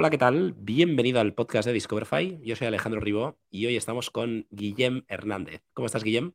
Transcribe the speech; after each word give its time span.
Hola, 0.00 0.08
¿qué 0.08 0.16
tal? 0.16 0.54
Bienvenido 0.56 1.20
al 1.20 1.34
podcast 1.34 1.66
de 1.66 1.74
Discoverify. 1.74 2.40
Yo 2.42 2.56
soy 2.56 2.66
Alejandro 2.66 3.00
Ribó 3.00 3.38
y 3.50 3.66
hoy 3.66 3.76
estamos 3.76 4.08
con 4.08 4.46
Guillem 4.50 5.04
Hernández. 5.08 5.60
¿Cómo 5.74 5.84
estás, 5.84 6.04
Guillem? 6.04 6.32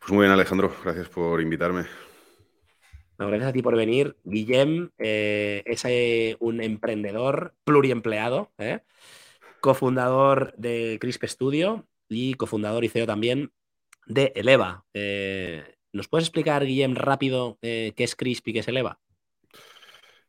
Pues 0.00 0.12
muy 0.12 0.24
bien, 0.24 0.32
Alejandro. 0.32 0.70
Gracias 0.84 1.08
por 1.08 1.40
invitarme. 1.40 1.86
gracias 3.16 3.48
a 3.48 3.52
ti 3.54 3.62
por 3.62 3.74
venir. 3.76 4.18
Guillem 4.24 4.90
eh, 4.98 5.62
es 5.64 5.86
eh, 5.86 6.36
un 6.38 6.60
emprendedor 6.60 7.54
pluriempleado, 7.64 8.52
¿eh? 8.58 8.80
cofundador 9.62 10.52
de 10.58 10.98
Crisp 11.00 11.24
Studio 11.24 11.86
y 12.10 12.34
cofundador 12.34 12.84
y 12.84 12.90
CEO 12.90 13.06
también 13.06 13.52
de 14.04 14.32
Eleva. 14.34 14.84
¿Nos 15.94 16.08
puedes 16.08 16.26
explicar, 16.26 16.66
Guillem, 16.66 16.94
rápido 16.94 17.56
qué 17.62 17.94
es 17.96 18.14
Crisp 18.14 18.48
y 18.48 18.52
qué 18.52 18.58
es 18.58 18.68
Eleva? 18.68 19.00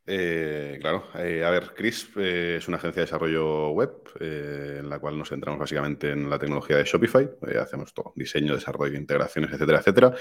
Eh, 0.08 0.78
claro, 0.80 1.08
eh, 1.16 1.44
a 1.44 1.50
ver, 1.50 1.74
CRISP 1.74 2.18
eh, 2.18 2.56
es 2.58 2.68
una 2.68 2.76
agencia 2.76 3.00
de 3.00 3.06
desarrollo 3.06 3.70
web 3.70 3.90
en 4.20 4.88
la 4.88 5.00
cual 5.00 5.18
nos 5.18 5.30
centramos 5.30 5.58
básicamente 5.58 6.12
en 6.12 6.30
la 6.30 6.38
tecnología 6.38 6.76
de 6.76 6.84
Shopify. 6.84 7.28
hacemos 7.60 7.92
todo, 7.92 8.12
diseño, 8.14 8.54
desarrollo, 8.54 8.96
integraciones, 8.96 9.50
etcétera, 9.52 9.80
etcétera. 9.80 10.14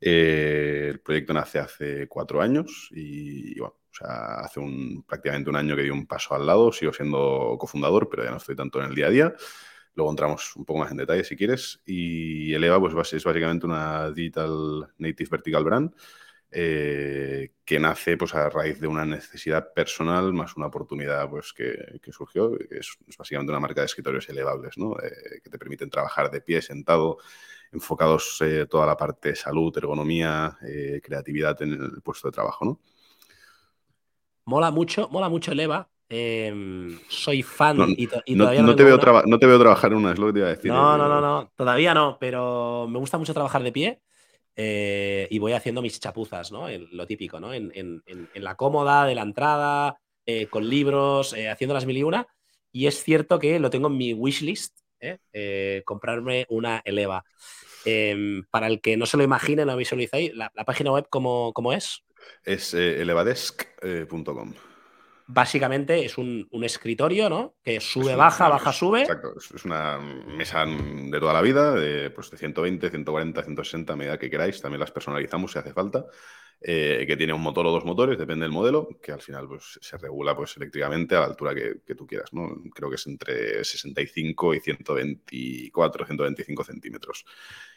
el 0.00 1.00
proyecto 1.00 1.34
nace 1.34 1.58
hace 1.58 2.06
cuatro 2.08 2.40
años 2.40 2.88
y, 2.92 3.58
bueno, 3.58 3.74
o 3.90 3.94
sea, 3.94 4.40
hace 4.40 4.60
un, 4.60 5.02
prácticamente 5.02 5.50
un 5.50 5.56
año 5.56 5.74
que 5.74 5.82
di 5.82 5.90
un 5.90 6.06
paso 6.06 6.34
al 6.34 6.46
lado, 6.46 6.72
sigo 6.72 6.92
siendo 6.92 7.56
cofundador, 7.58 8.08
pero 8.08 8.24
ya 8.24 8.30
no 8.30 8.36
estoy 8.36 8.54
tanto 8.54 8.80
en 8.80 8.90
el 8.90 8.94
día 8.94 9.06
a 9.06 9.10
día. 9.10 9.34
Luego 9.96 10.10
entramos 10.10 10.56
un 10.56 10.64
poco 10.64 10.80
más 10.80 10.90
en 10.90 10.96
detalle 10.98 11.24
si 11.24 11.36
quieres. 11.36 11.80
Y 11.86 12.52
Eleva 12.54 12.80
pues, 12.80 13.12
es 13.12 13.24
básicamente 13.24 13.66
una 13.66 14.10
Digital 14.10 14.92
Native 14.98 15.28
Vertical 15.30 15.64
Brand 15.64 15.94
eh, 16.56 17.50
que 17.64 17.80
nace 17.80 18.16
pues, 18.16 18.32
a 18.32 18.48
raíz 18.48 18.78
de 18.78 18.86
una 18.86 19.04
necesidad 19.04 19.72
personal 19.72 20.32
más 20.32 20.56
una 20.56 20.66
oportunidad 20.66 21.28
pues, 21.28 21.52
que, 21.52 22.00
surgió. 22.12 22.56
Es, 22.70 22.96
es, 23.08 23.16
básicamente 23.16 23.50
una 23.50 23.58
marca 23.58 23.80
de 23.80 23.86
escritorios 23.86 24.28
elevables, 24.28 24.78
¿no? 24.78 24.92
Eh, 25.00 25.40
que 25.42 25.50
te 25.50 25.58
permiten 25.58 25.90
trabajar 25.90 26.30
de 26.30 26.40
pie, 26.40 26.62
sentado, 26.62 27.18
enfocados 27.72 28.40
eh, 28.42 28.66
toda 28.70 28.86
la 28.86 28.96
parte 28.96 29.30
de 29.30 29.36
salud, 29.36 29.76
ergonomía, 29.76 30.56
creatividad 31.02 31.60
en 31.62 31.72
el 31.72 32.02
puesto 32.02 32.28
de 32.28 32.32
trabajo. 32.32 32.64
¿no? 32.64 32.80
Mola 34.44 34.70
mucho, 34.70 35.08
mola 35.10 35.28
mucho 35.28 35.50
Eleva. 35.50 35.88
Em, 36.08 37.00
soy 37.08 37.42
fan 37.42 37.78
y, 37.96 38.06
todavía 38.06 38.62
no, 38.62 38.76
te 38.76 38.84
veo 38.84 38.98
no 39.26 39.38
te 39.38 39.46
veo 39.46 39.58
trabajar 39.58 39.90
en 39.90 39.98
una, 39.98 40.12
es 40.12 40.18
lo 40.20 40.26
que 40.28 40.32
te 40.34 40.38
iba 40.38 40.48
a 40.48 40.50
decir. 40.50 40.70
No, 40.70 40.96
no, 40.96 41.08
no, 41.08 41.20
no, 41.20 41.50
todavía 41.56 41.94
no, 41.94 42.18
pero 42.20 42.86
me 42.88 43.00
gusta 43.00 43.18
mucho 43.18 43.34
trabajar 43.34 43.64
de 43.64 43.72
pie. 43.72 44.00
Eh, 44.56 45.26
y 45.30 45.38
voy 45.38 45.52
haciendo 45.52 45.82
mis 45.82 45.98
chapuzas, 45.98 46.52
¿no? 46.52 46.68
lo 46.68 47.06
típico, 47.06 47.40
¿no? 47.40 47.52
En, 47.52 48.02
la 48.34 48.54
cómoda 48.56 49.04
de 49.06 49.14
la 49.14 49.22
entrada, 49.22 50.00
eh, 50.26 50.46
con 50.46 50.68
libros, 50.68 51.32
eh, 51.34 51.50
haciendo 51.50 51.74
las 51.74 51.86
mil 51.86 51.96
y 51.96 52.02
una. 52.02 52.26
Y 52.72 52.86
es 52.86 53.02
cierto 53.02 53.38
que 53.38 53.58
lo 53.58 53.70
tengo 53.70 53.88
en 53.88 53.96
mi 53.96 54.14
wishlist, 54.14 54.78
comprarme 55.84 56.46
una 56.48 56.82
Eleva. 56.84 57.24
Em, 57.84 58.44
para 58.50 58.66
el 58.66 58.80
que 58.80 58.96
no 58.96 59.04
se 59.04 59.18
lo 59.18 59.22
imagine, 59.22 59.66
no 59.66 59.76
visualizáis, 59.76 60.34
la, 60.34 60.50
la 60.54 60.64
página 60.64 60.90
web, 60.90 61.06
¿cómo, 61.10 61.52
cómo 61.52 61.72
es? 61.72 62.02
Es 62.44 62.72
elevadesk.com 62.72 64.54
básicamente 65.26 66.04
es 66.04 66.18
un, 66.18 66.48
escritorio, 66.62 67.28
¿no? 67.28 67.56
Que 67.62 67.80
sube, 67.80 68.14
baja, 68.14 68.48
baja, 68.48 68.72
sube. 68.72 69.02
Exacto, 69.02 69.34
es 69.38 69.64
una 69.64 69.98
mesa 69.98 70.64
de 70.66 71.18
toda 71.18 71.32
la 71.32 71.42
vida, 71.42 71.74
de, 71.74 72.10
pues 72.10 72.30
de 72.30 72.36
120, 72.36 72.90
140, 72.90 73.42
160, 73.42 73.92
a 73.92 73.96
medida 73.96 74.18
que 74.18 74.30
queráis. 74.30 74.60
También 74.60 74.80
las 74.80 74.90
personalizamos 74.90 75.52
si 75.52 75.58
hace 75.58 75.72
falta. 75.72 76.06
Eh, 76.66 77.04
que 77.06 77.16
tiene 77.18 77.34
un 77.34 77.42
motor 77.42 77.66
o 77.66 77.70
dos 77.70 77.84
motores, 77.84 78.16
depende 78.16 78.44
del 78.44 78.52
modelo, 78.52 78.88
que 79.02 79.12
al 79.12 79.20
final 79.20 79.46
pues, 79.46 79.78
se 79.82 79.98
regula 79.98 80.34
pues, 80.34 80.56
eléctricamente 80.56 81.14
a 81.14 81.20
la 81.20 81.26
altura 81.26 81.54
que, 81.54 81.94
tú 81.94 82.06
quieras. 82.06 82.32
¿no? 82.32 82.56
Creo 82.74 82.88
que 82.88 82.96
es 82.96 83.06
entre 83.06 83.62
65 83.62 84.54
y 84.54 84.60
124, 84.60 86.06
125 86.06 86.64
centímetros. 86.64 87.26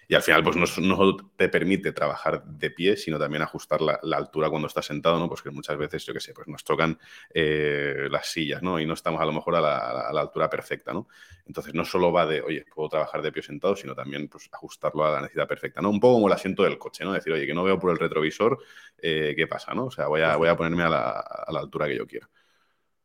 Y 0.09 0.15
al 0.15 0.21
final, 0.21 0.41
pues 0.41 0.55
no, 0.55 1.17
te 1.35 1.49
permite 1.49 1.91
trabajar 1.91 2.41
de 2.45 2.71
pie, 2.71 2.95
sino 2.95 3.19
también 3.19 3.41
ajustar 3.41 3.81
la, 3.81 3.99
altura 4.15 4.49
cuando 4.49 4.69
estás 4.69 4.85
sentado, 4.85 5.19
¿no? 5.19 5.27
Pues 5.27 5.41
que 5.41 5.51
muchas 5.51 5.77
veces, 5.77 6.05
yo 6.05 6.13
qué 6.13 6.21
sé, 6.21 6.33
pues 6.33 6.47
nos 6.47 6.63
tocan 6.63 6.97
eh, 7.33 8.07
las 8.09 8.27
sillas, 8.27 8.63
¿no? 8.63 8.79
Y 8.79 8.85
no 8.85 8.93
estamos 8.93 9.19
a 9.19 9.25
lo 9.25 9.33
mejor 9.33 9.57
a 9.57 9.61
la, 9.61 10.21
altura 10.21 10.49
perfecta, 10.49 10.93
¿no? 10.93 11.09
Entonces, 11.45 11.73
no 11.73 11.83
solo 11.83 12.13
va 12.13 12.25
de, 12.25 12.41
oye, 12.41 12.63
puedo 12.73 12.87
trabajar 12.87 13.21
de 13.21 13.33
pie 13.33 13.43
sentado, 13.43 13.75
sino 13.75 13.93
también, 13.93 14.29
pues, 14.29 14.47
ajustarlo 14.49 15.05
a 15.05 15.11
la 15.11 15.21
necesidad 15.21 15.45
perfecta, 15.45 15.81
¿no? 15.81 15.89
Un 15.89 15.99
poco 15.99 16.15
como 16.15 16.27
el 16.27 16.33
asiento 16.33 16.63
del 16.63 16.77
coche, 16.77 17.03
¿no? 17.03 17.11
Decir, 17.11 17.33
oye, 17.33 17.45
que 17.45 17.53
no 17.53 17.65
veo 17.65 17.77
por 17.77 17.91
el 17.91 17.99
retrovisor, 17.99 18.59
eh, 18.97 19.33
¿qué 19.35 19.45
pasa, 19.45 19.73
no? 19.73 19.87
O 19.87 19.91
sea, 19.91 20.07
voy 20.07 20.21
a, 20.21 20.37
voy 20.37 20.47
a 20.47 20.55
ponerme 20.55 20.83
a 20.83 20.89
la, 20.89 21.59
altura 21.59 21.85
que 21.85 21.97
yo 21.97 22.07
quiero. 22.07 22.29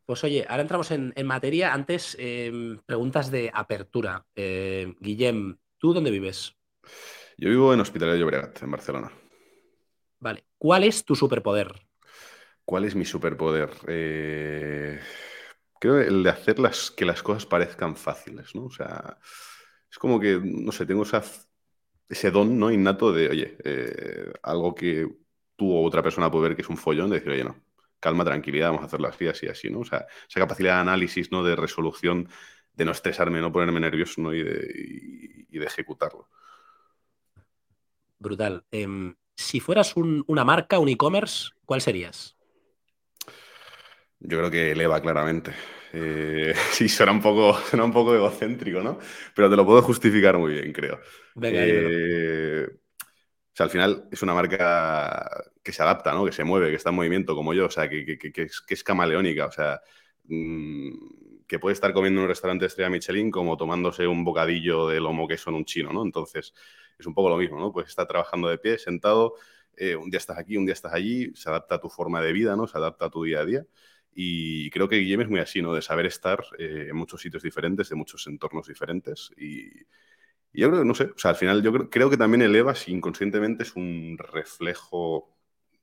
Pues 0.06 0.22
oye, 0.22 0.46
ahora 0.48 0.62
entramos 0.62 0.90
en, 0.92 1.12
materia. 1.24 1.74
Antes, 1.74 2.16
em, 2.20 2.78
preguntas 2.86 3.30
de 3.30 3.50
apertura. 3.52 4.24
Eh, 4.36 4.94
Guillem, 5.00 5.58
¿tú 5.78 5.92
dónde 5.94 6.10
vives? 6.12 6.61
Yo 7.36 7.48
vivo 7.48 7.72
en 7.72 7.80
Hospitalet 7.80 8.14
de 8.14 8.20
Llobregat, 8.20 8.62
en 8.62 8.70
Barcelona. 8.70 9.12
Vale. 10.20 10.44
¿Cuál 10.58 10.84
es 10.84 11.04
tu 11.04 11.16
superpoder? 11.16 11.72
¿Cuál 12.64 12.84
es 12.84 12.94
mi 12.94 13.04
superpoder? 13.04 13.70
Eh, 13.88 15.00
creo 15.80 15.98
el 15.98 16.22
de 16.22 16.30
hacer 16.30 16.56
que 16.96 17.04
las 17.04 17.22
cosas 17.22 17.46
parezcan 17.46 17.96
fáciles, 17.96 18.54
¿no? 18.54 18.66
O 18.66 18.70
sea, 18.70 19.18
es 19.90 19.98
como 19.98 20.20
que, 20.20 20.40
no 20.40 20.70
sé, 20.70 20.86
tengo 20.86 21.04
ese 22.08 22.30
don 22.30 22.58
¿no? 22.58 22.70
innato 22.70 23.12
de, 23.12 23.28
oye, 23.28 23.56
eh, 23.64 24.32
algo 24.44 24.74
que 24.74 25.08
tú 25.56 25.72
o 25.72 25.84
otra 25.84 26.02
persona 26.02 26.30
puede 26.30 26.48
ver 26.48 26.56
que 26.56 26.62
es 26.62 26.68
un 26.68 26.76
follón, 26.76 27.10
de 27.10 27.16
decir, 27.16 27.32
oye, 27.32 27.44
no, 27.44 27.56
calma, 27.98 28.24
tranquilidad, 28.24 28.68
vamos 28.68 28.82
a 28.82 28.86
hacerlo 28.86 29.08
así, 29.08 29.26
así, 29.26 29.48
así, 29.48 29.70
¿no? 29.70 29.80
O 29.80 29.84
sea, 29.84 30.06
esa 30.28 30.38
capacidad 30.38 30.76
de 30.76 30.80
análisis, 30.82 31.32
¿no? 31.32 31.42
De 31.42 31.56
resolución, 31.56 32.28
de 32.72 32.84
no 32.84 32.92
estresarme, 32.92 33.40
no 33.40 33.52
ponerme 33.52 33.80
nervioso, 33.80 34.20
¿no? 34.20 34.32
y 34.32 35.58
de 35.58 35.66
ejecutarlo. 35.66 36.28
Brutal. 38.22 38.64
Em, 38.70 39.14
si 39.34 39.58
fueras 39.58 39.94
una 39.96 40.44
marca, 40.44 40.78
un 40.78 40.88
e-commerce, 40.88 41.50
¿cuál 41.66 41.80
serías? 41.80 42.36
Yo 44.20 44.38
creo 44.38 44.50
que 44.50 44.70
eleva 44.70 45.00
claramente. 45.02 45.52
Eh, 45.92 46.54
sí, 46.70 46.88
suena 46.88 47.12
un, 47.12 47.20
poco, 47.20 47.58
suena 47.68 47.84
un 47.84 47.92
poco 47.92 48.14
egocéntrico, 48.14 48.80
¿no? 48.80 48.98
Pero 49.34 49.50
te 49.50 49.56
lo 49.56 49.66
puedo 49.66 49.82
justificar 49.82 50.38
muy 50.38 50.52
bien, 50.52 50.72
creo. 50.72 51.00
Eh, 51.42 52.66
o 52.70 53.54
sea, 53.54 53.64
al 53.64 53.70
final 53.70 54.08
es 54.10 54.22
una 54.22 54.34
marca 54.34 55.28
que 55.62 55.72
se 55.72 55.82
adapta, 55.82 56.12
¿no? 56.12 56.24
Que 56.24 56.32
se 56.32 56.44
mueve, 56.44 56.70
que 56.70 56.76
está 56.76 56.90
en 56.90 56.96
movimiento 56.96 57.34
como 57.34 57.52
yo, 57.52 57.66
o 57.66 57.70
sea, 57.70 57.88
que, 57.88 58.16
es, 58.68 58.84
camaleónica, 58.84 59.46
o 59.46 59.52
sea, 59.52 59.80
mm, 60.24 61.44
que 61.48 61.58
puede 61.58 61.74
estar 61.74 61.92
comiendo 61.92 62.20
en 62.20 62.24
un 62.24 62.28
restaurante 62.28 62.66
estrella 62.66 62.88
Michelin 62.88 63.30
como 63.32 63.56
tomándose 63.56 64.06
un 64.06 64.24
bocadillo 64.24 64.88
de 64.88 65.00
lomo 65.00 65.26
queso 65.26 65.50
en 65.50 65.56
un 65.56 65.64
chino, 65.64 65.92
¿no? 65.92 66.02
Entonces, 66.04 66.54
es 66.98 67.06
un 67.06 67.14
poco 67.14 67.28
lo 67.28 67.36
mismo, 67.36 67.58
¿no? 67.58 67.72
Pues 67.72 67.88
está 67.88 68.06
trabajando 68.06 68.48
de 68.48 68.58
pie, 68.58 68.78
sentado, 68.78 69.34
eh, 69.76 69.96
un 69.96 70.10
día 70.10 70.18
estás 70.18 70.38
aquí, 70.38 70.56
un 70.56 70.66
día 70.66 70.74
estás 70.74 70.92
allí, 70.92 71.32
se 71.34 71.48
adapta 71.48 71.76
a 71.76 71.80
tu 71.80 71.88
forma 71.88 72.20
de 72.20 72.32
vida, 72.32 72.56
¿no? 72.56 72.66
Se 72.66 72.78
adapta 72.78 73.06
a 73.06 73.10
tu 73.10 73.24
día 73.24 73.40
a 73.40 73.44
día. 73.44 73.66
Y 74.14 74.70
creo 74.70 74.88
que 74.88 74.96
Guillem 74.96 75.22
es 75.22 75.28
muy 75.28 75.40
así, 75.40 75.62
¿no? 75.62 75.74
De 75.74 75.82
saber 75.82 76.06
estar 76.06 76.44
eh, 76.58 76.88
en 76.90 76.96
muchos 76.96 77.20
sitios 77.22 77.42
diferentes, 77.42 77.88
de 77.88 77.96
muchos 77.96 78.26
entornos 78.26 78.66
diferentes. 78.68 79.30
Y, 79.38 79.70
yo 80.52 80.70
creo, 80.70 80.84
no 80.84 80.94
sé, 80.94 81.04
o 81.04 81.18
sea, 81.18 81.30
al 81.30 81.36
final 81.36 81.62
yo 81.62 81.72
creo, 81.88 82.10
que 82.10 82.16
también 82.18 82.42
eleva, 82.42 82.74
si 82.74 82.92
inconscientemente 82.92 83.62
es 83.62 83.74
un 83.74 84.18
reflejo 84.18 85.34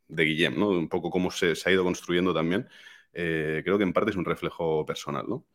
de 0.07 0.25
Guillem, 0.25 0.59
¿no? 0.59 0.69
Un 0.69 0.89
poco 0.89 1.09
cómo 1.09 1.31
se, 1.31 1.53
ha 1.65 1.71
ido 1.71 1.83
construyendo 1.83 2.33
también. 2.33 2.67
Eh, 3.13 3.61
creo 3.63 3.77
que 3.77 3.83
en 3.83 3.93
parte 3.93 4.11
es 4.11 4.17
un 4.17 4.25
reflejo 4.25 4.85
personal, 4.85 5.25
¿no? 5.27 5.45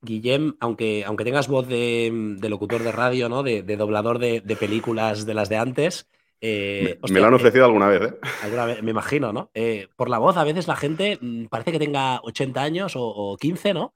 Guillem, 0.00 0.56
aunque, 0.60 1.04
aunque 1.04 1.24
tengas 1.24 1.48
voz 1.48 1.66
de, 1.66 2.36
locutor 2.42 2.82
de 2.82 2.92
radio, 2.92 3.28
¿no? 3.28 3.42
De, 3.42 3.62
doblador 3.62 4.18
de, 4.18 4.56
películas 4.58 5.26
de 5.26 5.34
las 5.34 5.48
de 5.48 5.56
antes. 5.56 6.08
Eh, 6.40 6.98
me, 7.10 7.20
lo 7.20 7.26
han 7.26 7.34
ofrecido 7.34 7.64
alguna 7.64 7.88
vez, 7.88 8.12
¿eh? 8.12 8.18
Alguna 8.42 8.64
vez, 8.64 8.82
me 8.82 8.92
imagino, 8.92 9.32
¿no? 9.32 9.50
Eh, 9.54 9.88
por 9.96 10.08
la 10.08 10.18
voz, 10.18 10.36
a 10.36 10.44
veces 10.44 10.68
la 10.68 10.76
gente 10.76 11.18
mm, 11.20 11.46
parece 11.46 11.72
que 11.72 11.80
tenga 11.80 12.20
80 12.22 12.62
años 12.62 12.92
o, 12.94 13.36
15, 13.40 13.74
¿no? 13.74 13.92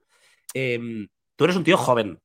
Em, 0.53 1.07
tú 1.37 1.45
eres 1.45 1.57
un 1.57 1.63
tío 1.63 1.77
joven. 1.77 2.19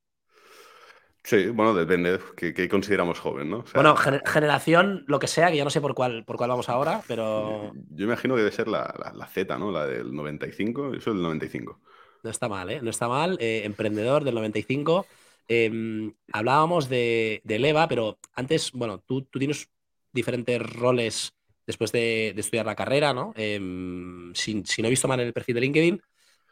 Sí, 1.28 1.48
bueno, 1.48 1.74
depende 1.74 2.20
de 2.38 2.54
qué, 2.54 2.70
consideramos 2.70 3.20
joven, 3.20 3.50
¿no? 3.50 3.66
bueno, 3.74 3.98
generación, 3.98 5.04
lo 5.08 5.20
que 5.20 5.28
sea, 5.28 5.52
que 5.52 5.58
ya 5.58 5.66
no 5.66 5.70
sé 5.70 5.82
por 5.82 5.94
cuál, 5.94 6.24
por 6.24 6.38
cuál 6.38 6.50
vamos 6.50 6.70
ahora, 6.70 7.02
pero. 7.06 7.74
Yo, 7.90 8.06
imagino 8.06 8.36
que 8.36 8.44
debe 8.44 8.54
ser 8.54 8.70
la, 8.70 8.96
la, 9.14 9.28
Z, 9.28 9.58
¿no? 9.58 9.70
La 9.70 9.86
del 9.86 10.16
95, 10.16 10.94
eso 10.94 11.10
es 11.10 11.16
del 11.18 11.22
95. 11.22 11.82
No 12.24 12.30
está 12.30 12.50
mal, 12.50 12.70
¿eh? 12.70 12.82
No 12.82 12.90
está 12.90 13.08
mal. 13.08 13.38
Eh, 13.40 13.62
emprendedor 13.66 14.24
del 14.24 14.36
95. 14.36 15.06
Em, 15.48 16.14
hablábamos 16.32 16.90
de, 16.90 17.42
de, 17.44 17.60
Leva, 17.60 17.88
pero 17.88 18.20
antes, 18.36 18.72
bueno, 18.74 19.00
tú, 19.00 19.24
tienes 19.24 19.70
diferentes 20.12 20.62
roles 20.62 21.34
después 21.66 21.92
de, 21.92 22.30
estudiar 22.30 22.66
la 22.66 22.76
carrera, 22.76 23.14
¿no? 23.14 23.34
Em, 23.36 24.34
si, 24.34 24.56
no 24.56 24.88
he 24.88 24.90
visto 24.90 25.08
mal 25.08 25.20
en 25.20 25.28
el 25.28 25.34
perfil 25.34 25.56
de 25.56 25.62
LinkedIn, 25.62 26.02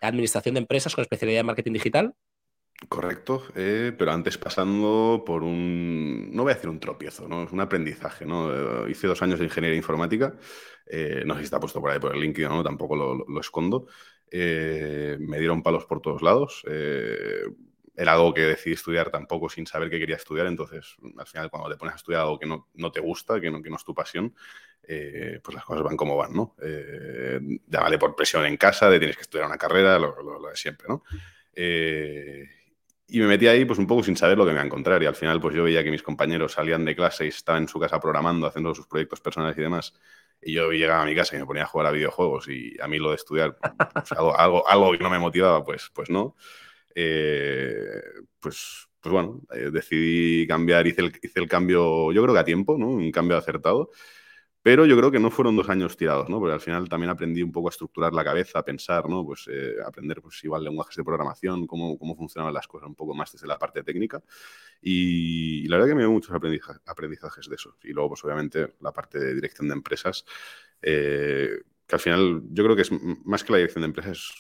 administración 0.02 0.56
de 0.56 0.62
empresas 0.62 0.96
con 0.96 1.02
especialidad 1.02 1.42
en 1.42 1.46
marketing 1.46 1.74
digital. 1.74 2.14
Correcto, 2.90 3.44
eh, 3.56 3.94
pero 3.98 4.12
antes 4.12 4.38
pasando 4.38 5.24
por 5.26 5.44
un, 5.44 6.30
no 6.34 6.44
voy 6.44 6.52
a 6.52 6.56
decir 6.56 6.70
un 6.70 6.80
tropiezo, 6.80 7.28
¿no? 7.28 7.44
Es 7.44 7.52
un 7.52 7.62
aprendizaje, 7.62 8.26
¿no? 8.26 8.88
hice 8.88 9.08
dos 9.08 9.22
años 9.22 9.40
de 9.40 9.46
ingeniería 9.46 9.78
informática, 9.78 10.36
no 11.26 11.34
sé 11.34 11.40
si 11.40 11.46
está 11.46 11.60
puesto 11.60 11.82
por 11.82 11.92
ahí 11.92 12.00
por 12.00 12.14
el 12.14 12.22
LinkedIn, 12.22 12.50
¿no? 12.50 12.64
Tampoco 12.64 12.96
lo, 12.96 13.16
lo 13.16 13.40
escondo. 13.40 13.88
Me 14.38 15.40
dieron 15.40 15.64
palos 15.64 15.86
por 15.86 16.02
todos 16.02 16.22
lados 16.22 16.64
era 17.98 18.14
algo 18.14 18.34
que 18.34 18.42
decidí 18.42 18.74
estudiar 18.74 19.10
tampoco 19.10 19.50
sin 19.50 19.66
saber 19.66 19.90
qué 19.90 20.00
quería 20.00 20.18
estudiar, 20.18 20.48
entonces 20.48 20.96
al 21.18 21.26
final 21.26 21.50
cuando 21.50 21.70
te 21.70 21.78
pones 21.78 21.94
a 21.94 21.98
estudiar 21.98 22.22
algo 22.22 22.38
que 22.38 22.46
no, 22.46 22.68
no 22.74 22.92
te 22.92 23.00
gusta, 23.00 23.40
que 23.40 23.50
no, 23.50 23.62
que 23.62 23.70
no, 23.70 23.78
es 23.78 23.86
tu 23.86 23.94
pasión, 23.94 24.36
eh, 24.84 25.40
pues 25.42 25.56
las 25.56 25.64
cosas 25.64 25.84
van 25.84 25.96
como 25.96 26.18
van, 26.18 26.34
¿no? 26.34 26.56
Eh, 26.62 27.40
ya 27.68 27.80
vale 27.80 27.98
por 27.98 28.16
presión 28.16 28.46
en 28.46 28.58
casa, 28.58 28.90
de 28.90 29.00
tienes 29.00 29.16
que 29.16 29.24
estudiar 29.24 29.48
una 29.48 29.58
carrera, 29.58 29.98
lo, 29.98 30.14
de 30.50 30.56
siempre, 30.56 30.88
¿no? 30.90 31.04
Eh, 31.54 32.46
y 33.08 33.20
me 33.20 33.28
metí 33.28 33.48
ahí 33.48 33.66
pues 33.66 33.80
un 33.80 33.88
poco 33.88 34.04
sin 34.04 34.18
saber 34.18 34.38
lo 34.38 34.44
que 34.44 34.50
me 34.50 34.56
iba 34.56 34.64
a 34.64 34.66
encontrar 34.66 35.02
y 35.02 35.06
al 35.06 35.16
final 35.16 35.40
pues 35.40 35.56
yo 35.56 35.64
veía 35.64 35.84
que 35.84 35.92
mis 35.92 36.02
compañeros 36.02 36.54
salían 36.54 36.84
de 36.84 36.96
clase 36.96 37.26
y 37.26 37.30
estaban 37.30 37.64
en 37.64 37.68
su 37.70 37.80
casa 37.80 38.00
programando, 38.00 38.48
haciendo 38.48 38.74
sus 38.74 38.88
proyectos 38.88 39.22
personales 39.22 39.58
y 39.58 39.62
demás. 39.62 39.94
Y 40.48 40.54
yo 40.54 40.72
llegaba 40.72 41.02
a 41.02 41.06
mi 41.06 41.16
casa 41.16 41.36
y 41.36 41.40
me 41.40 41.46
ponía 41.48 41.64
a 41.64 41.66
jugar 41.66 41.88
a 41.88 41.92
videojuegos 41.92 42.48
y 42.50 42.78
a 42.80 42.88
mí 42.88 43.00
lo 43.00 43.10
de 43.10 43.16
estudiar, 43.16 43.58
pues, 43.94 44.12
algo, 44.12 44.38
algo, 44.38 44.68
algo 44.70 44.92
que 44.92 45.00
no 45.00 45.10
me 45.10 45.18
motivaba, 45.18 45.64
pues, 45.64 45.90
pues 45.92 46.12
no. 46.12 46.36
Eh, 46.94 48.02
pues, 48.40 48.88
pues 49.02 49.12
bueno, 49.12 49.42
eh, 49.54 49.72
decidí 49.72 50.46
cambiar, 50.48 50.86
hice 50.86 51.02
el, 51.02 51.14
hice 51.22 51.40
el, 51.40 51.48
cambio, 51.48 52.12
yo 52.12 52.22
creo 52.22 52.34
que 52.36 52.40
a 52.40 52.46
tiempo, 52.46 52.78
¿no? 52.78 52.90
Un 52.90 53.12
cambio 53.12 53.38
acertado. 53.38 53.90
Pero 54.66 54.88
yo 54.88 54.98
creo 54.98 55.12
que 55.12 55.20
no 55.20 55.30
fueron 55.30 55.56
dos 55.56 55.70
años 55.70 55.96
tirados, 55.96 56.28
¿no? 56.28 56.40
Porque 56.40 56.56
al 56.56 56.60
final 56.60 56.90
también 56.90 57.12
aprendí 57.12 57.44
un 57.44 57.52
poco 57.52 57.68
a 57.68 57.70
estructurar 57.70 58.14
la 58.14 58.24
cabeza, 58.24 58.58
a 58.58 58.66
pensar, 58.66 59.08
¿no? 59.08 59.24
Pues 59.24 59.48
eh, 59.48 59.76
aprender, 59.86 60.24
pues 60.24 60.44
igual, 60.44 60.64
lenguajes 60.64 60.96
de 60.96 61.04
programación, 61.04 61.68
cómo, 61.68 62.00
cómo 62.00 62.16
funcionaban 62.16 62.52
las 62.52 62.68
cosas 62.68 62.90
un 62.90 62.96
poco 62.96 63.14
más 63.14 63.32
desde 63.32 63.46
la 63.46 63.60
parte 63.60 63.84
técnica. 63.84 64.24
Y, 64.82 65.68
la 65.68 65.78
verdad 65.78 65.90
que 65.90 65.94
me 65.94 66.02
dio 66.02 66.10
muchos 66.10 66.36
aprendizajes 66.84 67.48
de 67.48 67.56
eso. 67.56 67.78
Y 67.84 67.90
luego, 67.94 68.10
pues 68.10 68.24
obviamente, 68.24 68.74
la 68.82 68.92
parte 68.92 69.20
de 69.20 69.36
dirección 69.36 69.68
de 69.68 69.76
empresas, 69.76 70.26
que 70.82 71.62
al 71.92 72.00
final 72.00 72.42
yo 72.50 72.64
creo 72.64 72.76
que 72.76 72.82
es 72.82 72.92
más 73.24 73.44
que 73.44 73.52
la 73.52 73.60
dirección 73.60 73.84
de 73.84 73.90
empresas, 73.90 74.34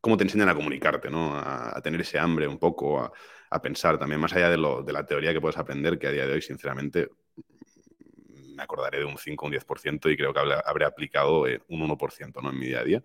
cómo 0.00 0.16
te 0.16 0.24
enseñan 0.24 0.48
a 0.48 0.54
comunicarte, 0.54 1.10
¿no? 1.10 1.36
A, 1.36 1.78
tener 1.82 2.00
ese 2.00 2.18
hambre 2.18 2.48
un 2.48 2.58
poco, 2.58 3.12
a, 3.50 3.60
pensar 3.60 3.98
también, 3.98 4.22
más 4.22 4.32
allá 4.32 4.48
de, 4.48 4.56
lo, 4.56 4.82
de, 4.82 4.94
la 4.94 5.04
teoría 5.04 5.34
que 5.34 5.40
puedes 5.42 5.58
aprender, 5.58 5.98
que 5.98 6.06
a 6.06 6.12
día 6.12 6.26
de 6.26 6.32
hoy, 6.32 6.40
sinceramente, 6.40 7.10
me 8.56 8.62
acordaré 8.62 8.98
de 9.00 9.04
un 9.04 9.18
5 9.18 9.44
o 9.44 9.48
un 9.48 9.52
10% 9.52 10.10
y 10.10 10.16
creo 10.16 10.32
que 10.32 10.40
habré, 10.40 10.84
aplicado 10.84 11.42
un 11.68 11.80
1% 11.80 12.42
¿no? 12.42 12.50
en 12.50 12.58
mi 12.58 12.66
día 12.66 12.80
a 12.80 12.84
día. 12.84 13.02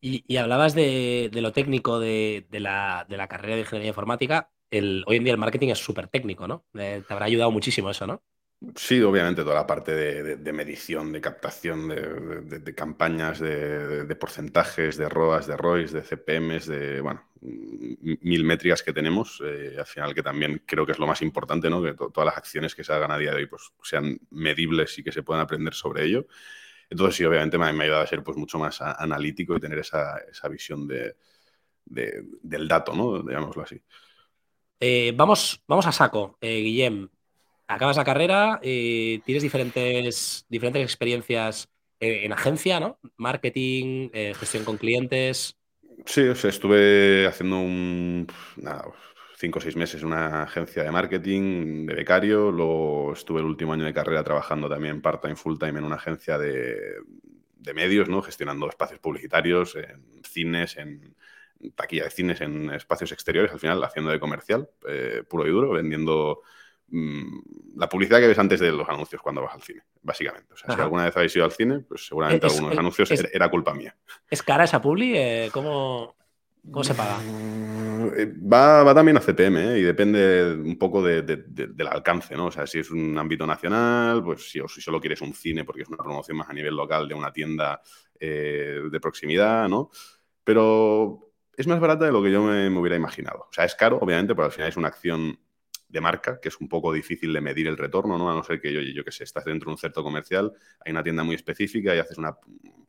Y, 0.00 0.36
hablabas 0.36 0.74
de, 0.74 1.30
lo 1.32 1.52
técnico 1.52 1.98
de, 1.98 2.46
la, 2.50 3.06
carrera 3.28 3.54
de 3.54 3.62
ingeniería 3.62 3.88
informática. 3.88 4.50
El, 4.70 5.02
hoy 5.06 5.16
en 5.16 5.24
día 5.24 5.32
el 5.32 5.38
marketing 5.38 5.68
es 5.68 5.78
súper 5.78 6.08
técnico, 6.08 6.46
¿no? 6.46 6.66
Eh, 6.74 7.02
te 7.06 7.12
habrá 7.14 7.26
ayudado 7.26 7.50
muchísimo 7.50 7.90
eso, 7.90 8.06
¿no? 8.06 8.22
Sí, 8.76 9.00
obviamente 9.02 9.42
toda 9.42 9.54
la 9.54 9.66
parte 9.66 9.94
de, 9.94 10.52
medición, 10.52 11.12
de 11.12 11.20
captación 11.20 11.88
de, 11.88 12.74
campañas, 12.74 13.40
de, 13.40 14.16
porcentajes, 14.18 14.96
de 14.96 15.08
ROAS, 15.08 15.46
de 15.46 15.56
ROIs, 15.56 15.92
de 15.92 16.02
CPMs, 16.02 16.66
de 16.66 17.00
bueno, 17.00 17.24
mil 17.40 18.44
métricas 18.44 18.82
que 18.82 18.92
tenemos, 18.92 19.42
eh, 19.44 19.76
al 19.78 19.86
final 19.86 20.14
que 20.14 20.22
también 20.22 20.62
creo 20.66 20.86
que 20.86 20.92
es 20.92 20.98
lo 20.98 21.06
más 21.06 21.22
importante, 21.22 21.68
¿no? 21.68 21.82
que 21.82 21.94
todas 21.94 22.26
las 22.26 22.36
acciones 22.36 22.74
que 22.74 22.84
se 22.84 22.92
hagan 22.92 23.10
a 23.10 23.18
día 23.18 23.30
de 23.30 23.38
hoy 23.38 23.46
pues, 23.46 23.72
sean 23.82 24.18
medibles 24.30 24.98
y 24.98 25.02
que 25.02 25.12
se 25.12 25.22
puedan 25.22 25.42
aprender 25.42 25.74
sobre 25.74 26.04
ello. 26.04 26.26
Entonces 26.88 27.16
sí, 27.16 27.24
obviamente 27.24 27.58
me, 27.58 27.64
ha 27.64 27.68
ayudado 27.68 28.02
a 28.02 28.06
ser 28.06 28.22
pues, 28.22 28.36
mucho 28.36 28.58
más 28.58 28.80
analítico 28.80 29.56
y 29.56 29.60
tener 29.60 29.78
esa, 29.78 30.20
visión 30.50 30.86
del 30.86 32.68
dato, 32.68 32.94
¿no? 32.94 33.22
digámoslo 33.22 33.62
así. 33.62 33.80
Eh, 34.80 35.12
vamos, 35.16 35.62
vamos 35.66 35.86
a 35.86 35.92
saco, 35.92 36.36
eh, 36.40 36.60
Guillem 36.60 37.08
acabas 37.74 37.96
la 37.96 38.04
carrera, 38.04 38.60
y 38.62 39.18
tienes 39.20 39.42
diferentes, 39.42 40.46
diferentes 40.48 40.82
experiencias 40.82 41.68
en, 42.00 42.32
agencia, 42.32 42.80
¿no? 42.80 42.98
Marketing, 43.16 44.10
eh, 44.12 44.34
gestión 44.38 44.64
con 44.64 44.76
clientes. 44.76 45.56
Sí, 46.06 46.22
o 46.22 46.34
sea, 46.34 46.50
estuve 46.50 47.26
haciendo 47.26 47.58
un, 47.58 48.26
cinco 49.36 49.58
o 49.58 49.62
seis 49.62 49.76
meses 49.76 50.02
en 50.02 50.08
una 50.08 50.42
agencia 50.42 50.82
de 50.82 50.90
marketing 50.90 51.86
de 51.86 51.94
becario, 51.94 52.50
luego 52.50 53.12
estuve 53.12 53.40
el 53.40 53.46
último 53.46 53.72
año 53.72 53.84
de 53.84 53.94
carrera 53.94 54.22
trabajando 54.22 54.68
también 54.68 55.02
part-time, 55.02 55.36
full-time 55.36 55.78
en 55.78 55.84
una 55.84 55.96
agencia 55.96 56.38
de, 56.38 56.96
medios, 57.74 58.08
¿no? 58.08 58.20
gestionando 58.20 58.68
espacios 58.68 59.00
publicitarios 59.00 59.74
en 59.76 60.22
cines, 60.22 60.76
en 60.76 61.14
taquilla 61.74 62.04
de 62.04 62.10
cines, 62.10 62.40
en 62.42 62.70
espacios 62.70 63.10
exteriores, 63.12 63.52
al 63.52 63.58
final 63.58 63.82
haciendo 63.82 64.10
de 64.10 64.20
comercial, 64.20 64.68
eh, 64.86 65.22
puro 65.26 65.46
y 65.46 65.50
duro, 65.50 65.70
vendiendo 65.70 66.42
la 66.90 67.88
publicidad 67.88 68.20
que 68.20 68.28
ves 68.28 68.38
antes 68.38 68.60
de 68.60 68.70
los 68.70 68.88
anuncios 68.88 69.20
cuando 69.20 69.42
vas 69.42 69.54
al 69.54 69.62
cine, 69.62 69.82
básicamente. 70.02 70.54
O 70.54 70.56
sea, 70.56 70.74
si 70.74 70.80
alguna 70.80 71.04
vez 71.04 71.16
habéis 71.16 71.34
ido 71.34 71.44
al 71.44 71.52
cine, 71.52 71.80
pues 71.80 72.06
seguramente 72.06 72.46
algunos 72.46 72.76
anuncios 72.78 73.10
era 73.10 73.50
culpa 73.50 73.74
mía. 73.74 73.96
¿Es 74.30 74.42
cara 74.42 74.64
esa 74.64 74.80
publi? 74.80 75.16
Eh, 75.16 75.50
¿Cómo, 75.52 76.14
¿Cómo, 76.70 76.84
se 76.84 76.94
paga? 76.94 77.18
Mm, 77.18 78.06
eh, 78.16 78.34
va, 78.52 78.94
también 78.94 79.16
a 79.16 79.20
CPM 79.20 79.56
¿eh? 79.56 79.78
y 79.78 79.82
depende 79.82 80.54
un 80.54 80.78
poco 80.78 81.02
del 81.02 81.88
alcance, 81.90 82.36
¿no? 82.36 82.46
O 82.46 82.52
sea, 82.52 82.66
si 82.66 82.78
es 82.78 82.90
un 82.90 83.18
ámbito 83.18 83.46
nacional, 83.46 84.22
pues 84.22 84.50
si, 84.50 84.60
o 84.60 84.68
si 84.68 84.80
solo 84.80 85.00
quieres 85.00 85.20
un 85.20 85.34
cine 85.34 85.64
porque 85.64 85.82
es 85.82 85.88
una 85.88 85.98
promoción 85.98 86.36
más 86.36 86.48
a 86.48 86.52
nivel 86.52 86.76
local 86.76 87.08
de 87.08 87.14
una 87.14 87.32
tienda 87.32 87.80
de 88.20 88.98
proximidad, 89.02 89.68
¿no? 89.68 89.90
Pero 90.42 91.32
es 91.56 91.66
más 91.66 91.78
barata 91.78 92.06
de 92.06 92.12
lo 92.12 92.22
que 92.22 92.30
yo 92.30 92.42
me, 92.42 92.70
me, 92.70 92.78
hubiera 92.78 92.96
imaginado. 92.96 93.40
O 93.50 93.52
sea, 93.52 93.64
es 93.64 93.74
caro, 93.74 93.98
obviamente, 94.00 94.34
pero 94.34 94.46
al 94.46 94.52
final 94.52 94.68
es 94.68 94.76
una 94.78 94.88
acción 94.88 95.38
de 95.94 96.00
marca, 96.00 96.40
que 96.40 96.48
es 96.48 96.60
un 96.60 96.68
poco 96.68 96.92
difícil 96.92 97.32
de 97.32 97.40
medir 97.40 97.68
el 97.68 97.78
retorno, 97.78 98.18
¿no? 98.18 98.30
A 98.30 98.34
no 98.34 98.42
ser 98.42 98.60
que, 98.60 98.68
oye, 98.68 98.92
yo 98.92 99.04
que 99.04 99.12
sé, 99.12 99.22
estás 99.24 99.44
dentro 99.44 99.70
de 99.70 99.74
un 99.74 99.78
cierto 99.78 100.02
comercial, 100.02 100.52
hay 100.84 100.90
una 100.90 101.04
tienda 101.04 101.22
muy 101.22 101.36
específica 101.36 101.94
y 101.94 102.00
haces 102.00 102.18
una, 102.18 102.36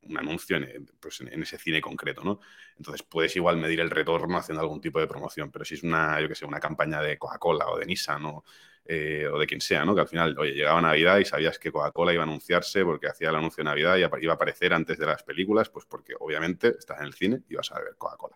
un 0.02 0.18
anuncio 0.18 0.58
en, 0.58 0.88
pues 1.00 1.22
en, 1.22 1.42
ese 1.42 1.60
cine 1.60 1.82
concreto, 1.82 2.24
¿no? 2.24 2.40
Entonces 2.78 3.04
puedes 3.04 3.36
igual 3.36 3.58
medir 3.58 3.80
el 3.80 3.92
retorno 3.92 4.38
haciendo 4.38 4.62
algún 4.62 4.82
tipo 4.82 5.00
de 5.00 5.06
promoción, 5.06 5.52
pero 5.52 5.64
si 5.64 5.76
es 5.76 5.84
una, 5.84 6.20
yo 6.20 6.34
sé, 6.34 6.46
una 6.46 6.60
campaña 6.60 7.00
de 7.00 7.18
Coca-Cola 7.20 7.68
o 7.70 7.78
de 7.78 7.86
Nissan 7.86 8.26
o, 8.26 8.44
eh, 8.86 9.28
o 9.32 9.38
de 9.38 9.46
quien 9.46 9.62
sea, 9.62 9.86
¿no? 9.86 9.94
Que 9.94 10.02
al 10.02 10.08
final, 10.08 10.36
oye, 10.40 10.54
llegaba 10.54 10.82
Navidad 10.82 11.20
y 11.20 11.26
sabías 11.26 11.60
que 11.60 11.72
Coca-Cola 11.72 12.12
iba 12.12 12.24
a 12.24 12.26
anunciarse 12.26 12.84
porque 12.84 13.08
hacía 13.08 13.30
el 13.30 13.36
anuncio 13.36 13.64
de 13.64 13.70
Navidad 13.70 13.98
y 13.98 14.24
iba 14.24 14.34
a 14.34 14.36
aparecer 14.36 14.74
antes 14.74 14.98
de 14.98 15.06
las 15.06 15.22
películas, 15.22 15.70
pues 15.70 15.86
porque 15.86 16.16
obviamente 16.20 16.70
estás 16.70 17.00
en 17.02 17.06
el 17.06 17.14
cine 17.14 17.42
y 17.48 17.56
vas 17.56 17.72
a 17.72 17.80
ver 17.80 17.96
Coca-Cola. 18.00 18.36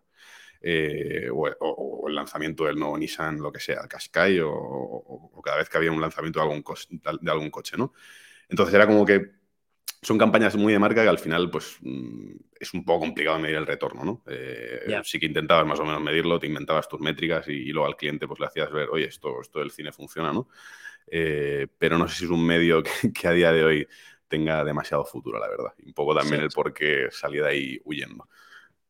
Eh, 0.62 1.30
o, 1.32 2.08
el 2.08 2.16
lanzamiento 2.16 2.66
del 2.66 2.78
nuevo 2.78 2.98
Nissan, 2.98 3.40
lo 3.40 3.52
que 3.52 3.60
sea, 3.60 3.82
el 3.82 3.88
Qashqai, 3.88 4.40
o, 4.44 5.42
cada 5.44 5.58
vez 5.58 5.70
que 5.70 5.78
había 5.78 5.92
un 5.92 6.02
lanzamiento 6.02 6.40
de 6.40 6.44
algún, 6.44 6.64
de 7.22 7.32
algún 7.32 7.50
coche, 7.50 7.78
¿no? 7.78 7.94
Entonces 8.50 8.74
era 8.74 8.88
como 8.88 9.06
que 9.06 9.40
son 10.02 10.18
campañas 10.18 10.56
muy 10.56 10.72
de 10.72 10.80
marca 10.80 11.04
que 11.04 11.10
al 11.10 11.20
final, 11.20 11.50
pues, 11.50 11.78
mm, 11.82 12.32
es 12.60 12.74
un 12.74 12.86
poco 12.86 13.02
complicado 13.02 13.40
medir 13.40 13.58
el 13.58 13.68
retorno, 13.68 14.04
¿no? 14.04 14.24
Eh, 14.28 15.02
sí 15.04 15.20
que 15.20 15.26
intentabas 15.26 15.66
más 15.66 15.80
o 15.80 15.86
menos 15.86 16.02
medirlo, 16.02 16.40
te 16.40 16.48
inventabas 16.48 16.88
tus 16.88 17.02
métricas 17.02 17.48
y, 17.48 17.66
luego 17.72 17.88
al 17.88 17.98
cliente, 17.98 18.28
pues, 18.28 18.40
le 18.40 18.46
hacías 18.46 18.72
ver, 18.72 18.90
oye, 18.90 19.06
esto, 19.06 19.42
esto 19.42 19.60
del 19.60 19.72
cine 19.72 19.92
funciona, 19.92 20.32
¿no? 20.32 20.48
Eh, 21.08 21.68
pero 21.78 21.98
no 21.98 22.08
sé 22.08 22.16
si 22.16 22.26
es 22.26 22.32
un 22.32 22.46
medio 22.46 22.82
que, 23.14 23.28
a 23.28 23.32
día 23.32 23.52
de 23.52 23.64
hoy 23.64 23.88
tenga 24.28 24.64
demasiado 24.64 25.04
futuro, 25.04 25.40
la 25.40 25.50
verdad. 25.50 25.74
Y 25.80 25.88
un 25.88 25.94
poco 25.94 26.16
también 26.16 26.42
el 26.42 26.50
por 26.50 26.74
qué 26.74 27.08
salí 27.12 27.40
de 27.40 27.48
ahí 27.48 27.82
huyendo. 27.84 28.30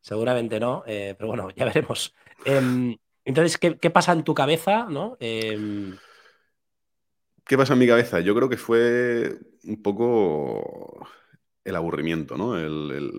Seguramente 0.01 0.59
no, 0.59 0.83
eh, 0.87 1.15
pero 1.17 1.27
bueno, 1.27 1.49
ya 1.55 1.65
veremos. 1.65 2.15
Em, 2.45 2.95
entonces, 3.25 3.57
¿qué, 3.57 3.89
pasa 3.89 4.13
en 4.13 4.23
tu 4.23 4.33
cabeza? 4.33 4.87
¿no? 4.89 5.17
Em, 5.19 5.97
¿Qué 7.45 7.57
pasa 7.57 7.73
en 7.73 7.79
mi 7.79 7.87
cabeza? 7.87 8.19
Yo 8.19 8.35
creo 8.35 8.49
que 8.49 8.57
fue 8.57 9.37
un 9.63 9.81
poco 9.81 11.07
el 11.63 11.75
aburrimiento, 11.75 12.37
¿no? 12.37 12.57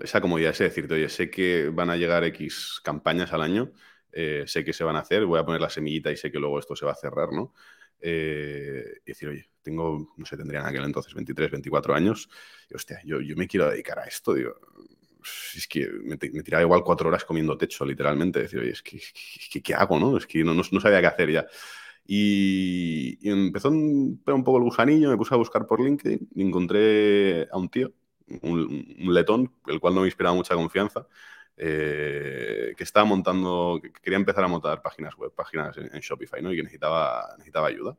esa 0.03 0.21
comodidad, 0.21 0.51
ese 0.51 0.65
decirte, 0.65 0.95
oye, 0.95 1.09
sé 1.09 1.29
que 1.29 1.69
van 1.69 1.89
a 1.89 1.95
llegar 1.95 2.23
X 2.25 2.81
campañas 2.83 3.33
al 3.33 3.41
año, 3.41 3.71
eh, 4.11 4.43
sé 4.47 4.63
que 4.63 4.73
se 4.73 4.83
van 4.83 4.95
a 4.95 4.99
hacer, 4.99 5.25
voy 5.25 5.39
a 5.39 5.45
poner 5.45 5.61
la 5.61 5.69
semillita 5.69 6.11
y 6.11 6.17
sé 6.17 6.31
que 6.31 6.39
luego 6.39 6.59
esto 6.59 6.75
se 6.75 6.85
va 6.85 6.91
a 6.91 6.95
cerrar, 6.95 7.31
¿no? 7.31 7.53
Eh, 8.01 8.83
y 9.05 9.11
decir, 9.11 9.29
oye, 9.29 9.49
tengo, 9.61 10.13
no 10.17 10.25
sé, 10.25 10.35
tendría 10.35 10.61
en 10.61 10.65
aquel 10.65 10.83
entonces 10.83 11.13
23, 11.13 11.51
24 11.51 11.93
años, 11.93 12.29
y 12.69 12.75
hostia, 12.75 12.99
yo, 13.05 13.21
yo 13.21 13.35
me 13.35 13.47
quiero 13.47 13.69
dedicar 13.69 13.99
a 13.99 14.05
esto, 14.05 14.33
digo, 14.33 14.55
es 15.55 15.67
que 15.67 15.89
me, 16.03 16.17
tiraba 16.17 16.63
igual 16.63 16.83
cuatro 16.83 17.09
horas 17.09 17.25
comiendo 17.25 17.57
techo, 17.57 17.85
literalmente. 17.85 18.41
Decir, 18.41 18.59
oye, 18.59 18.71
es 18.71 18.81
que, 18.81 18.99
¿qué 19.61 19.73
hago, 19.73 19.99
no? 19.99 20.17
Es 20.17 20.27
que 20.27 20.43
no, 20.43 20.63
sabía 20.63 21.01
qué 21.01 21.07
hacer 21.07 21.31
ya. 21.31 21.47
Y, 22.05 23.17
empezó 23.29 23.69
un, 23.69 24.21
un, 24.25 24.43
poco 24.43 24.57
el 24.57 24.63
gusanillo, 24.63 25.09
me 25.09 25.17
puse 25.17 25.33
a 25.33 25.37
buscar 25.37 25.65
por 25.67 25.79
LinkedIn 25.81 26.29
y 26.35 26.41
encontré 26.41 27.47
a 27.51 27.57
un 27.57 27.69
tío, 27.69 27.93
un, 28.41 29.13
letón, 29.13 29.53
el 29.67 29.79
cual 29.79 29.95
no 29.95 30.01
me 30.01 30.07
inspiraba 30.07 30.35
mucha 30.35 30.55
confianza, 30.55 31.07
eh, 31.57 32.73
que 32.75 32.83
estaba 32.83 33.05
montando, 33.05 33.79
que 33.81 33.91
quería 33.91 34.17
empezar 34.17 34.43
a 34.43 34.47
montar 34.47 34.81
páginas 34.81 35.15
web, 35.15 35.31
páginas 35.35 35.77
en, 35.77 35.99
Shopify, 35.99 36.41
¿no? 36.41 36.51
Y 36.51 36.55
que 36.57 36.63
necesitaba, 36.63 37.35
necesitaba 37.37 37.67
ayuda. 37.67 37.97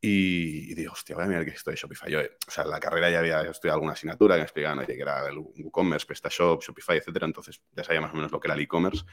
Y, 0.00 0.74
digo, 0.74 0.92
hostia, 0.92 1.16
voy 1.16 1.24
a 1.24 1.28
mirar 1.28 1.44
que 1.44 1.50
esto 1.50 1.70
de 1.70 1.76
Shopify. 1.76 2.10
Yo, 2.10 2.20
o 2.20 2.50
sea, 2.50 2.62
en 2.64 2.70
la 2.70 2.78
carrera 2.78 3.10
ya 3.10 3.18
había 3.18 3.42
estudiado 3.42 3.76
alguna 3.76 3.94
asignatura 3.94 4.36
que 4.36 4.40
me 4.40 4.44
explicaban 4.44 4.86
que 4.86 5.00
era 5.00 5.28
el 5.28 5.38
WooCommerce, 5.38 6.06
PrestaShop, 6.06 6.62
Shopify, 6.62 6.98
etcétera. 6.98 7.26
Entonces 7.26 7.60
ya 7.72 7.82
sabía 7.82 8.00
más 8.00 8.12
o 8.12 8.16
menos 8.16 8.30
lo 8.30 8.38
que 8.38 8.46
era 8.46 8.54
el 8.54 8.60
e-commerce, 8.60 9.04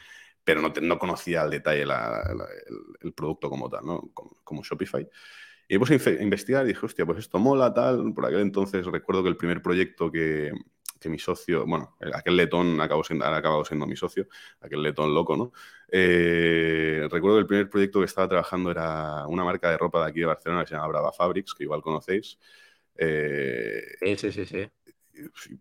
pero 0.44 0.62
no, 0.62 0.72
no, 0.82 1.00
conocía 1.00 1.42
al 1.42 1.50
detalle 1.50 1.84
el, 3.02 3.14
producto 3.14 3.50
como 3.50 3.68
tal, 3.70 3.86
¿no? 3.86 4.12
Como, 4.14 4.64
Shopify. 4.64 5.08
Y 5.68 5.74
me 5.74 5.80
puse 5.80 6.20
a 6.20 6.22
investigar 6.22 6.66
y 6.66 6.70
dije, 6.70 6.86
hostia, 6.86 7.06
pues 7.06 7.18
esto 7.18 7.40
mola, 7.40 7.74
tal. 7.74 8.14
Por 8.14 8.28
aquel 8.28 8.42
entonces 8.42 8.86
recuerdo 8.86 9.24
que 9.24 9.30
el 9.30 9.38
primer 9.38 9.64
proyecto 9.64 10.12
que, 10.12 10.52
que 11.06 11.10
mi 11.10 11.20
socio, 11.20 11.66
bueno, 11.68 11.96
aquel 12.16 12.36
letón 12.36 12.82
acabó 12.82 13.04
siendo, 13.04 13.26
ha 13.26 13.38
acabado 13.38 13.64
siendo 13.64 13.86
mi 13.86 13.96
socio, 13.96 14.28
aquel 14.60 14.82
letón 14.82 15.14
loco, 15.14 15.38
¿no? 15.38 15.52
Eh, 15.88 17.08
recuerdo 17.12 17.38
que 17.38 17.42
el 17.42 17.48
primer 17.48 17.70
proyecto 17.70 18.00
que 18.00 18.06
estaba 18.06 18.28
trabajando 18.28 18.72
era 18.72 19.28
una 19.28 19.44
marca 19.44 19.70
de 19.70 19.78
ropa 19.78 20.04
de 20.04 20.10
aquí 20.10 20.22
de 20.22 20.26
Barcelona 20.26 20.64
que 20.64 20.70
se 20.70 20.76
llama 20.76 20.88
Brava 20.88 21.14
Fabrics, 21.14 21.54
que 21.54 21.64
igual 21.64 21.84
conocéis. 21.84 22.40
Eh, 22.98 23.84
sí, 24.02 24.32
sí, 24.32 24.46
sí, 24.46 24.68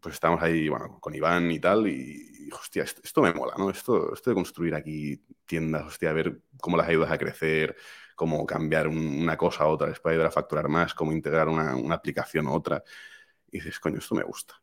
Pues 0.00 0.14
estábamos 0.14 0.42
ahí, 0.42 0.68
bueno, 0.70 0.98
con 0.98 1.14
Iván 1.14 1.50
y 1.50 1.60
tal, 1.60 1.86
y, 1.88 2.48
hostia, 2.52 2.84
esto, 2.84 3.20
me 3.20 3.34
mola, 3.34 3.54
¿no? 3.58 3.68
Esto, 3.68 4.14
esto 4.14 4.30
de 4.30 4.34
construir 4.34 4.74
aquí 4.74 5.22
tiendas, 5.44 5.84
hostia, 5.84 6.12
ver 6.14 6.40
cómo 6.58 6.78
las 6.78 6.88
ayudas 6.88 7.10
a 7.10 7.18
crecer, 7.18 7.76
cómo 8.16 8.46
cambiar 8.46 8.88
una 8.88 9.36
cosa 9.36 9.64
a 9.64 9.66
otra, 9.68 9.88
después 9.88 10.12
ayudar 10.12 10.28
a 10.28 10.30
facturar 10.30 10.68
más, 10.68 10.94
cómo 10.94 11.12
integrar 11.12 11.48
una, 11.48 11.76
una 11.76 11.96
aplicación 11.96 12.46
a 12.46 12.52
otra. 12.52 12.82
Y 13.50 13.58
dices, 13.58 13.78
coño, 13.78 13.98
esto 13.98 14.14
me 14.14 14.24
gusta. 14.24 14.54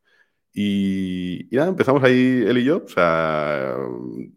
Y, 0.53 1.53
ya 1.55 1.65
empezamos 1.65 2.03
ahí 2.03 2.43
él 2.45 2.57
y 2.57 2.63
yo, 2.65 2.83
o 2.83 2.87
sea, 2.87 3.75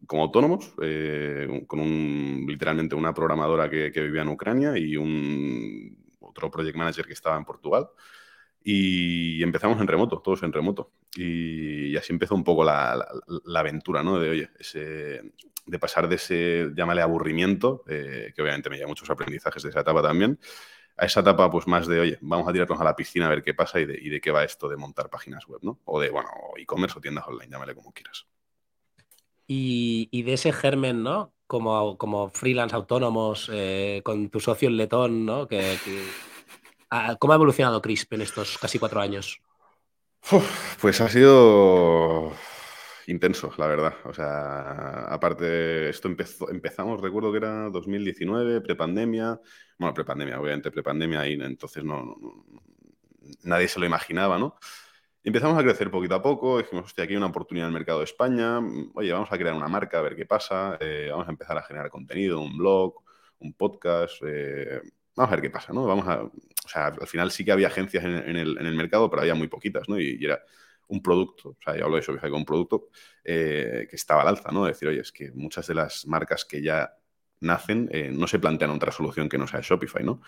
como 0.06 0.22
autónomos, 0.22 0.72
eh, 0.80 1.64
con 1.66 1.80
un, 1.80 2.44
literalmente 2.48 2.94
una 2.94 3.12
programadora 3.12 3.68
que, 3.68 3.90
vivía 3.90 4.22
en 4.22 4.28
Ucrania 4.28 4.78
y 4.78 4.96
un 4.96 5.96
otro 6.20 6.50
project 6.50 6.76
manager 6.76 7.06
que 7.06 7.12
estaba 7.14 7.36
en 7.36 7.44
Portugal. 7.44 7.88
Y 8.66 9.42
empezamos 9.42 9.78
en 9.80 9.86
remoto, 9.86 10.20
todos 10.22 10.42
en 10.42 10.52
remoto. 10.52 10.92
Y, 11.16 11.96
así 11.96 12.12
empezó 12.12 12.34
un 12.34 12.44
poco 12.44 12.64
la, 12.64 13.06
aventura, 13.56 14.02
¿no? 14.02 14.18
De, 14.18 14.30
oye, 14.30 14.50
ese, 14.58 15.20
de 15.66 15.78
pasar 15.78 16.08
de 16.08 16.16
ese, 16.16 16.70
llámale 16.76 17.02
aburrimiento, 17.02 17.84
eh, 17.88 18.32
que 18.34 18.42
obviamente 18.42 18.70
me 18.70 18.76
lleva 18.76 18.88
muchos 18.88 19.10
aprendizajes 19.10 19.62
de 19.62 19.70
esa 19.70 19.80
etapa 19.80 20.02
también, 20.02 20.38
a 20.96 21.06
esa 21.06 21.20
etapa 21.20 21.50
pues 21.50 21.66
más 21.66 21.86
de, 21.86 22.00
oye, 22.00 22.18
vamos 22.20 22.48
a 22.48 22.52
tirarnos 22.52 22.80
a 22.80 22.84
la 22.84 22.94
piscina 22.94 23.26
a 23.26 23.30
ver 23.30 23.42
qué 23.42 23.54
pasa 23.54 23.80
y 23.80 23.86
de, 23.86 24.20
qué 24.20 24.30
va 24.30 24.44
esto 24.44 24.68
de 24.68 24.76
montar 24.76 25.10
páginas 25.10 25.46
web, 25.46 25.60
¿no? 25.62 25.80
O 25.84 26.00
de, 26.00 26.10
bueno, 26.10 26.28
e-commerce 26.56 26.98
o 26.98 27.00
tiendas 27.00 27.26
online, 27.26 27.50
llámale 27.50 27.74
como 27.74 27.92
quieras. 27.92 28.26
Y, 29.46 30.22
de 30.22 30.32
ese 30.32 30.52
germen, 30.52 31.02
¿no? 31.02 31.32
Como, 31.46 31.98
como 31.98 32.30
freelance 32.30 32.74
autónomos, 32.74 33.50
eh, 33.52 34.00
con 34.04 34.30
tu 34.30 34.40
socio 34.40 34.68
en 34.68 34.76
letón, 34.76 35.26
¿no? 35.26 35.46
Que, 35.46 35.76
¿Cómo 37.18 37.32
ha 37.32 37.36
evolucionado 37.36 37.82
Crisp 37.82 38.12
en 38.12 38.22
estos 38.22 38.56
casi 38.58 38.78
cuatro 38.78 39.00
años? 39.00 39.40
pues 40.80 41.00
ha 41.00 41.08
sido 41.08 42.32
intenso, 43.06 43.52
la 43.58 43.66
verdad. 43.66 43.94
O 44.04 44.12
sea, 44.12 45.04
aparte, 45.06 45.88
esto 45.88 46.08
empezamos, 46.08 47.00
recuerdo 47.00 47.30
que 47.30 47.38
era 47.38 47.70
2019, 47.70 48.60
prepandemia. 48.60 49.40
Bueno, 49.78 49.94
prepandemia, 49.94 50.40
obviamente, 50.40 50.70
prepandemia 50.70 51.26
y 51.28 51.34
entonces 51.34 51.84
no, 51.84 52.16
nadie 53.42 53.68
se 53.68 53.80
lo 53.80 53.86
imaginaba, 53.86 54.38
¿no? 54.38 54.56
empezamos 55.24 55.58
a 55.58 55.62
crecer 55.62 55.90
poquito 55.90 56.14
a 56.14 56.22
poco, 56.22 56.58
dijimos, 56.58 56.84
hostia, 56.84 57.04
aquí 57.04 57.14
hay 57.14 57.16
una 57.16 57.26
oportunidad 57.26 57.68
en 57.68 57.72
el 57.74 57.78
mercado 57.78 58.00
de 58.00 58.04
España, 58.04 58.60
oye, 58.94 59.10
vamos 59.10 59.32
a 59.32 59.38
crear 59.38 59.54
una 59.54 59.68
marca, 59.68 59.98
a 59.98 60.02
ver 60.02 60.16
qué 60.16 60.26
pasa, 60.26 60.76
eh, 60.80 61.08
vamos 61.10 61.26
a 61.26 61.30
empezar 61.30 61.56
a 61.56 61.62
generar 61.62 61.90
contenido, 61.90 62.40
un 62.40 62.56
blog, 62.58 63.02
un 63.38 63.54
podcast, 63.54 64.22
eh, 64.26 64.82
vamos 65.16 65.32
a 65.32 65.36
ver 65.36 65.42
qué 65.42 65.50
pasa, 65.50 65.72
¿no? 65.72 65.86
Vamos 65.86 66.06
a, 66.06 66.24
o 66.24 66.68
sea, 66.68 66.88
al 66.88 67.06
final 67.06 67.30
sí 67.30 67.42
que 67.42 67.52
había 67.52 67.68
agencias 67.68 68.04
en, 68.04 68.36
el, 68.36 68.74
mercado, 68.76 69.08
pero 69.08 69.22
había 69.22 69.34
muy 69.34 69.48
poquitas, 69.48 69.88
¿no? 69.88 69.98
y 69.98 70.22
era 70.22 70.42
un 70.88 71.02
producto, 71.02 71.50
o 71.50 71.56
sea, 71.62 71.76
yo 71.76 71.84
hablo 71.84 71.96
de 71.96 72.02
Shopify 72.02 72.30
como 72.30 72.40
un 72.40 72.44
producto 72.44 72.88
eh, 73.24 73.86
que 73.88 73.96
estaba 73.96 74.22
al 74.22 74.28
alza, 74.28 74.50
¿no? 74.52 74.64
Decir, 74.66 74.88
oye, 74.88 75.00
es 75.00 75.12
que 75.12 75.32
muchas 75.32 75.66
de 75.66 75.74
las 75.74 76.06
marcas 76.06 76.44
que 76.44 76.62
ya 76.62 76.96
nacen 77.40 77.88
eh, 77.92 78.10
no 78.12 78.26
se 78.26 78.38
plantean 78.38 78.70
otra 78.70 78.92
solución 78.92 79.28
que 79.28 79.38
no 79.38 79.46
sea 79.46 79.60
Shopify, 79.62 80.04
¿no? 80.04 80.22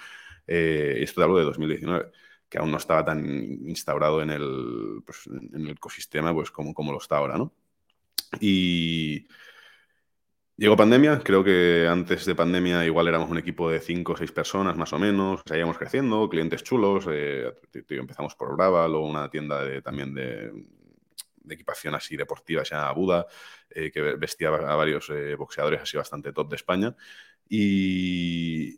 Eh, 0.47 0.99
esto 1.01 1.21
te 1.21 1.25
hablo 1.25 1.39
de 1.39 1.45
2019, 1.45 2.11
que 2.49 2.59
aún 2.59 2.71
no 2.71 2.77
estaba 2.77 3.05
tan 3.05 3.25
instaurado 3.67 4.23
en 4.23 4.31
el, 4.31 5.03
pues, 5.05 5.27
en 5.27 5.67
el 5.67 5.71
ecosistema 5.71 6.33
pues, 6.33 6.51
como, 6.51 6.75
como 6.75 6.93
lo 6.93 6.99
está 6.99 7.17
ahora, 7.19 7.37
¿no? 7.39 7.53
Y 8.41 9.27
Llegó 10.59 10.75
pandemia, 10.75 11.21
creo 11.23 11.45
que 11.45 11.87
antes 11.87 12.25
de 12.25 12.35
pandemia 12.35 12.83
igual 12.87 13.09
éramos 13.09 13.31
un 13.31 13.37
equipo 13.37 13.71
de 13.71 13.79
cinco 13.79 14.13
o 14.13 14.17
seis 14.17 14.33
personas 14.33 14.75
más 14.75 14.91
o 14.95 14.99
menos, 14.99 15.43
seguíamos 15.45 15.77
creciendo, 15.77 16.31
clientes 16.31 16.63
chulos, 16.63 17.07
eh, 17.11 17.53
empezamos 17.91 18.35
por 18.37 18.57
Brava, 18.57 18.89
luego 18.89 19.07
una 19.07 19.29
tienda 19.29 19.83
también 19.83 20.15
de, 20.15 20.51
equipación 21.51 21.95
así 21.95 22.17
deportiva 22.17 22.65
se 22.65 22.75
llama 22.75 22.93
Buda, 22.93 23.27
eh, 23.69 23.91
que 23.93 24.01
vestía 24.01 24.49
a 24.49 24.75
varios 24.77 25.11
eh, 25.11 25.35
boxeadores 25.37 25.83
así 25.83 25.99
bastante 25.99 26.33
top 26.33 26.49
de 26.49 26.57
España. 26.57 26.97
Y 27.49 28.77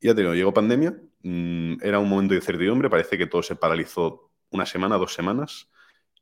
ya 0.00 0.14
te 0.14 0.22
digo, 0.22 0.34
llegó 0.34 0.52
pandemia, 0.52 0.96
mm, 1.22 1.74
era 1.82 2.00
un 2.00 2.08
momento 2.08 2.34
de 2.34 2.40
incertidumbre, 2.40 2.90
parece 2.90 3.16
que 3.16 3.26
todo 3.28 3.42
se 3.44 3.54
paralizó 3.54 4.32
una 4.50 4.66
semana, 4.66 4.98
dos 4.98 5.14
semanas, 5.14 5.70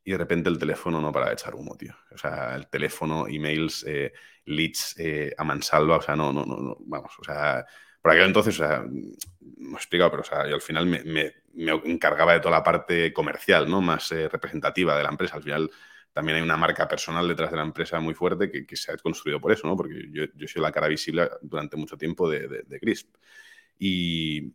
y 0.05 0.13
de 0.13 0.19
repente 0.19 0.49
el 0.49 0.59
teléfono 0.59 1.01
no 1.01 1.13
para 1.13 1.33
echar 1.33 1.55
humo, 1.55 1.77
tío. 1.77 1.95
O 2.11 2.19
sea, 2.19 2.55
el 2.55 2.69
teléfono, 2.69 3.27
emails, 3.29 3.85
eh, 3.87 4.13
leads 4.47 4.95
eh, 4.99 5.35
a 5.37 5.45
mansalva, 5.45 5.99
o 5.99 6.03
sea, 6.03 6.17
no, 6.17 6.33
no, 6.33 6.45
no, 6.45 6.77
vamos, 6.81 7.13
o 7.19 7.25
sea, 7.25 7.65
por 8.01 8.13
aquel 8.13 8.27
entonces, 8.27 8.59
o 8.61 8.67
sea, 8.67 8.85
no 8.85 9.73
he 9.73 9.75
explicado, 9.75 10.11
pero 10.11 10.23
o 10.23 10.25
sea, 10.25 10.49
yo 10.49 10.55
al 10.55 10.63
final 10.63 10.87
me, 10.87 11.03
me, 11.05 11.33
encargaba 11.85 12.33
de 12.33 12.41
toda 12.41 12.53
la 12.53 12.63
parte 12.63 13.13
comercial, 13.13 13.69
¿no? 13.71 13.83
Más 13.83 14.11
eh, 14.13 14.29
representativa 14.29 14.97
de 14.97 15.03
la 15.03 15.11
empresa. 15.11 15.37
Al 15.37 15.43
final 15.43 15.71
también 16.13 16.37
hay 16.37 16.43
una 16.43 16.57
marca 16.57 16.89
personal 16.89 17.29
detrás 17.29 17.51
de 17.51 17.59
la 17.59 17.63
empresa 17.63 18.01
muy 18.01 18.15
fuerte 18.15 18.51
que, 18.51 18.77
se 18.77 18.93
ha 18.93 18.97
construido 18.97 19.41
por 19.41 19.53
eso, 19.53 19.67
¿no? 19.67 19.77
Porque 19.77 20.09
yo, 20.11 20.25
yo 20.35 20.49
soy 20.49 20.63
la 20.63 20.73
cara 20.73 20.89
visible 20.89 21.29
durante 21.43 21.77
mucho 21.77 21.99
tiempo 21.99 22.29
de, 22.29 22.49
de 22.49 22.81
Crisp. 22.81 23.15
Y, 23.79 24.53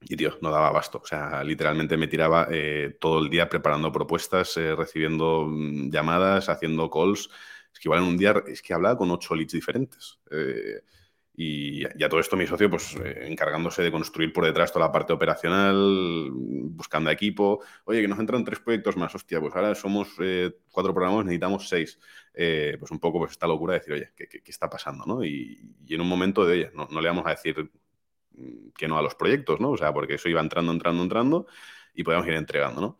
y, 0.00 0.16
tío, 0.16 0.38
no 0.40 0.50
daba 0.50 0.68
abasto. 0.68 1.00
O 1.02 1.06
sea, 1.06 1.42
literalmente 1.42 1.96
me 1.96 2.08
tiraba 2.08 2.48
eh, 2.50 2.96
todo 3.00 3.18
el 3.20 3.30
día 3.30 3.48
preparando 3.48 3.90
propuestas, 3.92 4.56
eh, 4.56 4.74
recibiendo 4.74 5.46
mm, 5.48 5.90
llamadas, 5.90 6.48
haciendo 6.48 6.90
calls. 6.90 7.30
Es 7.72 7.80
que 7.80 7.88
igual 7.88 8.02
en 8.02 8.08
un 8.08 8.18
día 8.18 8.34
es 8.46 8.62
que 8.62 8.74
hablaba 8.74 8.96
con 8.98 9.10
ocho 9.10 9.34
leads 9.34 9.52
diferentes. 9.52 10.18
Eh, 10.30 10.80
y 11.38 11.82
ya 11.98 12.08
todo 12.08 12.20
esto 12.20 12.36
mi 12.36 12.46
socio, 12.46 12.70
pues 12.70 12.96
encargándose 12.96 13.82
de 13.82 13.92
construir 13.92 14.32
por 14.32 14.46
detrás 14.46 14.72
toda 14.72 14.86
la 14.86 14.92
parte 14.92 15.12
operacional, 15.12 16.30
buscando 16.32 17.10
equipo. 17.10 17.62
Oye, 17.84 18.00
que 18.00 18.08
nos 18.08 18.18
entran 18.18 18.42
tres 18.44 18.60
proyectos 18.60 18.96
más. 18.96 19.14
Hostia, 19.14 19.38
pues 19.40 19.54
ahora 19.54 19.74
somos 19.74 20.08
cuatro 20.70 20.94
programas, 20.94 21.26
necesitamos 21.26 21.68
seis. 21.68 21.98
pues 22.32 22.90
un 22.90 23.00
poco 23.00 23.18
pues 23.18 23.32
esta 23.32 23.46
locura 23.46 23.74
de 23.74 23.80
decir, 23.80 23.94
oye, 23.94 24.12
¿qué, 24.16 24.28
qué, 24.28 24.50
está 24.50 24.70
pasando? 24.70 25.04
¿no? 25.04 25.22
Y, 25.24 25.74
en 25.90 26.00
un 26.00 26.08
momento 26.08 26.46
de, 26.46 26.52
oye, 26.52 26.70
no, 26.74 26.88
no 26.90 27.00
le 27.02 27.08
vamos 27.08 27.26
a 27.26 27.30
decir 27.30 27.70
que 28.76 28.88
no 28.88 28.98
a 28.98 29.02
los 29.02 29.14
proyectos, 29.14 29.60
¿no? 29.60 29.70
O 29.70 29.76
sea, 29.76 29.92
porque 29.92 30.14
eso 30.14 30.28
iba 30.28 30.40
entrando, 30.40 30.72
entrando, 30.72 31.02
entrando 31.02 31.46
y 31.94 32.02
podíamos 32.02 32.28
ir 32.28 32.34
entregando, 32.34 32.80
¿no? 32.80 32.98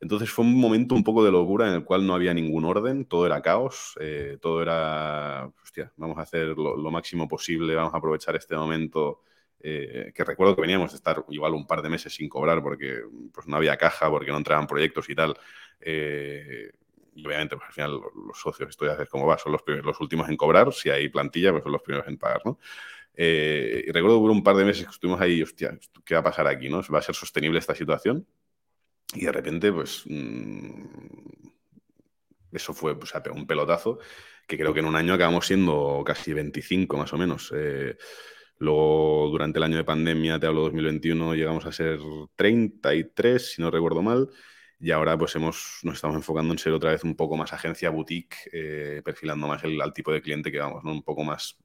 Entonces 0.00 0.30
fue 0.30 0.44
un 0.44 0.54
momento 0.54 0.94
un 0.94 1.02
poco 1.02 1.24
de 1.24 1.32
locura 1.32 1.68
en 1.68 1.74
el 1.74 1.84
cual 1.84 2.06
no 2.06 2.14
había 2.14 2.32
ningún 2.32 2.64
orden, 2.64 3.04
todo 3.04 3.26
era 3.26 3.42
caos, 3.42 3.94
eh, 4.00 4.38
todo 4.40 4.62
era, 4.62 5.50
hostia, 5.62 5.92
vamos 5.96 6.18
a 6.18 6.22
hacer 6.22 6.48
lo, 6.56 6.90
máximo 6.90 7.26
posible, 7.26 7.74
vamos 7.74 7.94
a 7.94 7.98
aprovechar 7.98 8.36
este 8.36 8.54
momento, 8.54 9.22
eh, 9.60 10.12
que 10.14 10.24
recuerdo 10.24 10.54
que 10.54 10.62
veníamos 10.62 10.92
de 10.92 10.98
estar 10.98 11.24
igual 11.30 11.54
un 11.54 11.66
par 11.66 11.82
de 11.82 11.88
meses 11.88 12.14
sin 12.14 12.28
cobrar 12.28 12.62
porque 12.62 13.02
pues, 13.32 13.48
no 13.48 13.56
había 13.56 13.76
caja, 13.76 14.08
porque 14.08 14.30
no 14.30 14.36
entraban 14.38 14.68
proyectos 14.68 15.10
y 15.10 15.14
tal. 15.16 15.36
Eh, 15.80 16.70
y 17.16 17.26
obviamente, 17.26 17.56
pues 17.56 17.66
al 17.66 17.74
final 17.74 18.00
los 18.28 18.38
socios, 18.38 18.68
esto 18.70 18.86
ya 18.86 18.92
sabes 18.92 19.08
cómo 19.08 19.26
va, 19.26 19.36
son 19.36 19.50
los, 19.50 19.62
los 19.66 20.00
últimos 20.00 20.28
en 20.28 20.36
cobrar, 20.36 20.72
si 20.72 20.90
hay 20.90 21.08
plantilla, 21.08 21.50
pues 21.50 21.64
son 21.64 21.72
los 21.72 21.82
primeros 21.82 22.06
en 22.06 22.16
pagar, 22.18 22.42
¿no? 22.44 22.58
Eh, 23.20 23.84
y 23.88 23.90
recuerdo 23.90 24.22
que 24.22 24.30
un 24.30 24.44
par 24.44 24.54
de 24.54 24.64
meses 24.64 24.84
que 24.84 24.92
estuvimos 24.92 25.20
ahí, 25.20 25.42
hostia, 25.42 25.76
¿qué 26.04 26.14
va 26.14 26.20
a 26.20 26.22
pasar 26.22 26.46
aquí? 26.46 26.68
¿no? 26.68 26.82
¿Va 26.94 27.00
a 27.00 27.02
ser 27.02 27.16
sostenible 27.16 27.58
esta 27.58 27.74
situación? 27.74 28.24
Y 29.12 29.24
de 29.24 29.32
repente, 29.32 29.72
pues, 29.72 30.04
mm, 30.06 30.84
eso 32.52 32.72
fue, 32.72 32.96
pues, 32.96 33.12
un 33.34 33.46
pelotazo, 33.46 33.98
que 34.46 34.56
creo 34.56 34.72
que 34.72 34.80
en 34.80 34.86
un 34.86 34.94
año 34.94 35.14
acabamos 35.14 35.46
siendo 35.48 36.04
casi 36.06 36.32
25 36.32 36.96
más 36.96 37.12
o 37.12 37.18
menos. 37.18 37.52
Eh, 37.56 37.96
luego, 38.58 39.28
durante 39.32 39.58
el 39.58 39.64
año 39.64 39.76
de 39.78 39.84
pandemia, 39.84 40.38
te 40.38 40.46
hablo 40.46 40.62
2021, 40.62 41.34
llegamos 41.34 41.66
a 41.66 41.72
ser 41.72 41.98
33, 42.36 43.54
si 43.54 43.62
no 43.62 43.70
recuerdo 43.72 44.00
mal. 44.00 44.28
Y 44.80 44.92
ahora 44.92 45.18
pues 45.18 45.34
hemos, 45.34 45.80
nos 45.82 45.96
estamos 45.96 46.16
enfocando 46.16 46.54
en 46.54 46.58
ser 46.58 46.72
otra 46.72 46.92
vez 46.92 47.02
un 47.02 47.16
poco 47.16 47.36
más 47.36 47.52
agencia 47.52 47.90
boutique, 47.90 48.36
eh, 48.52 49.02
perfilando 49.04 49.48
más 49.48 49.64
el, 49.64 49.80
al 49.80 49.92
tipo 49.92 50.12
de 50.12 50.22
cliente 50.22 50.52
que 50.52 50.60
vamos, 50.60 50.84
¿no? 50.84 50.92
un 50.92 51.02
poco 51.02 51.24
más 51.24 51.58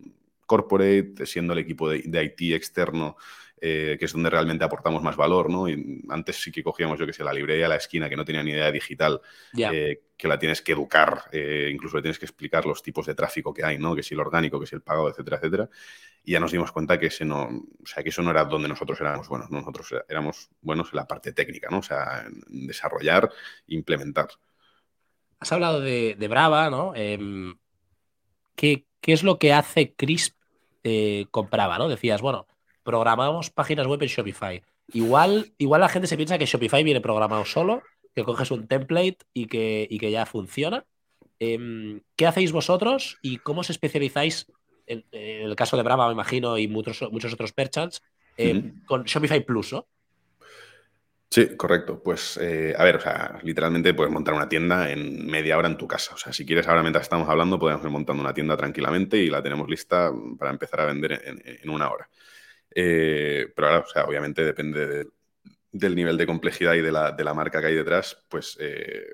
corporate, 0.54 1.26
siendo 1.26 1.54
el 1.54 1.60
equipo 1.60 1.90
de, 1.90 2.24
IT 2.24 2.54
externo, 2.54 3.18
eh, 3.60 3.96
que 3.98 4.06
es 4.06 4.14
donde 4.14 4.30
realmente 4.30 4.64
aportamos 4.64 5.02
más 5.02 5.16
valor, 5.16 5.50
¿no? 5.50 5.68
Y 5.68 6.04
antes 6.10 6.36
sí 6.36 6.52
que 6.52 6.62
cogíamos, 6.62 7.00
yo 7.00 7.08
que 7.08 7.14
sé, 7.14 7.24
la 7.24 7.34
librería 7.34 7.66
a 7.66 7.70
la 7.70 7.78
esquina, 7.78 8.08
que 8.08 8.16
no 8.16 8.24
tenía 8.24 8.44
ni 8.44 8.52
idea 8.52 8.72
digital, 8.72 9.20
eh, 9.58 10.02
que 10.16 10.28
la 10.28 10.38
tienes 10.38 10.62
que 10.62 10.74
educar, 10.74 11.24
eh, 11.32 11.72
incluso 11.74 11.98
le 11.98 12.04
tienes 12.04 12.20
que 12.20 12.26
explicar 12.26 12.68
los 12.68 12.84
tipos 12.84 13.08
de 13.08 13.16
tráfico 13.16 13.52
que 13.52 13.66
hay, 13.66 13.80
¿no? 13.80 13.96
Que 13.96 14.04
si 14.04 14.14
el 14.14 14.20
orgánico, 14.20 14.60
que 14.60 14.68
si 14.68 14.76
el 14.76 14.84
pagado, 14.84 15.10
etcétera, 15.10 15.38
etcétera. 15.38 15.70
Y 16.24 16.34
ya 16.34 16.40
nos 16.40 16.52
dimos 16.52 16.72
cuenta 16.72 17.00
que, 17.00 17.08
ese 17.08 17.26
no, 17.26 17.46
o 17.46 17.86
sea, 17.86 18.04
que 18.04 18.10
eso 18.10 18.22
no 18.22 18.30
era 18.30 18.46
donde 18.46 18.68
nosotros 18.68 19.02
éramos 19.02 19.28
buenos, 19.28 19.50
nosotros 19.50 19.96
éramos 20.08 20.50
buenos 20.62 20.90
en 20.92 20.98
la 20.98 21.08
parte 21.08 21.34
técnica, 21.34 21.70
¿no? 21.72 21.80
O 21.80 21.84
sea, 21.84 22.26
en 22.28 22.68
desarrollar, 22.68 23.32
implementar. 23.68 24.28
Has 25.40 25.52
hablado 25.52 25.82
de, 25.82 26.28
Brava, 26.30 26.70
¿no? 26.70 26.94
Em, 26.96 27.56
¿qué, 28.56 28.86
¿qué 29.02 29.14
es 29.14 29.24
lo 29.24 29.40
que 29.40 29.54
hace 29.54 29.94
Crisp 29.96 30.43
eh, 30.84 31.26
compraba, 31.32 31.78
¿no? 31.78 31.88
Decías, 31.90 32.22
bueno, 32.22 32.48
programamos 32.84 33.50
páginas 33.50 33.88
web 33.88 34.02
en 34.02 34.10
Shopify. 34.10 34.64
Igual, 34.92 35.54
igual 35.58 35.82
la 35.82 35.90
gente 35.90 36.08
se 36.08 36.18
piensa 36.18 36.38
que 36.38 36.46
Shopify 36.46 36.84
viene 36.84 37.02
programado 37.02 37.46
solo 37.46 37.82
que 38.14 38.24
coges 38.24 38.52
un 38.52 38.68
template 38.68 39.18
y 39.34 39.48
que, 39.48 39.88
y 39.90 39.98
que 39.98 40.12
ya 40.12 40.26
funciona. 40.26 40.86
Em, 41.40 42.02
¿Qué 42.16 42.28
hacéis 42.28 42.52
vosotros 42.52 43.18
y 43.22 43.38
cómo 43.38 43.62
os 43.62 43.70
especializáis, 43.70 44.52
en, 44.86 45.04
el 45.12 45.56
caso 45.56 45.78
de 45.78 45.84
Brava, 45.84 46.08
me 46.08 46.14
imagino, 46.14 46.58
y 46.58 46.68
muchos, 46.68 47.02
muchos 47.12 47.34
otros 47.34 47.54
perchants, 47.54 48.02
em, 48.38 48.84
con 48.86 49.04
Shopify 49.04 49.44
Plus, 49.44 49.74
¿no? 49.74 49.88
Sí, 51.34 51.58
correcto. 51.58 52.00
Pues, 52.04 52.38
eh, 52.38 52.76
a 52.78 52.84
ver, 52.84 52.98
o 52.98 53.00
sea, 53.00 53.40
literalmente 53.42 53.96
puedes 53.96 54.14
montar 54.14 54.36
una 54.36 54.48
tienda 54.48 54.92
en 54.92 55.26
media 55.26 55.58
hora 55.58 55.68
en 55.68 55.78
tu 55.78 55.88
casa. 55.88 56.14
O 56.14 56.18
sea, 56.18 56.32
si 56.32 56.46
quieres, 56.46 56.68
ahora 56.68 56.84
mientras 56.84 57.06
estamos 57.06 57.28
hablando, 57.28 57.58
podemos 57.58 57.84
ir 57.84 57.90
montando 57.90 58.22
una 58.22 58.36
tienda 58.36 58.56
tranquilamente 58.56 59.18
y 59.18 59.32
la 59.32 59.42
tenemos 59.42 59.68
lista 59.68 60.12
para 60.38 60.52
empezar 60.52 60.82
a 60.82 60.86
vender 60.86 61.24
en, 61.26 61.70
una 61.72 61.90
hora. 61.90 62.08
Eh, 62.70 63.52
pero 63.56 63.68
ahora, 63.68 63.80
o 63.80 63.88
sea, 63.88 64.06
obviamente 64.06 64.46
depende 64.46 65.08
del 65.72 65.96
nivel 65.96 66.18
de 66.18 66.28
complejidad 66.28 66.76
y 66.76 66.82
de 66.82 66.92
la, 66.92 67.34
marca 67.34 67.60
que 67.62 67.66
hay 67.68 67.76
detrás, 67.76 68.16
pues 68.30 68.56
eh, 68.60 69.08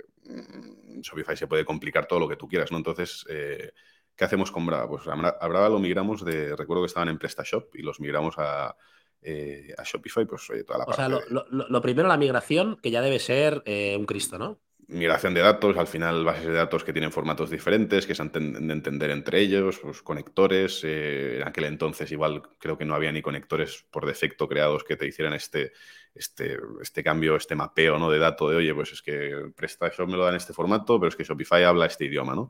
Shopify 1.01 1.38
se 1.38 1.47
puede 1.47 1.63
complicar 1.63 2.05
todo 2.05 2.19
lo 2.19 2.27
que 2.27 2.35
tú 2.35 2.49
quieras, 2.49 2.69
¿no? 2.69 2.79
Entonces, 2.79 3.25
¿qué 3.29 4.25
hacemos 4.25 4.51
con 4.51 4.65
Brava? 4.65 4.89
Pues 4.89 5.07
a 5.07 5.47
Brava 5.47 5.69
lo 5.69 5.79
migramos 5.79 6.25
de, 6.25 6.53
recuerdo 6.57 6.83
que 6.83 6.88
estaban 6.88 7.07
en 7.07 7.17
PrestaShop 7.17 7.73
y 7.75 7.81
los 7.81 8.01
migramos 8.01 8.35
a, 8.39 8.75
eh, 9.21 9.73
a 9.77 9.83
Shopify, 9.83 10.25
pues 10.25 10.47
toda 10.65 10.79
la 10.79 10.85
o 10.85 10.93
sea, 10.93 11.09
lo, 11.09 11.81
primero, 11.81 12.07
la 12.07 12.17
migración, 12.17 12.77
que 12.81 12.91
ya 12.91 13.01
debe 13.01 13.19
ser 13.19 13.61
eh, 13.65 13.95
un 13.97 14.05
Cristo, 14.05 14.38
¿no? 14.38 14.59
Migración 14.88 15.35
de 15.35 15.41
datos, 15.41 15.77
al 15.77 15.85
final 15.85 16.25
bases 16.25 16.47
de 16.47 16.53
datos 16.53 16.83
que 16.83 16.93
tienen 16.93 17.11
formatos 17.11 17.51
diferentes, 17.51 18.07
que 18.07 18.15
se 18.15 18.23
han 18.23 18.31
de 18.31 18.73
entender 18.73 19.11
entre 19.11 19.39
ellos, 19.39 19.77
pues, 19.77 20.01
conectores. 20.01 20.81
Eh, 20.83 21.38
en 21.41 21.47
aquel 21.47 21.65
entonces 21.65 22.11
igual 22.11 22.41
creo 22.57 22.75
que 22.75 22.85
no 22.85 22.95
había 22.95 23.11
ni 23.11 23.21
conectores 23.21 23.85
por 23.91 24.07
defecto 24.07 24.47
creados 24.47 24.83
que 24.83 24.95
te 24.95 25.05
hicieran 25.05 25.33
este, 25.33 25.73
este, 26.15 26.57
este 26.81 27.03
cambio, 27.03 27.35
este 27.35 27.53
mapeo 27.53 27.99
¿no? 27.99 28.09
de 28.09 28.17
dato 28.17 28.49
de, 28.49 28.55
oye, 28.55 28.73
pues 28.73 28.93
es 28.93 29.03
que 29.03 29.51
PrestaShop 29.55 30.09
me 30.09 30.17
lo 30.17 30.23
da 30.23 30.31
en 30.31 30.38
este 30.38 30.53
formato, 30.53 30.99
pero 30.99 31.09
es 31.09 31.15
que 31.15 31.23
Shopify 31.23 31.63
habla 31.65 31.85
este 31.85 32.05
idioma, 32.05 32.33
¿no? 32.33 32.49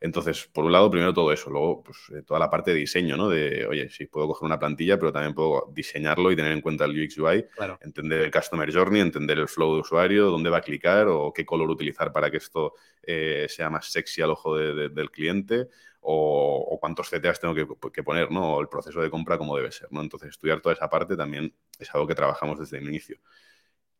Entonces, 0.00 0.48
por 0.50 0.64
un 0.64 0.72
lado, 0.72 0.90
primero 0.90 1.12
todo 1.12 1.30
eso, 1.30 1.50
luego 1.50 1.82
pues, 1.82 1.98
eh, 2.14 2.22
toda 2.22 2.40
la 2.40 2.48
parte 2.48 2.72
de 2.72 2.78
diseño, 2.78 3.18
¿no? 3.18 3.28
De, 3.28 3.66
oye, 3.66 3.90
sí, 3.90 4.06
puedo 4.06 4.28
coger 4.28 4.46
una 4.46 4.58
plantilla, 4.58 4.98
pero 4.98 5.12
también 5.12 5.34
puedo 5.34 5.70
diseñarlo 5.74 6.32
y 6.32 6.36
tener 6.36 6.52
en 6.52 6.62
cuenta 6.62 6.86
el 6.86 6.92
UX 6.92 7.18
UI, 7.18 7.44
entender 7.82 8.22
el 8.22 8.30
Customer 8.30 8.72
Journey, 8.72 9.02
entender 9.02 9.38
el 9.38 9.46
flow 9.46 9.74
de 9.74 9.80
usuario, 9.80 10.30
dónde 10.30 10.48
va 10.48 10.58
a 10.58 10.62
clicar 10.62 11.06
o 11.08 11.32
qué 11.34 11.44
color 11.44 11.68
utilizar 11.68 12.12
para 12.12 12.30
que 12.30 12.38
esto 12.38 12.74
eh, 13.02 13.46
sea 13.50 13.68
más 13.68 13.92
sexy 13.92 14.22
al 14.22 14.30
ojo 14.30 14.56
del 14.56 15.10
cliente 15.10 15.68
o, 16.00 16.78
cuántos 16.80 17.10
CTAs 17.10 17.38
tengo 17.38 17.54
que, 17.54 17.66
que, 17.92 18.02
poner, 18.02 18.30
¿no? 18.30 18.54
O 18.54 18.60
el 18.62 18.68
proceso 18.68 19.02
de 19.02 19.10
compra 19.10 19.36
como 19.36 19.54
debe 19.54 19.70
ser, 19.70 19.88
¿no? 19.90 20.00
Entonces, 20.00 20.30
estudiar 20.30 20.62
toda 20.62 20.74
esa 20.74 20.88
parte 20.88 21.14
también 21.14 21.54
es 21.78 21.94
algo 21.94 22.06
que 22.06 22.14
trabajamos 22.14 22.58
desde 22.58 22.78
el 22.78 22.88
inicio 22.88 23.18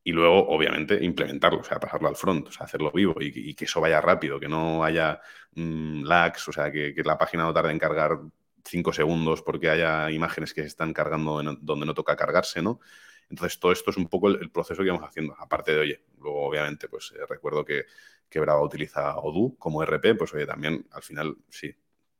y 0.02 0.12
luego, 0.12 0.48
obviamente, 0.48 1.02
implementarlo, 1.04 1.60
o 1.60 1.64
sea, 1.64 1.78
pasarlo 1.78 2.08
al 2.08 2.16
front, 2.16 2.48
o 2.48 2.52
sea, 2.52 2.64
hacerlo 2.64 2.90
vivo 2.92 3.16
y, 3.20 3.54
que 3.54 3.64
eso 3.66 3.80
vaya 3.80 4.00
rápido, 4.00 4.40
que 4.40 4.48
no 4.48 4.82
haya 4.82 5.20
mm, 5.54 6.04
lags, 6.04 6.48
o 6.48 6.52
sea, 6.52 6.70
que, 6.72 6.94
la 7.04 7.18
página 7.18 7.44
no 7.44 7.52
tarde 7.52 7.70
en 7.72 7.78
cargar 7.78 8.18
cinco 8.64 8.92
segundos 8.92 9.42
porque 9.42 9.70
haya 9.70 10.10
imágenes 10.10 10.54
que 10.54 10.62
se 10.62 10.68
están 10.68 10.92
cargando 10.92 11.42
donde 11.60 11.86
no 11.86 11.94
toca 11.94 12.16
cargarse, 12.16 12.62
¿no? 12.62 12.80
Entonces, 13.28 13.60
todo 13.60 13.72
esto 13.72 13.90
es 13.90 13.96
un 13.96 14.08
poco 14.08 14.28
el, 14.28 14.50
proceso 14.50 14.82
que 14.82 14.90
vamos 14.90 15.08
haciendo. 15.08 15.36
Aparte 15.38 15.72
de, 15.72 15.80
oye, 15.80 16.04
luego, 16.18 16.46
obviamente, 16.46 16.88
pues 16.88 17.12
eh, 17.16 17.24
recuerdo 17.28 17.64
que, 17.64 17.84
que 18.28 18.40
Brava 18.40 18.62
utiliza 18.62 19.16
Odoo 19.18 19.56
como 19.56 19.82
RP, 19.84 20.16
pues 20.16 20.34
oye, 20.34 20.46
también 20.46 20.86
al 20.92 21.02
final, 21.02 21.36
sí, 21.48 21.74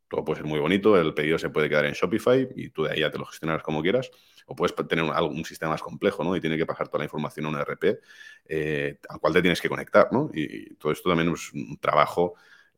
todo 0.09 0.25
puede 0.25 0.39
ser 0.39 0.47
muy 0.47 0.61
bonito, 0.61 0.99
el 1.01 1.15
pedido 1.15 1.39
se 1.39 1.51
puede 1.51 1.69
quedar 1.69 1.87
en 1.87 1.95
Shopify 1.95 2.49
y 2.57 2.71
tú 2.71 2.85
de 2.85 2.93
ahí 2.93 3.01
ya 3.01 3.11
te 3.11 3.19
lo 3.19 3.25
gestionarás 3.25 3.63
como 3.63 3.81
quieras, 3.81 4.11
o 4.51 4.57
puedes 4.57 4.75
tener 4.89 5.05
un, 5.05 5.45
sistema 5.45 5.71
más 5.71 5.83
complejo, 5.83 6.25
¿no? 6.25 6.35
Y 6.35 6.41
tiene 6.41 6.57
que 6.57 6.67
pasar 6.67 6.89
toda 6.89 6.99
la 6.99 7.05
información 7.05 7.47
a 7.47 7.51
un 7.51 7.57
RP 7.57 8.01
eh, 8.47 8.99
al 9.09 9.21
cual 9.21 9.33
te 9.33 9.43
tienes 9.43 9.61
que 9.61 9.69
conectar, 9.69 10.09
¿no? 10.11 10.29
Y, 10.35 10.75
todo 10.75 10.91
esto 10.91 11.09
también 11.09 11.33
es 11.33 11.53
un 11.53 11.79
trabajo 11.79 12.35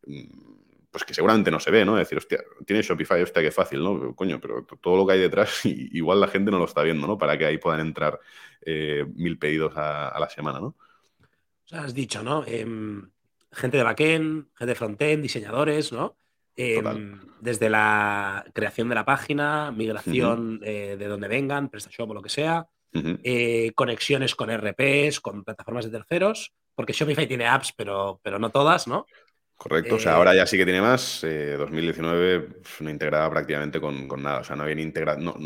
mm, 0.06 0.90
pues 0.90 1.04
que 1.04 1.14
seguramente 1.14 1.50
no 1.50 1.58
se 1.58 1.70
ve, 1.70 1.82
¿no? 1.86 1.98
Es 1.98 2.06
decir, 2.06 2.18
hostia, 2.18 2.44
tiene 2.66 2.82
Shopify, 2.82 3.22
hostia, 3.22 3.40
qué 3.40 3.50
fácil, 3.50 3.82
¿no? 3.82 4.14
Coño, 4.14 4.38
pero 4.38 4.66
todo 4.82 4.98
lo 4.98 5.06
que 5.06 5.14
hay 5.14 5.20
detrás, 5.20 5.60
igual 5.64 6.20
la 6.20 6.28
gente 6.28 6.50
no 6.50 6.58
lo 6.58 6.66
está 6.66 6.82
viendo, 6.82 7.06
¿no? 7.06 7.16
Para 7.16 7.38
que 7.38 7.46
ahí 7.46 7.56
puedan 7.56 7.80
entrar 7.80 8.20
eh, 8.60 9.06
mil 9.14 9.38
pedidos 9.38 9.72
a, 9.74 10.14
la 10.20 10.28
semana, 10.28 10.60
¿no? 10.60 10.66
O 10.66 11.68
sea, 11.68 11.84
has 11.84 11.94
dicho, 11.94 12.22
¿no? 12.22 12.44
Em, 12.46 13.10
gente 13.50 13.78
de 13.78 13.82
backend, 13.82 14.48
gente 14.58 14.72
de 14.72 14.74
frontend, 14.74 15.22
diseñadores, 15.22 15.90
¿no? 15.90 16.18
Em, 16.56 17.20
desde 17.40 17.70
la 17.70 18.44
creación 18.52 18.88
de 18.88 18.94
la 18.94 19.04
página, 19.04 19.72
migración 19.72 20.60
eh, 20.62 20.96
de 20.98 21.06
donde 21.06 21.28
vengan, 21.28 21.68
PrestaShop 21.68 22.10
o 22.10 22.14
lo 22.14 22.22
que 22.22 22.28
sea, 22.28 22.66
eh, 22.92 23.72
conexiones 23.74 24.34
con 24.34 24.50
RPs, 24.50 25.20
con 25.20 25.44
plataformas 25.44 25.86
de 25.86 25.90
terceros, 25.90 26.52
porque 26.74 26.92
Shopify 26.92 27.26
tiene 27.26 27.46
apps, 27.46 27.72
pero, 27.74 28.20
pero 28.22 28.38
no 28.38 28.50
todas, 28.50 28.86
¿no? 28.86 29.06
Correcto, 29.62 29.94
o 29.94 29.98
sea, 30.00 30.16
ahora 30.16 30.34
ya 30.34 30.44
sí 30.44 30.56
que 30.56 30.64
tiene 30.64 30.80
más. 30.80 31.20
2019 31.22 32.34
eh, 32.34 32.48
no 32.80 32.90
integraba 32.90 33.30
prácticamente 33.30 33.80
con, 33.80 34.08
nada, 34.20 34.40
o 34.40 34.44
sea, 34.44 34.56
no 34.56 34.64
había 34.64 34.82
integrado. 34.82 35.20
No, 35.20 35.36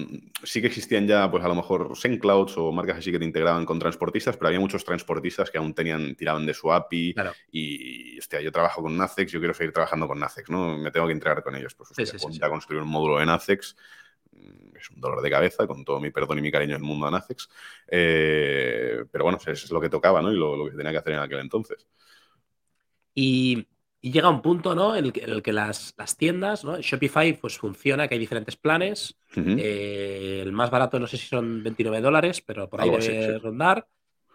sí 0.42 0.62
que 0.62 0.68
existían 0.68 1.07
ya, 1.07 1.31
pues 1.31 1.44
a 1.44 1.48
lo 1.48 1.55
mejor 1.55 1.94
SendClouds 1.94 2.57
o 2.57 2.72
marcas 2.72 2.96
así 2.96 3.12
que 3.12 3.18
te 3.18 3.26
integraban 3.26 3.66
con 3.66 3.79
transportistas, 3.79 4.38
pero 4.38 4.48
había 4.48 4.61
muchos 4.61 4.87
transportistas 4.87 5.50
que 5.50 5.59
aún 5.59 5.74
tenían, 5.74 6.14
tiraban 6.14 6.46
de 6.46 6.55
su 6.55 6.72
API. 6.72 7.14
Y, 7.52 8.18
hostia, 8.18 8.40
yo 8.40 8.50
trabajo 8.50 8.81
con 8.81 8.96
Nacex, 8.96 9.31
yo 9.33 9.38
quiero 9.38 9.52
seguir 9.52 9.74
trabajando 9.74 10.09
con 10.09 10.18
Nacex, 10.18 10.48
¿no? 10.48 10.79
Me 10.79 10.90
tengo 10.90 11.07
que 11.07 11.12
integrar 11.12 11.42
con 11.42 11.55
ellos. 11.55 11.74
Pues, 11.74 11.90
hostia, 11.90 12.46
a 12.46 12.48
construir 12.48 12.81
un 12.81 12.88
módulo 12.88 13.20
en 13.20 13.26
Nacex 13.26 13.76
mm, 14.33 14.76
es 14.79 14.90
un 14.92 14.98
dolor 14.98 15.20
de 15.20 15.29
cabeza, 15.29 15.66
con 15.66 15.85
todo 15.85 16.00
mi 16.00 16.11
perdón 16.11 16.38
y 16.38 16.40
mi 16.40 16.50
cariño 16.50 16.72
del 16.72 16.83
mundo 16.83 17.07
a 17.07 17.11
Nacex. 17.11 17.50
Eh, 17.87 19.05
pero 19.12 19.24
bueno, 19.24 19.37
eso 19.38 19.50
es 19.50 19.70
lo 19.70 19.79
que 19.79 19.90
tocaba, 19.90 20.22
¿no? 20.22 20.33
Y 20.33 20.37
lo, 20.38 20.57
lo 20.57 20.70
que 20.70 20.74
tenía 20.74 20.92
que 20.92 20.98
hacer 20.98 21.12
en 21.12 21.18
aquel 21.18 21.40
entonces. 21.40 21.87
Y 23.14 23.66
y 24.07 24.12
llega 24.12 24.31
un 24.31 24.40
punto, 24.40 24.73
¿no? 24.73 24.95
En 24.95 25.07
el 25.07 25.42
que, 25.42 25.53
las, 25.53 25.97
tiendas, 26.16 26.64
¿no? 26.64 26.81
Shopify, 26.81 27.33
pues 27.40 27.59
funciona, 27.59 28.07
que 28.07 28.14
hay 28.14 28.21
diferentes 28.21 28.55
planes. 28.55 29.19
Eh, 29.35 30.42
el 30.45 30.53
más 30.53 30.71
barato, 30.71 31.01
no 31.01 31.09
sé 31.09 31.16
si 31.16 31.27
son 31.27 31.64
29 31.64 32.01
dólares, 32.01 32.40
pero 32.40 32.71
por 32.71 32.81
ahí 32.81 32.88
debe 32.88 33.40
rondar. 33.40 33.88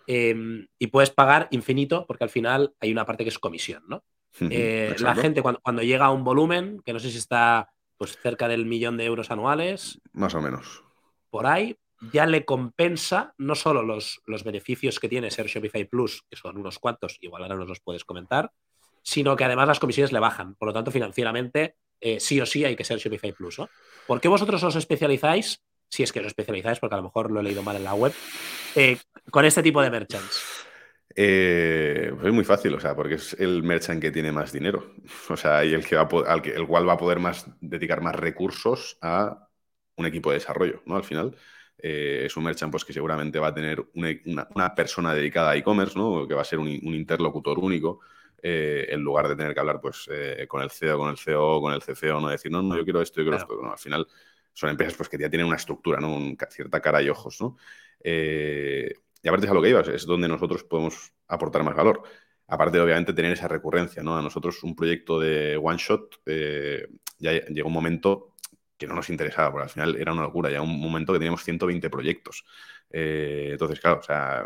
Em, 0.08 0.68
y 0.78 0.88
puedes 0.88 1.12
pagar 1.12 1.48
infinito, 1.52 2.06
porque 2.06 2.26
al 2.26 2.30
final 2.30 2.74
hay 2.82 2.92
una 2.92 3.06
parte 3.06 3.24
que 3.24 3.30
es 3.30 3.40
comisión, 3.40 3.84
¿no? 3.88 4.04
Eh, 4.42 4.94
la 5.00 5.16
gente, 5.16 5.42
cuando, 5.42 5.82
llega 5.84 6.08
a 6.08 6.12
un 6.12 6.26
volumen, 6.26 6.82
que 6.84 6.92
no 6.92 7.00
sé 7.00 7.10
si 7.10 7.20
está 7.20 7.70
pues 7.98 8.18
cerca 8.18 8.50
del 8.50 8.66
millón 8.66 8.98
de 8.98 9.06
euros 9.06 9.32
anuales. 9.32 10.02
Más 10.12 10.36
o 10.36 10.42
menos. 10.42 10.84
Por 11.30 11.48
ahí, 11.48 11.78
ya 12.12 12.26
le 12.26 12.44
compensa 12.44 13.36
no 13.38 13.56
solo 13.56 13.84
los, 13.84 14.22
los 14.26 14.44
beneficios 14.44 15.00
que 15.00 15.08
tiene 15.08 15.32
ser 15.32 15.48
Shopify 15.48 15.86
Plus, 15.86 16.26
que 16.30 16.36
son 16.36 16.58
unos 16.58 16.78
cuantos, 16.78 17.18
igual 17.22 17.44
ahora 17.44 17.56
nos 17.56 17.70
los 17.70 17.80
puedes 17.80 18.04
comentar, 18.04 18.52
sino 19.04 19.36
que 19.36 19.44
además 19.44 19.68
las 19.68 19.80
comisiones 19.80 20.12
le 20.12 20.20
bajan. 20.20 20.56
Por 20.56 20.68
lo 20.68 20.74
tanto, 20.74 20.92
financieramente, 20.92 21.76
eh, 22.00 22.20
sí 22.20 22.42
o 22.42 22.46
sí 22.46 22.66
hay 22.66 22.76
que 22.76 22.84
ser 22.84 22.98
Shopify 22.98 23.32
Plus. 23.32 23.60
¿no? 23.60 23.70
¿Por 24.08 24.20
qué 24.20 24.28
vosotros 24.28 24.64
os 24.64 24.76
especializáis, 24.76 25.62
si 25.90 26.04
es 26.04 26.12
que 26.12 26.20
os 26.20 26.26
especializáis, 26.26 26.80
porque 26.80 26.96
a 26.96 26.98
lo 26.98 27.04
mejor 27.04 27.32
lo 27.32 27.40
he 27.40 27.44
leído 27.44 27.64
mal 27.64 27.76
en 27.76 27.84
la 27.84 27.94
web, 27.94 28.14
eh, 28.76 28.98
con 29.30 29.46
este 29.46 29.64
tipo 29.64 29.82
de 29.82 29.92
merchants? 29.92 30.42
Eh, 31.16 32.10
pues 32.14 32.28
es 32.28 32.34
muy 32.34 32.46
fácil, 32.46 32.74
o 32.74 32.80
sea, 32.80 32.96
porque 32.96 33.16
es 33.16 33.34
el 33.34 33.64
merchant 33.64 34.02
que 34.02 34.12
tiene 34.12 34.32
más 34.32 34.52
dinero. 34.52 34.96
O 35.30 35.38
sea, 35.38 35.64
y 35.64 35.74
el, 35.74 35.86
que 35.86 35.96
va 35.96 36.08
al 36.28 36.42
que, 36.42 36.52
el 36.52 36.66
cual 36.66 36.88
va 36.88 36.94
a 36.94 36.98
poder 36.98 37.20
más, 37.20 37.46
dedicar 37.60 38.02
más 38.02 38.16
recursos 38.16 38.98
a 39.02 39.48
un 39.98 40.06
equipo 40.06 40.32
de 40.32 40.38
desarrollo, 40.38 40.82
¿no? 40.86 40.96
Al 40.96 41.04
final. 41.04 41.36
es 41.78 42.36
un 42.38 42.44
merchant 42.44 42.72
pues, 42.72 42.86
que 42.86 42.94
seguramente 42.94 43.40
va 43.40 43.48
a 43.48 43.54
tener 43.54 43.84
una, 43.96 44.76
persona 44.76 45.14
dedicada 45.14 45.52
a 45.52 45.56
e-commerce, 45.58 45.98
¿no? 45.98 46.28
que 46.28 46.36
va 46.36 46.42
a 46.42 46.46
ser 46.46 46.60
un 46.60 46.68
interlocutor 46.70 47.58
único, 47.60 48.02
eh, 48.42 48.88
en 48.90 49.02
lugar 49.02 49.28
de 49.28 49.36
tener 49.36 49.54
que 49.54 49.60
hablar 49.60 49.80
pues, 49.80 50.10
eh, 50.12 50.46
con 50.48 50.62
el 50.62 50.72
CEO, 50.72 50.98
con 50.98 51.10
el 51.10 51.18
CEO, 51.18 51.62
con 51.62 51.74
el 51.74 51.82
CCO, 51.82 52.20
no 52.20 52.30
decir, 52.30 52.52
no, 52.52 52.62
no, 52.62 52.76
yo 52.76 52.84
quiero 52.84 53.02
esto, 53.02 53.22
yo 53.22 53.26
quiero 53.26 53.38
esto. 53.38 53.72
al 53.72 53.78
final 53.78 54.08
son 54.54 54.70
empresas 54.70 54.96
pues, 54.96 55.10
que 55.10 55.18
ya 55.18 55.30
tienen 55.30 55.48
una 55.48 55.58
estructura, 55.58 56.00
¿no? 56.00 56.36
cierta 56.50 56.82
cara 56.82 57.02
y 57.02 57.10
ojos. 57.10 57.40
¿no? 57.40 57.58
Eh, 58.04 58.94
y 59.22 59.28
aparte 59.28 59.46
es 59.46 59.52
a 59.52 59.54
lo 59.54 59.62
que 59.62 59.70
ibas, 59.70 59.88
es 59.88 60.06
donde 60.06 60.28
nosotros 60.28 60.64
podemos 60.64 61.14
aportar 61.28 61.64
más 61.64 61.76
valor. 61.76 62.04
Aparte 62.48 62.78
de, 62.78 62.84
obviamente, 62.84 63.14
tener 63.14 63.32
esa 63.32 63.48
recurrencia. 63.48 64.04
¿no? 64.04 64.18
A 64.18 64.22
nosotros 64.22 64.64
un 64.64 64.76
proyecto 64.76 65.20
de 65.20 65.58
one 65.58 65.78
shot 65.78 66.20
ya 67.20 67.32
llegó 67.48 67.68
un 67.68 67.74
momento 67.74 68.31
que 68.82 68.88
no 68.88 68.96
nos 68.96 69.12
interesaba, 69.12 69.52
porque 69.52 69.64
al 69.66 69.70
final 69.70 69.96
era 69.96 70.12
una 70.12 70.24
locura. 70.24 70.50
Ya 70.50 70.62
un 70.62 70.80
momento 70.80 71.14
que 71.14 71.20
teníamos 71.20 71.44
120 71.44 71.88
proyectos. 71.92 72.44
Eh, 72.90 73.50
entonces, 73.52 73.80
claro, 73.80 74.00
o 74.00 74.04
sea, 74.04 74.46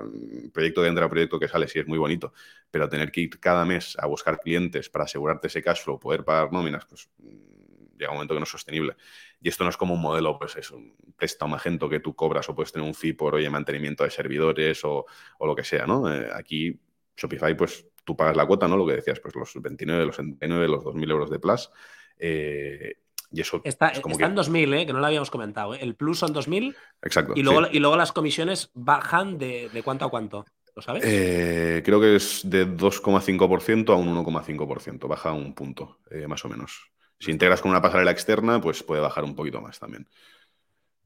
proyecto 0.53 0.81
que 0.81 0.87
entra, 0.89 1.09
proyecto 1.09 1.39
que 1.39 1.47
sale, 1.47 1.69
sí 1.69 1.79
es 1.79 1.87
muy 1.87 1.97
bonito, 1.97 2.33
pero 2.69 2.89
tener 2.89 3.11
que 3.11 3.21
ir 3.21 3.39
cada 3.39 3.63
mes 3.63 3.95
a 3.97 4.05
buscar 4.07 4.39
clientes 4.41 4.89
para 4.89 5.05
asegurarte 5.05 5.47
ese 5.47 5.63
cash 5.63 5.83
flow, 5.83 5.97
poder 5.97 6.25
pagar 6.25 6.51
nóminas, 6.51 6.85
pues 6.85 7.09
mm, 7.19 7.97
llega 7.97 8.11
un 8.11 8.17
momento 8.17 8.33
que 8.33 8.39
no 8.41 8.43
es 8.43 8.49
sostenible. 8.49 8.97
Y 9.41 9.47
esto 9.47 9.63
no 9.63 9.69
es 9.69 9.77
como 9.77 9.93
un 9.93 10.01
modelo, 10.01 10.37
pues 10.37 10.57
es 10.57 10.69
un 10.71 10.95
préstamo 11.15 11.51
magento 11.51 11.87
que 11.87 12.01
tú 12.01 12.13
cobras 12.13 12.49
o 12.49 12.55
puedes 12.55 12.73
tener 12.73 12.85
un 12.85 12.93
fee 12.93 13.13
por, 13.13 13.35
oye, 13.35 13.49
mantenimiento 13.49 14.03
de 14.03 14.09
servidores 14.11 14.83
o, 14.83 15.05
lo 15.39 15.55
que 15.55 15.63
sea, 15.63 15.87
¿no? 15.87 16.13
Eh, 16.13 16.29
aquí, 16.33 16.77
Shopify, 17.15 17.55
pues 17.55 17.87
tú 18.03 18.17
pagas 18.17 18.35
la 18.35 18.45
cuota, 18.45 18.67
¿no? 18.67 18.75
Lo 18.75 18.85
que 18.85 18.95
decías, 18.95 19.21
pues 19.21 19.33
los 19.33 19.53
29, 19.61 20.05
los 20.05 20.15
79, 20.17 20.67
los 20.67 20.83
2.000 20.83 21.09
euros 21.09 21.29
de 21.29 21.39
Plus. 21.39 21.71
Eh, 22.17 22.97
y 23.35 23.41
eso 23.41 23.59
está, 23.65 23.91
en 23.91 24.35
2000, 24.35 24.73
¿eh? 24.73 24.85
que 24.85 24.93
no 24.93 24.99
lo 24.99 25.07
habíamos 25.07 25.29
comentado. 25.29 25.75
¿eh? 25.75 25.79
El 25.81 25.95
plus 25.95 26.19
son 26.19 26.31
2000. 26.31 26.73
Exacto. 27.01 27.33
Y 27.35 27.43
luego, 27.43 27.67
y 27.69 27.79
luego 27.79 27.97
las 27.97 28.13
comisiones 28.13 28.71
bajan 28.73 29.37
de, 29.37 29.69
cuánto 29.83 30.05
a 30.05 30.09
cuánto. 30.09 30.45
¿Lo 30.73 30.81
sabes? 30.81 31.03
Eh, 31.05 31.81
creo 31.83 31.99
que 31.99 32.15
es 32.15 32.49
de 32.49 32.65
2,5% 32.65 33.89
a 33.89 33.95
un 33.97 34.15
1,5%. 34.15 35.07
Baja 35.09 35.33
un 35.33 35.53
punto, 35.53 35.99
más 36.29 36.45
o 36.45 36.49
menos. 36.49 36.91
Si 37.19 37.31
integras 37.31 37.61
con 37.61 37.71
una 37.71 37.81
pasarela 37.81 38.11
externa, 38.11 38.61
pues 38.61 38.83
puede 38.83 39.01
bajar 39.01 39.25
un 39.25 39.35
poquito 39.35 39.59
más 39.59 39.77
también. 39.77 40.07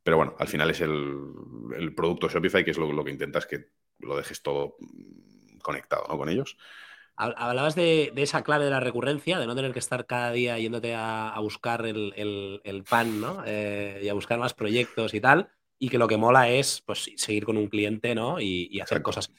Pero 0.04 0.18
bueno, 0.18 0.36
al 0.38 0.48
final 0.48 0.70
es 0.70 0.82
el, 0.82 1.94
producto 1.96 2.30
Shopify, 2.30 2.64
que 2.64 2.72
es 2.72 2.78
lo, 2.78 2.92
lo, 2.94 3.04
que 3.04 3.12
intentas 3.12 3.48
que 3.48 3.70
lo 3.98 4.16
dejes 4.16 4.44
todo 4.44 4.76
conectado 5.64 6.06
¿no? 6.08 6.18
con 6.18 6.30
ellos. 6.30 6.58
Hablabas 7.22 7.76
de, 7.76 8.14
esa 8.16 8.44
clave 8.44 8.64
de 8.64 8.72
la 8.72 8.80
recurrencia, 8.80 9.40
de 9.40 9.46
no 9.46 9.54
tener 9.54 9.74
que 9.74 9.80
estar 9.80 10.06
cada 10.06 10.32
día 10.32 10.58
yéndote 10.58 10.96
a, 10.96 11.38
buscar 11.42 11.86
el, 11.86 12.84
pan, 12.90 13.20
¿no? 13.20 13.44
Eh, 13.46 14.00
y 14.04 14.08
a 14.08 14.14
buscar 14.14 14.40
más 14.40 14.54
proyectos 14.54 15.14
y 15.14 15.20
tal. 15.20 15.50
Y 15.78 15.90
que 15.90 15.98
lo 15.98 16.08
que 16.08 16.16
mola 16.16 16.48
es 16.48 16.82
pues, 16.86 17.12
seguir 17.18 17.44
con 17.44 17.58
un 17.58 17.68
cliente, 17.68 18.16
¿no? 18.16 18.40
Y, 18.40 18.80
hacer 18.80 19.02
cosas. 19.02 19.34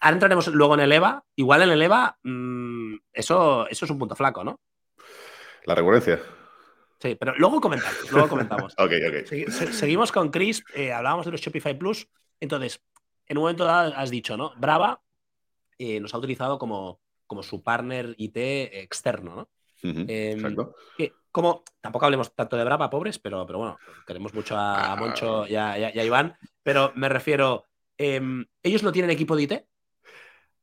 Ahora 0.00 0.14
entraremos 0.14 0.46
luego 0.48 0.74
en 0.74 0.80
el 0.80 0.92
EVA. 0.92 1.24
Igual 1.36 1.60
en 1.60 1.70
el 1.70 1.82
EVA, 1.82 2.16
mm, 2.22 2.94
eso, 3.12 3.68
eso 3.68 3.84
es 3.84 3.90
un 3.90 3.98
punto 3.98 4.16
flaco, 4.16 4.42
¿no? 4.42 4.58
La 5.64 5.74
recurrencia. 5.74 6.18
Sí, 6.98 7.16
pero 7.16 7.34
luego 7.36 7.60
comentamos. 7.60 8.10
Luego 8.12 8.28
comentamos. 8.30 8.72
ok, 8.78 8.92
ok. 9.08 9.50
seguimos 9.72 10.10
con 10.10 10.30
Chris. 10.30 10.64
Eh, 10.74 10.90
hablábamos 10.90 11.26
de 11.26 11.32
los 11.32 11.42
Shopify 11.42 11.78
Plus. 11.78 12.08
Entonces, 12.40 12.80
en 13.26 13.36
un 13.36 13.42
momento 13.42 13.66
dado 13.66 13.92
has 13.94 14.08
dicho, 14.08 14.38
¿no? 14.38 14.54
Brava 14.56 15.02
eh, 15.78 16.00
nos 16.00 16.14
ha 16.14 16.18
utilizado 16.18 16.58
como 16.58 17.00
como 17.26 17.42
su 17.42 17.62
partner 17.62 18.14
IT 18.18 18.36
externo, 18.36 19.34
¿no? 19.34 19.48
Em, 19.82 20.38
exacto. 20.38 20.74
como, 21.30 21.62
tampoco 21.80 22.06
hablemos 22.06 22.34
tanto 22.34 22.56
de 22.56 22.64
Brava, 22.64 22.90
pobres, 22.90 23.18
pero, 23.18 23.46
pero 23.46 23.58
bueno, 23.58 23.78
queremos 24.06 24.34
mucho 24.34 24.56
a. 24.56 24.96
Moncho 24.96 25.46
y 25.46 25.54
a, 25.54 26.04
Iván, 26.04 26.36
pero 26.62 26.92
me 26.96 27.08
refiero, 27.08 27.66
em, 27.96 28.44
¿ellos 28.62 28.82
no 28.82 28.92
tienen 28.92 29.10
equipo 29.10 29.36
de 29.36 29.42
IT? 29.42 29.52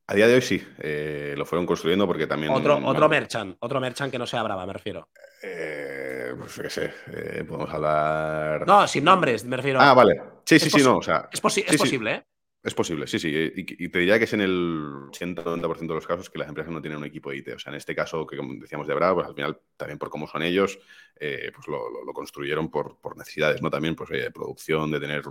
A 0.05 0.15
día 0.15 0.27
de 0.27 0.35
hoy 0.35 0.41
sí, 0.41 0.61
eh, 0.79 1.33
lo 1.37 1.45
fueron 1.45 1.65
construyendo 1.65 2.05
porque 2.05 2.27
también... 2.27 2.51
Otro, 2.51 2.77
otro 2.83 3.07
merchant, 3.07 3.55
otro 3.59 3.79
merchant 3.79 4.11
que 4.11 4.19
no 4.19 4.27
sea 4.27 4.43
Brava, 4.43 4.65
me 4.65 4.73
refiero. 4.73 5.09
Eh, 5.41 6.33
pues 6.37 6.59
qué 6.61 6.69
sé, 6.69 6.93
eh, 7.07 7.45
podemos 7.47 7.73
hablar... 7.73 8.67
No, 8.67 8.85
sin 8.85 9.05
nombres, 9.05 9.45
me 9.45 9.55
refiero. 9.55 9.79
Ah, 9.79 9.93
vale. 9.93 10.21
Sí, 10.43 10.59
sí, 10.59 10.69
sí, 10.69 10.83
no, 10.83 10.97
o 10.97 11.01
sea... 11.01 11.29
Es, 11.31 11.41
es 11.57 11.77
posible, 11.77 12.11
¿eh? 12.11 12.25
Es 12.63 12.73
posible, 12.73 13.07
sí, 13.07 13.19
sí. 13.19 13.51
Y, 13.55 13.89
te 13.89 13.99
diría 13.99 14.17
que 14.17 14.23
es 14.23 14.31
en 14.31 14.39
el 14.39 15.09
190% 15.11 15.79
de 15.79 15.87
los 15.87 16.07
casos 16.07 16.29
que 16.29 16.39
las 16.39 16.47
empresas 16.47 16.71
no 16.71 16.81
tienen 16.81 16.97
un 16.97 17.03
equipo 17.03 17.29
de 17.29 17.37
IT. 17.37 17.49
O 17.55 17.59
sea, 17.59 17.71
en 17.71 17.77
este 17.77 17.93
caso, 17.93 18.25
que 18.25 18.37
como 18.37 18.53
decíamos 18.53 18.87
de 18.87 18.93
Bravo, 18.93 19.15
pues 19.15 19.27
al 19.27 19.35
final, 19.35 19.59
también 19.75 19.99
por 19.99 20.09
cómo 20.09 20.27
son 20.27 20.43
ellos, 20.43 20.79
eh, 21.19 21.51
pues 21.53 21.67
lo, 21.67 22.13
construyeron 22.13 22.71
por, 22.71 22.95
necesidades, 23.17 23.61
¿no? 23.61 23.69
También, 23.69 23.95
pues, 23.95 24.09
de 24.09 24.31
producción, 24.31 24.91
de 24.91 25.01
tener... 25.01 25.23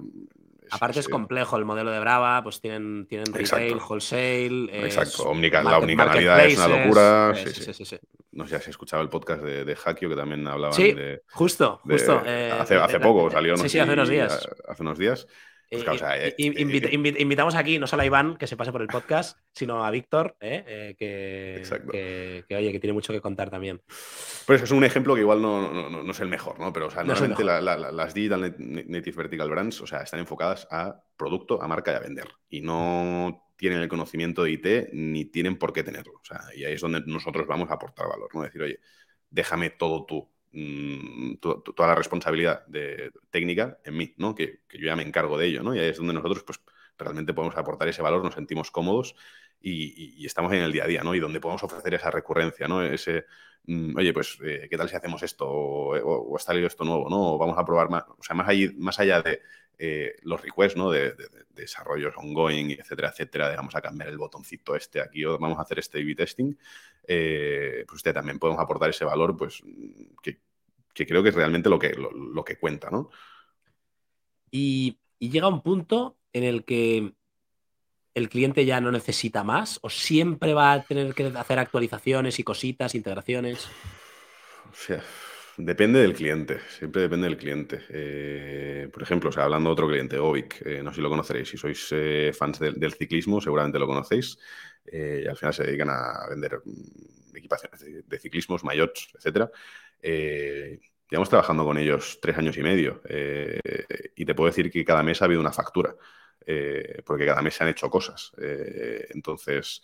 Aparte 0.70 1.00
es 1.00 1.08
complejo 1.08 1.56
el 1.56 1.64
modelo 1.64 1.90
de 1.90 2.00
Brava, 2.00 2.42
pues 2.42 2.60
tienen, 2.60 3.06
tienen 3.06 3.32
retail, 3.32 3.78
wholesale... 3.78 4.84
Exacto, 4.84 5.24
la 5.24 5.78
omnicanalidad 5.78 6.44
es 6.44 6.58
una 6.58 6.68
locura. 6.68 7.34
Sí, 7.34 7.72
sí, 7.72 7.84
sí, 7.84 7.96
No 8.32 8.44
sé 8.44 8.50
si 8.50 8.56
has 8.56 8.68
escuchado 8.68 9.02
el 9.02 9.08
podcast 9.08 9.42
de, 9.42 9.64
de 9.64 9.74
Hackio, 9.74 10.10
que 10.10 10.16
también 10.16 10.46
hablaban 10.46 10.76
de... 10.76 11.22
justo, 11.30 11.80
justo. 11.82 12.22
Eh, 12.26 12.52
hace, 12.52 12.76
hace 12.76 13.00
poco 13.00 13.30
salió, 13.30 13.52
no 13.52 13.62
Sí, 13.62 13.70
sí, 13.70 13.78
hace 13.78 13.92
unos 13.92 14.08
días. 14.10 14.48
Hace 14.68 14.82
unos 14.82 14.98
días. 14.98 15.26
Pues 15.72 16.02
eh, 16.02 16.28
eh, 16.28 16.34
eh, 16.38 17.14
invitamos 17.18 17.54
aquí 17.54 17.78
no 17.78 17.86
solo 17.86 18.02
a 18.02 18.06
Iván, 18.06 18.36
que 18.36 18.46
se 18.46 18.58
pase 18.58 18.72
por 18.72 18.82
el 18.82 18.88
podcast, 18.88 19.38
sino 19.52 19.84
a 19.84 19.90
Víctor, 19.90 20.36
que, 20.38 21.64
oye, 22.50 22.72
que 22.72 22.78
tiene 22.78 22.92
mucho 22.92 23.12
que 23.12 23.22
contar 23.22 23.48
también. 23.48 23.80
Pues 24.46 24.62
es 24.62 24.70
un 24.70 24.84
ejemplo 24.84 25.14
que 25.14 25.22
igual 25.22 25.40
no, 25.40 26.10
es 26.10 26.20
el 26.20 26.28
mejor, 26.28 26.60
¿no? 26.60 26.72
Pero, 26.72 26.88
o 26.88 26.90
sea, 26.90 27.04
normalmente 27.04 27.42
las 27.42 28.12
Digital 28.12 28.54
Native 28.58 29.16
Vertical 29.16 29.48
Brands, 29.48 29.80
o 29.80 29.86
sea, 29.86 30.02
están 30.02 30.20
enfocadas 30.20 30.68
a 30.70 31.02
producto, 31.16 31.62
a 31.62 31.68
marca 31.68 31.92
y 31.92 31.94
a 31.94 32.00
vender. 32.00 32.28
Y 32.50 32.60
no 32.60 33.50
tienen 33.56 33.80
el 33.80 33.88
conocimiento 33.88 34.42
de 34.42 34.50
IT 34.50 34.66
ni 34.92 35.24
tienen 35.26 35.56
por 35.56 35.72
qué 35.72 35.82
tenerlo. 35.82 36.14
O 36.20 36.24
sea, 36.24 36.40
y 36.54 36.64
ahí 36.64 36.74
es 36.74 36.80
donde 36.82 37.02
nosotros 37.06 37.46
vamos 37.46 37.70
a 37.70 37.74
aportar 37.74 38.08
valor, 38.08 38.28
¿no? 38.34 38.42
Decir, 38.42 38.60
oye, 38.60 38.80
déjame 39.30 39.70
todo 39.70 40.04
tú 40.04 40.31
Mm, 40.54 41.36
toda 41.36 41.88
la 41.88 41.94
responsabilidad 41.94 42.66
de, 42.66 43.10
técnica 43.30 43.78
en 43.84 43.96
mí, 43.96 44.14
¿no? 44.18 44.34
Que, 44.34 44.60
yo 44.70 44.86
ya 44.86 44.96
me 44.96 45.02
encargo 45.02 45.38
de 45.38 45.46
ello, 45.46 45.62
¿no? 45.62 45.74
Y 45.74 45.78
ahí 45.78 45.88
es 45.88 45.96
donde 45.96 46.12
nosotros, 46.12 46.44
pues, 46.44 46.60
realmente 46.98 47.32
podemos 47.32 47.56
aportar 47.56 47.88
ese 47.88 48.02
valor, 48.02 48.22
nos 48.22 48.34
sentimos 48.34 48.70
cómodos 48.70 49.16
y, 49.60 50.24
estamos 50.26 50.52
en 50.52 50.60
el 50.60 50.72
día 50.72 50.84
a 50.84 50.86
día, 50.86 51.02
¿no? 51.02 51.14
Y 51.14 51.20
donde 51.20 51.40
podemos 51.40 51.62
ofrecer 51.62 51.94
esa 51.94 52.10
recurrencia, 52.10 52.68
¿no? 52.68 52.82
Ese, 52.82 53.24
mm, 53.66 53.96
oye, 53.96 54.12
pues, 54.12 54.38
eh, 54.44 54.66
¿qué 54.70 54.76
tal 54.76 54.88
si 54.90 54.96
hacemos 54.96 55.22
esto? 55.22 55.48
O, 55.48 55.96
o, 55.96 56.36
está 56.36 56.54
esto 56.54 56.84
nuevo, 56.84 57.08
¿no? 57.08 57.34
O 57.34 57.38
vamos 57.38 57.56
a 57.58 57.64
probar 57.64 57.88
más, 57.88 58.04
o 58.08 58.22
sea, 58.22 58.36
más, 58.36 58.48
más 58.76 59.00
allá 59.00 59.22
de 59.22 59.40
eh, 59.78 60.16
los 60.22 60.40
requests, 60.40 60.76
¿no? 60.76 60.90
De, 60.90 61.14
desarrollos 61.54 62.14
ongoing, 62.16 62.70
etcétera, 62.70 63.10
etcétera, 63.10 63.50
de 63.50 63.56
vamos 63.56 63.74
a 63.74 63.80
cambiar 63.80 64.08
el 64.08 64.18
botoncito 64.18 64.74
este 64.74 65.00
aquí 65.00 65.24
o 65.24 65.38
vamos 65.38 65.58
a 65.58 65.62
hacer 65.62 65.78
este 65.78 66.00
A-B 66.00 66.14
testing, 66.14 66.56
eh, 67.06 67.84
pues 67.86 67.96
usted 67.96 68.14
también 68.14 68.38
podemos 68.38 68.62
aportar 68.62 68.90
ese 68.90 69.04
valor, 69.04 69.36
pues, 69.36 69.62
que, 70.22 70.38
creo 71.06 71.22
que 71.22 71.30
es 71.30 71.34
realmente 71.34 71.68
lo 71.68 71.78
que, 71.78 71.94
lo, 71.94 72.44
que 72.44 72.56
cuenta, 72.56 72.90
¿no? 72.90 73.10
Y, 74.50 74.98
llega 75.18 75.46
un 75.48 75.62
punto 75.62 76.16
en 76.32 76.42
el 76.42 76.64
que 76.64 77.12
el 78.14 78.28
cliente 78.28 78.64
ya 78.64 78.80
no 78.80 78.90
necesita 78.90 79.44
más 79.44 79.78
o 79.82 79.88
siempre 79.88 80.52
va 80.52 80.72
a 80.72 80.82
tener 80.82 81.14
que 81.14 81.32
hacer 81.36 81.58
actualizaciones 81.58 82.38
y 82.38 82.44
cositas, 82.44 82.94
integraciones. 82.96 83.68
O 84.70 84.74
sea, 84.74 85.02
Depende 85.64 86.00
del 86.00 86.12
cliente, 86.12 86.58
siempre 86.76 87.02
depende 87.02 87.28
del 87.28 87.36
cliente. 87.36 87.82
Eh, 87.88 88.88
por 88.92 89.00
ejemplo, 89.00 89.30
hablando 89.36 89.70
de 89.70 89.72
otro 89.72 89.86
cliente, 89.86 90.18
Ovic, 90.18 90.60
eh, 90.66 90.82
no 90.82 90.90
sé 90.90 90.96
si 90.96 91.02
lo 91.02 91.08
conoceréis, 91.08 91.48
si 91.48 91.56
sois 91.56 91.88
eh, 91.92 92.32
fans 92.36 92.58
del 92.58 92.92
ciclismo, 92.94 93.40
seguramente 93.40 93.78
lo 93.78 93.86
conocéis, 93.86 94.38
y 94.84 95.24
al 95.24 95.36
final 95.36 95.54
se 95.54 95.62
dedican 95.62 95.88
a 95.90 96.26
vender 96.28 96.60
mm, 96.64 97.36
equipaciones 97.36 97.80
de, 98.08 98.18
ciclismos, 98.18 98.64
mayots, 98.64 99.10
etc. 99.14 99.50
llevamos 101.08 101.28
trabajando 101.28 101.64
con 101.64 101.78
ellos 101.78 102.18
tres 102.20 102.36
años 102.38 102.56
y 102.56 102.62
medio 102.62 103.00
y 104.16 104.24
te 104.24 104.34
puedo 104.34 104.48
decir 104.48 104.68
que 104.68 104.84
cada 104.84 105.04
mes 105.04 105.22
ha 105.22 105.26
habido 105.26 105.40
una 105.40 105.52
factura, 105.52 105.94
porque 107.06 107.26
cada 107.26 107.40
mes 107.40 107.54
se 107.54 107.62
han 107.62 107.70
hecho 107.70 107.88
cosas. 107.88 108.32
entonces... 109.10 109.82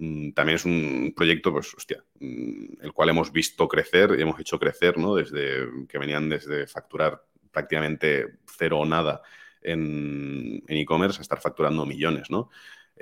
Mm, 0.00 0.32
también 0.32 0.56
es 0.56 0.64
un 0.64 1.12
proyecto, 1.14 1.52
pues, 1.52 1.74
hostia, 1.74 2.02
mm, 2.20 2.80
el 2.82 2.92
cual 2.94 3.10
hemos 3.10 3.30
visto 3.32 3.68
crecer 3.68 4.16
y 4.18 4.22
hemos 4.22 4.40
hecho 4.40 4.58
crecer, 4.58 4.96
¿no? 4.96 5.14
Desde 5.14 5.66
que 5.88 5.98
venían 5.98 6.28
desde 6.30 6.66
facturar 6.66 7.22
prácticamente 7.52 8.38
cero 8.46 8.78
o 8.80 8.86
nada 8.86 9.20
en 9.60 10.62
e-commerce 10.68 11.18
a 11.18 11.22
estar 11.22 11.38
facturando 11.38 11.84
millones, 11.84 12.30
¿no? 12.30 12.48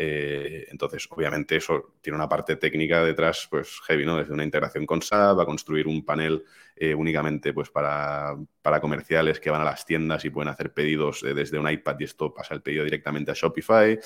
Eh, 0.00 0.68
entonces, 0.70 1.08
obviamente, 1.10 1.56
eso 1.56 1.94
tiene 2.00 2.14
una 2.14 2.28
parte 2.28 2.54
técnica 2.54 3.02
detrás, 3.02 3.48
pues 3.50 3.80
heavy, 3.84 4.06
¿no? 4.06 4.16
Desde 4.16 4.32
una 4.32 4.44
integración 4.44 4.86
con 4.86 5.02
SAP, 5.02 5.40
a 5.40 5.44
construir 5.44 5.88
un 5.88 6.04
panel 6.04 6.44
eh, 6.76 6.94
únicamente 6.94 7.52
pues, 7.52 7.68
para, 7.68 8.36
para, 8.62 8.80
comerciales 8.80 9.40
que 9.40 9.50
van 9.50 9.62
a 9.62 9.64
las 9.64 9.84
tiendas 9.84 10.24
y 10.24 10.30
pueden 10.30 10.50
hacer 10.50 10.72
pedidos 10.72 11.24
eh, 11.24 11.34
desde 11.34 11.58
un 11.58 11.68
iPad 11.68 11.96
y 11.98 12.04
esto 12.04 12.32
pasa 12.32 12.54
el 12.54 12.62
pedido 12.62 12.84
directamente 12.84 13.32
a 13.32 13.34
Shopify, 13.34 13.98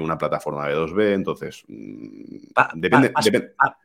una 0.00 0.16
plataforma 0.16 0.66
B2B, 0.70 1.12
entonces... 1.12 1.62
Mm, 1.68 2.38
depende, 2.76 3.12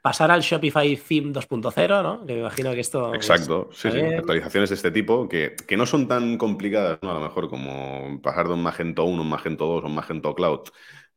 pasar 0.01 0.31
al 0.31 0.41
Shopify 0.41 0.95
Theme 0.95 1.33
2.0, 1.33 2.03
¿no? 2.03 2.25
Que 2.25 2.35
me 2.35 2.39
imagino 2.39 2.71
que 2.73 2.79
esto... 2.79 3.13
Exacto, 3.13 3.69
sí, 3.73 3.91
sí, 3.91 3.99
actualizaciones 3.99 4.69
de 4.69 4.75
este 4.75 4.91
tipo 4.91 5.27
que, 5.27 5.55
que, 5.67 5.75
no 5.75 5.85
son 5.85 6.07
tan 6.07 6.37
complicadas, 6.37 6.99
¿no? 7.01 7.11
A 7.11 7.15
lo 7.15 7.19
mejor 7.19 7.49
como 7.49 8.21
pasar 8.21 8.47
de 8.47 8.53
un 8.53 8.63
Magento 8.63 9.03
1 9.03 9.17
a 9.17 9.21
un 9.23 9.29
Magento 9.29 9.65
2 9.65 9.83
a 9.83 9.87
un 9.87 9.95
Magento 9.95 10.33
Cloud 10.35 10.69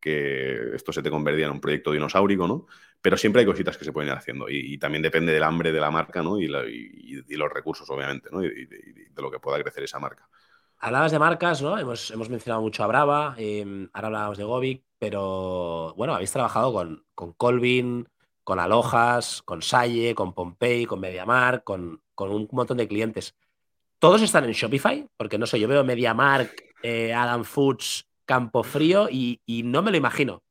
que 0.03 0.75
esto 0.75 0.93
se 0.93 1.01
te 1.01 1.11
convertía 1.11 1.47
en 1.47 1.53
un 1.53 1.61
proyecto 1.61 1.93
dinosaurico, 1.93 2.49
¿no? 2.49 2.67
Pero 3.01 3.17
siempre 3.17 3.41
hay 3.41 3.47
cositas 3.47 3.79
que 3.79 3.85
se 3.85 3.93
pueden 3.93 4.11
ir 4.11 4.17
haciendo 4.17 4.49
y, 4.49 4.77
también 4.79 5.01
depende 5.01 5.33
del 5.33 5.45
hambre 5.45 5.73
de 5.73 5.81
la 5.81 5.91
marca, 5.91 6.23
¿no? 6.23 6.39
Y, 6.41 6.49
los 6.49 7.53
recursos, 7.53 7.89
obviamente, 7.89 8.29
¿no? 8.33 8.45
Y, 8.45 8.67
de 8.67 9.23
lo 9.23 9.31
que 9.31 9.39
pueda 9.39 9.63
crecer 9.63 9.85
esa 9.85 10.01
marca. 10.01 10.29
Hablabas 10.79 11.13
de 11.13 11.21
marcas, 11.21 11.63
¿no? 11.63 11.79
Hemos, 11.79 12.11
hemos 12.11 12.29
mencionado 12.29 12.61
mucho 12.61 12.83
a 12.83 12.89
Brava, 12.89 13.37
eh, 13.39 13.89
ahora 13.93 14.09
hablábamos 14.09 14.39
de 14.39 14.45
Govic, 14.45 14.83
pero 14.99 15.95
bueno, 15.97 16.15
habéis 16.15 16.33
trabajado 16.33 16.73
con, 16.73 17.05
con 17.15 17.33
Colvin, 17.35 18.09
con 18.43 18.59
Alojas, 18.59 19.43
con 19.43 19.63
Salle, 19.63 20.17
con 20.17 20.35
Pompey, 20.35 20.85
con 20.85 20.99
MediaMark, 20.99 21.63
con, 21.63 22.03
con 22.17 22.31
un 22.31 22.49
montón 22.51 22.77
de 22.79 22.89
clientes. 22.89 23.37
¿Todos 24.01 24.21
están 24.23 24.45
en 24.45 24.53
Shopify? 24.53 25.09
Porque 25.17 25.39
no 25.39 25.47
sé, 25.47 25.61
yo 25.61 25.69
veo 25.69 25.85
MediaMark, 25.85 26.75
eh, 26.83 27.15
Adam 27.15 27.45
Foods, 27.45 28.09
Campo 28.25 28.63
Frío 28.63 29.09
y, 29.11 29.41
no 29.65 29.83
me 29.83 29.91
lo 29.91 29.97
imagino. 29.97 30.43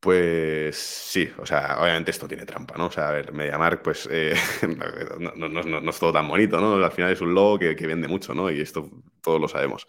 Pues 0.00 0.76
sí, 0.76 1.30
o 1.38 1.46
sea, 1.46 1.78
obviamente 1.80 2.10
esto 2.10 2.28
tiene 2.28 2.44
trampa, 2.44 2.76
¿no? 2.76 2.86
O 2.86 2.90
sea, 2.90 3.08
a 3.08 3.12
ver, 3.12 3.32
MediaMark, 3.32 3.82
pues 3.82 4.06
eh, 4.10 4.34
no, 5.36 5.90
es 5.90 5.98
todo 5.98 6.12
tan 6.12 6.28
bonito, 6.28 6.60
¿no? 6.60 6.74
Al 6.74 6.92
final 6.92 7.10
es 7.10 7.22
un 7.22 7.32
logo 7.32 7.58
que, 7.58 7.74
vende 7.86 8.06
mucho, 8.06 8.34
¿no? 8.34 8.50
Y 8.50 8.60
esto 8.60 8.90
todos 9.22 9.40
lo 9.40 9.48
sabemos. 9.48 9.86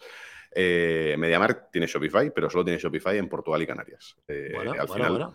Eh, 0.54 1.16
MediaMark 1.18 1.70
tiene 1.70 1.86
Shopify, 1.86 2.32
pero 2.34 2.48
solo 2.48 2.64
tiene 2.64 2.80
Shopify 2.80 3.18
en 3.18 3.28
Portugal 3.28 3.60
y 3.60 3.66
Canarias. 3.66 4.16
Eh, 4.26 4.54
al 4.78 4.88
final 4.88 5.34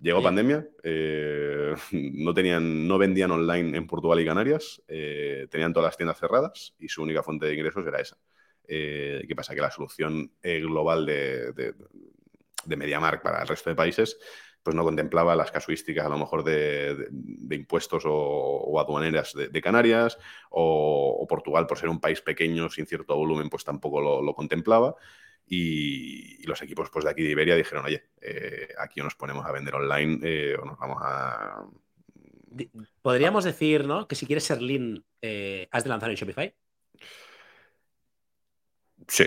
llegó 0.00 0.22
pandemia, 0.22 0.66
no, 1.92 2.34
tenían, 2.34 2.88
no 2.88 2.98
vendían 2.98 3.30
online 3.30 3.78
en 3.78 3.86
Portugal 3.86 4.18
y 4.18 4.26
Canarias, 4.26 4.82
tenían 4.88 5.72
todas 5.72 5.90
las 5.90 5.96
tiendas 5.96 6.18
cerradas 6.18 6.74
y 6.80 6.88
su 6.88 7.02
única 7.02 7.22
fuente 7.22 7.46
de 7.46 7.54
ingresos 7.54 7.86
era 7.86 8.00
esa. 8.00 8.18
Eh, 8.68 9.24
¿Qué 9.26 9.34
pasa? 9.34 9.54
Que 9.54 9.60
la 9.60 9.70
solución 9.70 10.32
eh, 10.42 10.60
global 10.60 11.06
de, 11.06 11.52
de 11.52 12.76
MediaMark 12.76 13.22
para 13.22 13.42
el 13.42 13.48
resto 13.48 13.70
de 13.70 13.76
países, 13.76 14.18
pues 14.66 14.74
no 14.74 14.82
contemplaba 14.82 15.36
las 15.36 15.52
casuísticas 15.52 16.04
a 16.04 16.08
lo 16.08 16.18
mejor 16.18 16.42
de, 16.42 17.08
impuestos 17.52 18.02
o, 18.04 18.80
aduaneras 18.80 19.32
de, 19.32 19.60
Canarias, 19.62 20.18
o, 20.50 21.24
Portugal, 21.28 21.68
por 21.68 21.78
ser 21.78 21.88
un 21.88 22.00
país 22.00 22.20
pequeño, 22.20 22.68
sin 22.68 22.84
cierto 22.84 23.14
volumen, 23.14 23.48
pues 23.48 23.62
tampoco 23.62 24.00
lo, 24.00 24.34
contemplaba. 24.34 24.96
Y, 25.46 26.44
los 26.48 26.60
equipos 26.62 26.90
pues, 26.90 27.04
de 27.04 27.12
aquí 27.12 27.22
de 27.22 27.30
Iberia 27.30 27.54
dijeron, 27.54 27.84
oye, 27.84 28.10
eh, 28.20 28.68
aquí 28.80 29.00
nos 29.00 29.14
ponemos 29.14 29.46
a 29.46 29.52
vender 29.52 29.76
online 29.76 30.18
eh, 30.24 30.56
o 30.60 30.64
nos 30.64 30.76
vamos 30.78 30.98
a... 31.00 31.64
Podríamos 33.02 33.44
decir, 33.44 33.84
¿no? 33.84 34.08
Que 34.08 34.16
si 34.16 34.26
quieres 34.26 34.42
ser 34.42 34.60
lean, 34.62 35.04
eh, 35.22 35.68
has 35.70 35.84
de 35.84 35.90
lanzar 35.90 36.10
en 36.10 36.16
Shopify. 36.16 36.52
Sí, 39.08 39.24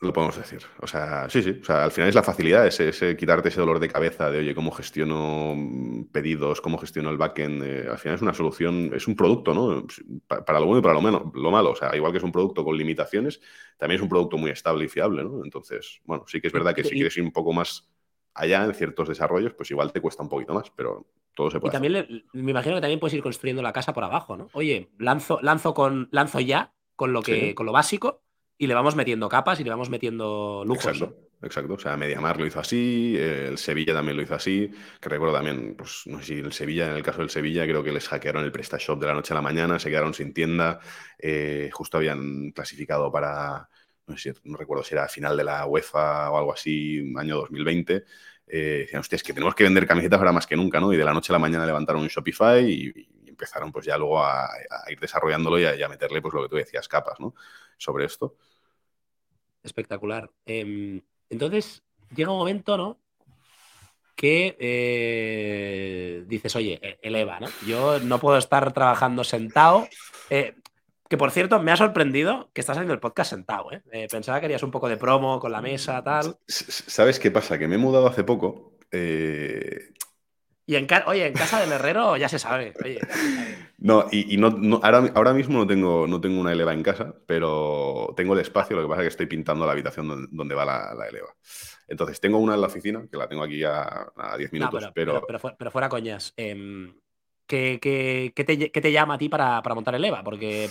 lo 0.00 0.14
podemos 0.14 0.36
decir. 0.36 0.60
O 0.80 0.86
sea, 0.86 1.28
sí, 1.28 1.42
sí. 1.42 1.58
O 1.60 1.64
sea, 1.64 1.84
al 1.84 1.90
final 1.90 2.08
es 2.08 2.14
la 2.14 2.22
facilidad, 2.22 2.66
ese, 2.66 3.16
quitarte 3.16 3.50
ese 3.50 3.60
dolor 3.60 3.78
de 3.78 3.88
cabeza 3.88 4.30
de, 4.30 4.38
oye, 4.38 4.54
¿cómo 4.54 4.70
gestiono 4.70 5.54
pedidos? 6.10 6.62
¿Cómo 6.62 6.78
gestiono 6.78 7.10
el 7.10 7.18
backend? 7.18 7.62
Eh, 7.62 7.86
al 7.90 7.98
final 7.98 8.14
es 8.14 8.22
una 8.22 8.32
solución, 8.32 8.92
es 8.94 9.06
un 9.06 9.14
producto, 9.14 9.52
¿no? 9.52 9.86
Para, 10.26 10.58
lo 10.58 10.66
bueno 10.66 10.78
y 10.78 10.82
para 10.82 10.94
lo, 10.94 11.02
menos, 11.02 11.22
lo 11.34 11.50
malo. 11.50 11.72
O 11.72 11.76
sea, 11.76 11.94
igual 11.94 12.12
que 12.12 12.18
es 12.18 12.24
un 12.24 12.32
producto 12.32 12.64
con 12.64 12.78
limitaciones, 12.78 13.42
también 13.76 13.98
es 13.98 14.02
un 14.02 14.08
producto 14.08 14.38
muy 14.38 14.50
estable 14.50 14.86
y 14.86 14.88
fiable, 14.88 15.22
¿no? 15.22 15.44
Entonces, 15.44 16.00
bueno, 16.04 16.24
sí 16.26 16.40
que 16.40 16.46
es 16.46 16.52
verdad 16.52 16.74
que 16.74 16.82
si 16.82 16.94
quieres 16.94 17.14
ir 17.18 17.22
un 17.22 17.32
poco 17.32 17.52
más 17.52 17.86
allá 18.32 18.64
en 18.64 18.72
ciertos 18.72 19.06
desarrollos, 19.06 19.52
pues 19.52 19.70
igual 19.70 19.92
te 19.92 20.00
cuesta 20.00 20.22
un 20.22 20.30
poquito 20.30 20.54
más, 20.54 20.70
pero 20.70 21.08
todo 21.34 21.50
se 21.50 21.60
puede. 21.60 21.72
Y 21.72 21.72
también 21.72 22.24
me 22.32 22.50
imagino 22.52 22.76
que 22.76 22.80
también 22.80 23.00
puedes 23.00 23.14
ir 23.14 23.22
construyendo 23.22 23.60
la 23.60 23.74
casa 23.74 23.92
por 23.92 24.04
abajo, 24.04 24.34
¿no? 24.34 24.48
Oye, 24.54 24.88
lanzo, 24.96 25.40
lanzo, 25.42 25.74
con, 25.74 26.08
lanzo 26.10 26.40
ya 26.40 26.72
con 26.96 27.12
lo, 27.12 27.20
que, 27.20 27.54
con 27.54 27.66
lo 27.66 27.72
básico 27.72 28.22
y 28.60 28.66
le 28.66 28.74
vamos 28.74 28.94
metiendo 28.94 29.26
capas 29.26 29.58
y 29.58 29.64
le 29.64 29.70
vamos 29.70 29.88
metiendo 29.88 30.62
lujos. 30.66 30.84
Exacto, 30.84 31.16
exacto. 31.40 31.74
O 31.74 31.78
sea, 31.78 31.96
Mediamar 31.96 32.38
lo 32.38 32.44
hizo 32.44 32.60
así, 32.60 33.16
el 33.18 33.56
Sevilla 33.56 33.94
también 33.94 34.18
lo 34.18 34.22
hizo 34.22 34.34
así, 34.34 34.70
que 35.00 35.08
recuerdo 35.08 35.34
también, 35.34 35.76
pues 35.78 36.02
no 36.04 36.18
sé 36.18 36.24
si 36.26 36.34
el 36.40 36.52
Sevilla, 36.52 36.90
en 36.90 36.96
el 36.96 37.02
caso 37.02 37.20
del 37.20 37.30
Sevilla, 37.30 37.64
creo 37.64 37.82
que 37.82 37.90
les 37.90 38.06
hackearon 38.06 38.44
el 38.44 38.52
PrestaShop 38.52 39.00
de 39.00 39.06
la 39.06 39.14
noche 39.14 39.32
a 39.32 39.36
la 39.36 39.40
mañana, 39.40 39.78
se 39.78 39.88
quedaron 39.88 40.12
sin 40.12 40.34
tienda, 40.34 40.78
eh, 41.18 41.70
justo 41.72 41.96
habían 41.96 42.50
clasificado 42.50 43.10
para, 43.10 43.70
no 44.06 44.18
sé 44.18 44.34
no 44.44 44.58
recuerdo 44.58 44.84
si 44.84 44.94
era 44.94 45.08
final 45.08 45.38
de 45.38 45.44
la 45.44 45.64
UEFA 45.64 46.30
o 46.30 46.36
algo 46.36 46.52
así, 46.52 47.14
año 47.16 47.36
2020. 47.36 48.04
Eh, 48.46 48.80
decían, 48.80 49.00
hostia, 49.00 49.16
es 49.16 49.22
que 49.22 49.32
tenemos 49.32 49.54
que 49.54 49.64
vender 49.64 49.86
camisetas 49.86 50.18
ahora 50.18 50.32
más 50.32 50.46
que 50.46 50.56
nunca, 50.56 50.80
¿no? 50.80 50.92
Y 50.92 50.98
de 50.98 51.04
la 51.04 51.14
noche 51.14 51.32
a 51.32 51.34
la 51.34 51.38
mañana 51.38 51.64
levantaron 51.64 52.02
un 52.02 52.08
Shopify 52.08 52.62
y, 52.62 53.08
empezaron 53.26 53.72
pues 53.72 53.86
ya 53.86 53.96
luego 53.96 54.22
a, 54.22 54.50
ir 54.90 55.00
desarrollándolo 55.00 55.58
y 55.58 55.64
a, 55.64 55.88
meterle 55.88 56.20
pues 56.20 56.34
lo 56.34 56.42
que 56.42 56.48
tú 56.50 56.56
decías, 56.56 56.86
capas, 56.86 57.18
¿no? 57.20 57.34
Sobre 57.78 58.04
esto. 58.04 58.36
Espectacular. 59.62 60.30
Em, 60.46 61.02
entonces, 61.28 61.82
llega 62.14 62.32
un 62.32 62.38
momento, 62.38 62.76
¿no? 62.76 63.00
Que 64.16 64.56
eh, 64.58 66.24
dices, 66.26 66.54
oye, 66.56 66.78
e-, 66.82 66.98
eleva, 67.02 67.40
¿no? 67.40 67.48
Yo 67.66 68.00
no 68.00 68.18
puedo 68.18 68.36
estar 68.36 68.72
trabajando 68.72 69.24
sentado. 69.24 69.88
Eh, 70.28 70.54
que 71.08 71.16
por 71.16 71.32
cierto, 71.32 71.60
me 71.60 71.72
ha 71.72 71.76
sorprendido 71.76 72.50
que 72.52 72.60
estás 72.60 72.76
haciendo 72.76 72.94
el 72.94 73.00
podcast 73.00 73.30
sentado, 73.30 73.72
¿eh? 73.72 74.06
pensaba 74.08 74.38
que 74.38 74.46
harías 74.46 74.62
un 74.62 74.70
poco 74.70 74.88
de 74.88 74.96
promo 74.96 75.40
con 75.40 75.50
la 75.50 75.60
mesa, 75.60 76.04
tal. 76.04 76.36
¿Sabes 76.46 77.18
qué 77.18 77.32
pasa? 77.32 77.58
Que 77.58 77.66
me 77.66 77.74
he 77.74 77.78
mudado 77.78 78.06
hace 78.06 78.22
poco. 78.22 78.78
Y 80.66 80.76
en, 80.76 80.86
oye, 81.06 81.26
en 81.26 81.34
casa 81.34 81.60
del 81.60 81.72
herrero 81.72 82.16
ya 82.16 82.28
se 82.28 82.38
sabe. 82.38 82.74
No, 83.78 84.06
y, 84.12 84.36
no, 84.36 84.80
ahora, 84.82 85.32
mismo 85.32 85.58
no 85.58 85.66
tengo, 85.66 86.06
no 86.06 86.20
tengo 86.20 86.38
una 86.38 86.52
eleva 86.52 86.74
en 86.74 86.82
casa, 86.82 87.14
pero 87.26 88.12
tengo 88.14 88.34
el 88.34 88.40
espacio, 88.40 88.76
lo 88.76 88.82
que 88.82 88.88
pasa 88.88 89.00
es 89.00 89.04
que 89.04 89.08
estoy 89.08 89.26
pintando 89.26 89.64
la 89.64 89.72
habitación 89.72 90.28
donde, 90.30 90.54
va 90.54 90.64
la, 90.66 91.08
eleva. 91.08 91.34
Entonces, 91.88 92.20
tengo 92.20 92.38
una 92.38 92.54
en 92.54 92.60
la 92.60 92.66
oficina, 92.66 93.06
que 93.10 93.16
la 93.16 93.26
tengo 93.26 93.42
aquí 93.42 93.64
a, 93.64 94.12
10 94.36 94.52
minutos, 94.52 94.90
pero, 94.94 95.26
pero, 95.26 95.70
fuera 95.70 95.88
coñas. 95.88 96.34
Em, 96.36 96.92
¿qué, 97.46 98.32
te, 98.82 98.92
llama 98.92 99.14
a 99.14 99.18
ti 99.18 99.28
para, 99.28 99.62
montar 99.74 99.94
el 99.94 100.04
EVA? 100.04 100.22
Porque 100.22 100.70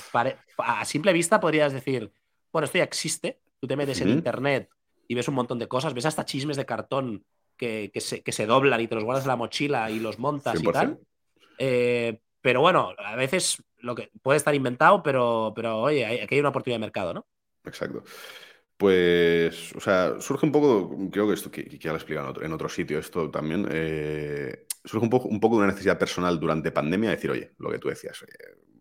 a 0.58 0.86
simple 0.86 1.12
vista 1.14 1.40
podrías 1.40 1.74
decir, 1.74 2.12
bueno, 2.52 2.66
esto 2.66 2.78
ya 2.78 2.84
existe, 2.84 3.40
tú 3.60 3.68
te 3.68 3.76
metes 3.76 4.00
en 4.02 4.10
internet 4.10 4.70
y 5.08 5.16
ves 5.16 5.28
un 5.28 5.36
montón 5.36 5.60
de 5.60 5.68
cosas, 5.68 5.94
ves 5.94 6.06
hasta 6.06 6.26
chismes 6.26 6.58
de 6.58 6.66
cartón 6.66 7.26
que, 7.60 7.92
se, 8.32 8.46
doblan 8.46 8.80
y 8.82 8.88
te 8.88 8.96
los 8.96 9.04
guardas 9.04 9.26
en 9.26 9.30
la 9.30 9.36
mochila 9.36 9.92
y 9.92 10.00
los 10.00 10.18
montas 10.18 10.60
y 10.62 10.66
tal. 10.72 11.00
Eh, 11.58 12.20
pero 12.42 12.62
bueno, 12.62 12.94
a 12.98 13.16
veces 13.16 13.62
lo 13.80 13.96
que 13.96 14.10
puede 14.24 14.38
estar 14.38 14.56
inventado, 14.56 15.04
pero, 15.04 15.52
pero 15.56 15.82
oye, 15.82 16.24
aquí 16.24 16.36
hay 16.36 16.40
una 16.40 16.50
oportunidad 16.50 16.78
de 16.78 16.86
mercado, 16.86 17.14
¿no? 17.14 17.28
Exacto. 17.66 18.04
Pues, 18.78 19.76
o 19.76 19.82
sea, 19.82 20.22
surge 20.22 20.46
un 20.46 20.54
poco, 20.54 21.10
creo 21.12 21.28
que 21.28 21.34
esto, 21.34 21.52
que, 21.52 21.66
ya 21.78 21.90
lo 21.90 21.96
he 21.96 21.98
explicado 21.98 22.42
en 22.42 22.54
otro, 22.54 22.70
sitio, 22.70 22.98
esto 22.98 23.30
también, 23.30 23.68
eh, 23.70 24.66
surge 24.86 25.04
un 25.04 25.10
poco, 25.10 25.28
un 25.28 25.42
poco 25.42 25.56
de 25.56 25.64
una 25.64 25.72
necesidad 25.72 26.00
personal 26.00 26.40
durante 26.40 26.72
pandemia, 26.72 27.10
decir, 27.10 27.30
oye, 27.30 27.52
lo 27.58 27.70
que 27.70 27.80
tú 27.80 27.90
decías, 27.90 28.24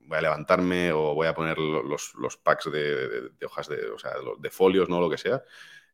voy 0.07 0.19
a 0.19 0.23
levantarme 0.23 0.93
o 0.93 1.15
voy 1.15 1.27
a 1.27 1.35
poner 1.35 1.59
los, 1.59 2.37
packs 2.45 2.71
de, 2.71 3.33
hojas 3.45 3.69
de, 3.69 3.91
o 3.91 3.99
sea, 3.99 4.13
de 4.39 4.51
folios, 4.51 4.89
¿no? 4.89 5.01
Lo 5.01 5.11
que 5.11 5.19
sea, 5.19 5.43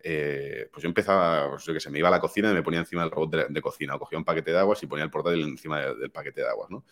eh, 0.07 0.69
pues 0.71 0.83
yo 0.83 0.89
empezaba, 0.89 1.49
pues 1.51 1.65
yo 1.65 1.73
que 1.73 1.81
sé, 1.81 1.89
me 1.91 1.99
iba 1.99 2.09
a 2.09 2.11
la 2.11 2.21
cocina 2.21 2.51
y 2.51 2.55
me 2.55 2.63
ponía 2.63 2.81
encima 2.81 3.03
del 3.03 3.11
robot 3.11 3.49
de, 3.49 3.63
cocina, 3.63 3.99
cogía 3.99 4.19
un 4.19 4.25
paquete 4.25 4.51
de 4.53 4.59
aguas 4.59 4.83
y 4.83 4.87
ponía 4.87 5.05
el 5.05 5.11
portátil 5.11 5.43
encima 5.43 5.81
del 5.81 6.11
paquete 6.11 6.43
de 6.43 6.49
aguas, 6.49 6.69
¿no? 6.71 6.85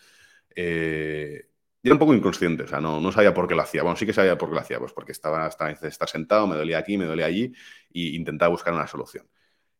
Eh, 0.55 1.47
y 1.83 1.87
era 1.87 1.93
un 1.95 1.99
poco 1.99 2.13
inconsciente, 2.15 2.63
o 2.63 2.67
sea, 2.67 2.81
no, 2.81 2.99
no, 2.99 3.11
sabía 3.11 3.33
por 3.33 3.47
qué 3.47 3.55
lo 3.55 3.61
hacía. 3.61 3.83
Bueno, 3.83 3.97
sí 3.97 4.05
que 4.07 4.13
sabía 4.13 4.37
por 4.37 4.49
qué 4.49 4.55
lo 4.55 4.61
hacía, 4.61 4.79
pues 4.79 4.93
porque 4.93 5.11
estaba, 5.11 5.47
estaba 5.47 5.71
estar 5.71 6.09
sentado, 6.09 6.47
me 6.47 6.55
dolía 6.55 6.79
aquí, 6.79 6.97
me 6.97 7.05
dolía 7.05 7.25
allí, 7.27 7.53
y 7.91 8.15
intentaba 8.15 8.49
buscar 8.49 8.73
una 8.73 8.87
solución. 8.87 9.27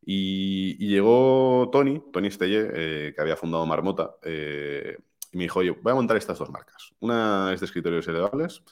Y, 0.06 0.78
llegó 0.88 1.69
Tony, 1.72 2.04
Tony 2.12 2.28
Estelle, 2.28 2.69
eh, 2.74 3.13
que 3.15 3.22
había 3.22 3.38
fundado 3.38 3.65
Marmota, 3.65 4.15
y 4.24 5.38
me 5.38 5.43
dijo, 5.46 5.60
oye, 5.60 5.72
voy 5.72 5.91
a 5.91 5.96
montar 5.96 6.17
estas 6.17 6.38
dos 6.38 6.50
marcas. 6.52 6.93
Una 7.00 7.52
es 7.54 7.62
de 7.62 7.65
escritorios 7.65 8.08
elevables, 8.08 8.63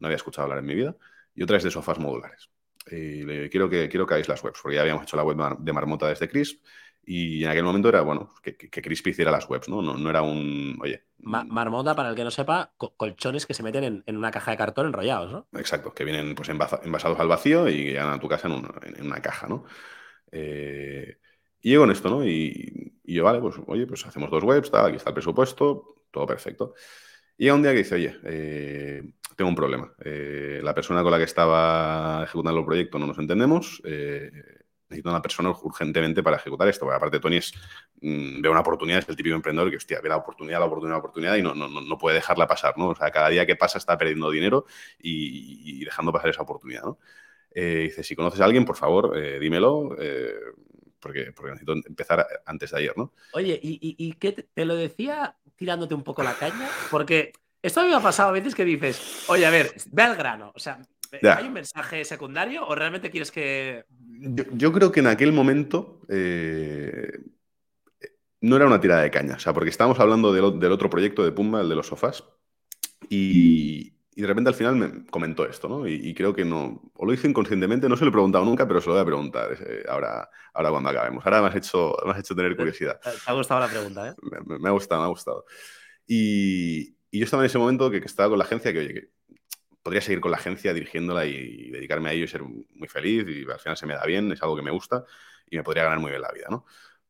no 0.00 0.08
había 0.08 0.16
escuchado 0.16 0.44
hablar 0.44 0.58
en 0.58 0.66
mi 0.66 0.74
vida, 0.74 0.96
y 1.34 1.42
otra 1.44 1.56
es 1.56 1.62
de 1.64 1.70
sofás 1.70 1.98
modulares 1.98 2.51
y 2.90 3.48
quiero 3.48 3.68
que, 3.68 3.88
quiero 3.88 4.06
que 4.06 4.14
hagáis 4.14 4.28
las 4.28 4.42
webs, 4.42 4.60
porque 4.60 4.76
ya 4.76 4.82
habíamos 4.82 5.04
hecho 5.04 5.16
la 5.16 5.24
web 5.24 5.36
de 5.58 5.72
Marmota 5.72 6.08
desde 6.08 6.28
Crisp 6.28 6.62
y 7.04 7.42
en 7.42 7.50
aquel 7.50 7.64
momento 7.64 7.88
era, 7.88 8.02
bueno, 8.02 8.30
que, 8.42 8.56
que 8.56 8.82
Crisp 8.82 9.08
hiciera 9.08 9.32
las 9.32 9.48
webs, 9.48 9.68
¿no? 9.68 9.82
No, 9.82 10.08
era 10.08 10.22
un, 10.22 10.78
oye... 10.80 11.04
marmota, 11.18 11.96
para 11.96 12.10
el 12.10 12.14
que 12.14 12.22
no 12.22 12.30
sepa, 12.30 12.72
colchones 12.76 13.44
que 13.44 13.54
se 13.54 13.64
meten 13.64 14.04
en, 14.06 14.16
una 14.16 14.30
caja 14.30 14.52
de 14.52 14.56
cartón 14.56 14.86
enrollados, 14.86 15.32
¿no? 15.32 15.48
Exacto, 15.58 15.92
que 15.92 16.04
vienen 16.04 16.34
pues 16.36 16.48
envasados 16.48 17.18
al 17.18 17.26
vacío 17.26 17.68
y 17.68 17.84
llegan 17.86 18.10
a 18.10 18.20
tu 18.20 18.28
casa 18.28 18.48
en, 18.48 19.04
una 19.04 19.20
caja, 19.20 19.48
¿no? 19.48 19.64
Eh, 20.30 21.18
y 21.60 21.70
llego 21.70 21.84
en 21.84 21.90
esto, 21.90 22.08
¿no? 22.08 22.24
Y, 22.24 23.00
yo, 23.04 23.24
vale, 23.24 23.40
pues 23.40 23.56
oye, 23.66 23.86
pues 23.86 24.06
hacemos 24.06 24.30
dos 24.30 24.44
webs, 24.44 24.70
tal, 24.70 24.86
aquí 24.86 24.96
está 24.96 25.10
el 25.10 25.14
presupuesto, 25.14 26.04
todo 26.10 26.26
perfecto. 26.26 26.74
Y 27.36 27.44
llega 27.44 27.56
un 27.56 27.62
día 27.62 27.72
que 27.72 27.78
dice, 27.78 27.94
oye, 27.96 28.16
eh, 28.24 29.02
tengo 29.36 29.48
un 29.48 29.54
problema. 29.56 29.92
Eh, 30.04 30.60
la 30.62 30.74
persona 30.74 31.02
con 31.02 31.12
la 31.12 31.18
que 31.18 31.24
estaba 31.24 32.22
ejecutando 32.24 32.60
el 32.60 32.66
proyecto 32.66 32.98
no 32.98 33.06
nos 33.06 33.18
entendemos. 33.18 33.80
Eh, 33.84 34.30
necesito 34.88 35.10
una 35.10 35.22
persona 35.22 35.50
urgentemente 35.50 36.22
para 36.22 36.36
ejecutar 36.36 36.68
esto. 36.68 36.90
Aparte, 36.90 37.18
Tony 37.18 37.36
es, 37.36 37.52
mm, 38.00 38.42
ve 38.42 38.48
una 38.48 38.60
oportunidad, 38.60 39.00
es 39.00 39.08
el 39.08 39.16
típico 39.16 39.34
emprendedor 39.34 39.70
que, 39.70 39.76
hostia, 39.76 40.00
ve 40.02 40.08
la 40.08 40.16
oportunidad, 40.16 40.58
la 40.58 40.66
oportunidad, 40.66 40.94
la 40.94 40.98
oportunidad 40.98 41.36
y 41.36 41.42
no, 41.42 41.54
no, 41.54 41.68
no 41.68 41.98
puede 41.98 42.16
dejarla 42.16 42.46
pasar, 42.46 42.76
¿no? 42.76 42.88
O 42.88 42.94
sea, 42.94 43.10
cada 43.10 43.28
día 43.28 43.46
que 43.46 43.56
pasa 43.56 43.78
está 43.78 43.96
perdiendo 43.96 44.30
dinero 44.30 44.66
y, 44.98 45.84
dejando 45.84 46.12
pasar 46.12 46.30
esa 46.30 46.42
oportunidad, 46.42 46.82
¿no? 46.82 46.98
Eh, 47.54 47.84
dice, 47.84 48.02
si 48.02 48.16
conoces 48.16 48.40
a 48.40 48.44
alguien, 48.44 48.64
por 48.64 48.76
favor, 48.76 49.14
dímelo, 49.40 49.96
porque, 51.02 51.32
porque 51.32 51.50
necesito 51.50 51.72
empezar 51.72 52.26
antes 52.46 52.70
de 52.70 52.78
ayer, 52.78 52.94
¿no? 52.96 53.12
Oye, 53.32 53.58
¿y, 53.62 53.78
y, 53.80 54.12
qué 54.14 54.32
te, 54.32 54.64
lo 54.64 54.76
decía 54.76 55.36
tirándote 55.56 55.94
un 55.94 56.04
poco 56.04 56.22
la 56.22 56.34
caña? 56.34 56.68
Porque 56.90 57.32
esto 57.62 57.80
a 57.80 57.84
mí 57.84 57.90
me 57.90 57.96
ha 57.96 58.00
pasado 58.00 58.30
a 58.30 58.32
veces 58.32 58.54
que 58.54 58.64
dices, 58.64 59.24
oye, 59.28 59.46
a 59.46 59.50
ver, 59.50 59.72
ve 59.92 60.02
al 60.02 60.16
grano. 60.16 60.52
O 60.54 60.58
sea, 60.58 60.80
¿hay 61.22 61.46
un 61.46 61.52
mensaje 61.52 62.04
secundario 62.04 62.66
o 62.66 62.74
realmente 62.74 63.10
quieres 63.10 63.30
que.? 63.30 63.84
Yo, 64.52 64.72
creo 64.72 64.90
que 64.90 65.00
en 65.00 65.06
aquel 65.06 65.32
momento 65.32 66.00
eh, 66.08 67.08
no 68.40 68.56
era 68.56 68.66
una 68.66 68.80
tirada 68.80 69.02
de 69.02 69.10
caña. 69.10 69.36
O 69.36 69.38
sea, 69.38 69.52
porque 69.52 69.70
estábamos 69.70 70.00
hablando 70.00 70.32
del, 70.32 70.72
otro 70.72 70.90
proyecto 70.90 71.24
de 71.24 71.32
Pumba, 71.32 71.60
el 71.60 71.68
de 71.68 71.76
los 71.76 71.86
sofás. 71.86 72.24
Y, 73.08 73.90
de 74.14 74.26
repente 74.26 74.50
al 74.50 74.54
final 74.54 74.76
me 74.76 75.06
comentó 75.06 75.46
esto, 75.46 75.68
¿no? 75.68 75.88
Y, 75.88 76.12
creo 76.14 76.34
que 76.34 76.44
no, 76.44 76.82
o 76.94 77.06
lo 77.06 77.12
hice 77.12 77.28
inconscientemente, 77.28 77.88
no 77.88 77.96
se 77.96 78.04
lo 78.04 78.10
he 78.10 78.12
preguntado 78.12 78.44
nunca, 78.44 78.66
pero 78.66 78.80
se 78.80 78.88
lo 78.88 78.94
voy 78.94 79.02
a 79.02 79.06
preguntar 79.06 79.52
eh, 79.52 79.84
ahora, 79.88 80.28
ahora 80.52 80.70
cuando 80.70 80.90
acabemos. 80.90 81.24
Ahora 81.24 81.42
me 81.42 81.48
has 81.48 81.56
hecho, 81.56 81.96
me 82.04 82.12
has 82.12 82.18
hecho 82.18 82.34
tener 82.34 82.56
curiosidad. 82.56 83.00
Te 83.00 83.10
ha 83.24 83.32
gustado 83.32 83.60
la 83.60 83.68
pregunta, 83.68 84.08
¿eh? 84.08 84.14
Me, 84.46 84.68
ha 84.68 84.72
gustado, 84.72 85.00
me 85.00 85.06
ha 85.06 85.10
gustado. 85.10 85.44
Y, 86.06 86.94
y 87.12 87.18
yo 87.18 87.26
estaba 87.26 87.42
en 87.42 87.46
ese 87.46 87.58
momento 87.58 87.90
que, 87.90 87.98
estaba 87.98 88.30
con 88.30 88.38
la 88.38 88.44
agencia, 88.44 88.72
que 88.72 88.78
oye, 88.78 88.94
que 88.94 89.08
podría 89.82 90.00
seguir 90.00 90.20
con 90.20 90.30
la 90.30 90.38
agencia 90.38 90.72
dirigiéndola 90.72 91.26
y, 91.26 91.70
dedicarme 91.70 92.08
a 92.08 92.12
ello 92.14 92.24
y 92.24 92.28
ser 92.28 92.42
muy 92.42 92.88
feliz 92.88 93.26
y 93.28 93.48
al 93.48 93.60
final 93.60 93.76
se 93.76 93.86
me 93.86 93.94
da 93.94 94.04
bien, 94.06 94.32
es 94.32 94.42
algo 94.42 94.56
que 94.56 94.62
me 94.62 94.70
gusta 94.70 95.04
y 95.48 95.56
me 95.56 95.62
podría 95.62 95.84
ganar 95.84 96.00
muy 96.00 96.10
bien 96.10 96.22
la 96.22 96.32
vida, 96.32 96.46
¿no? 96.50 96.64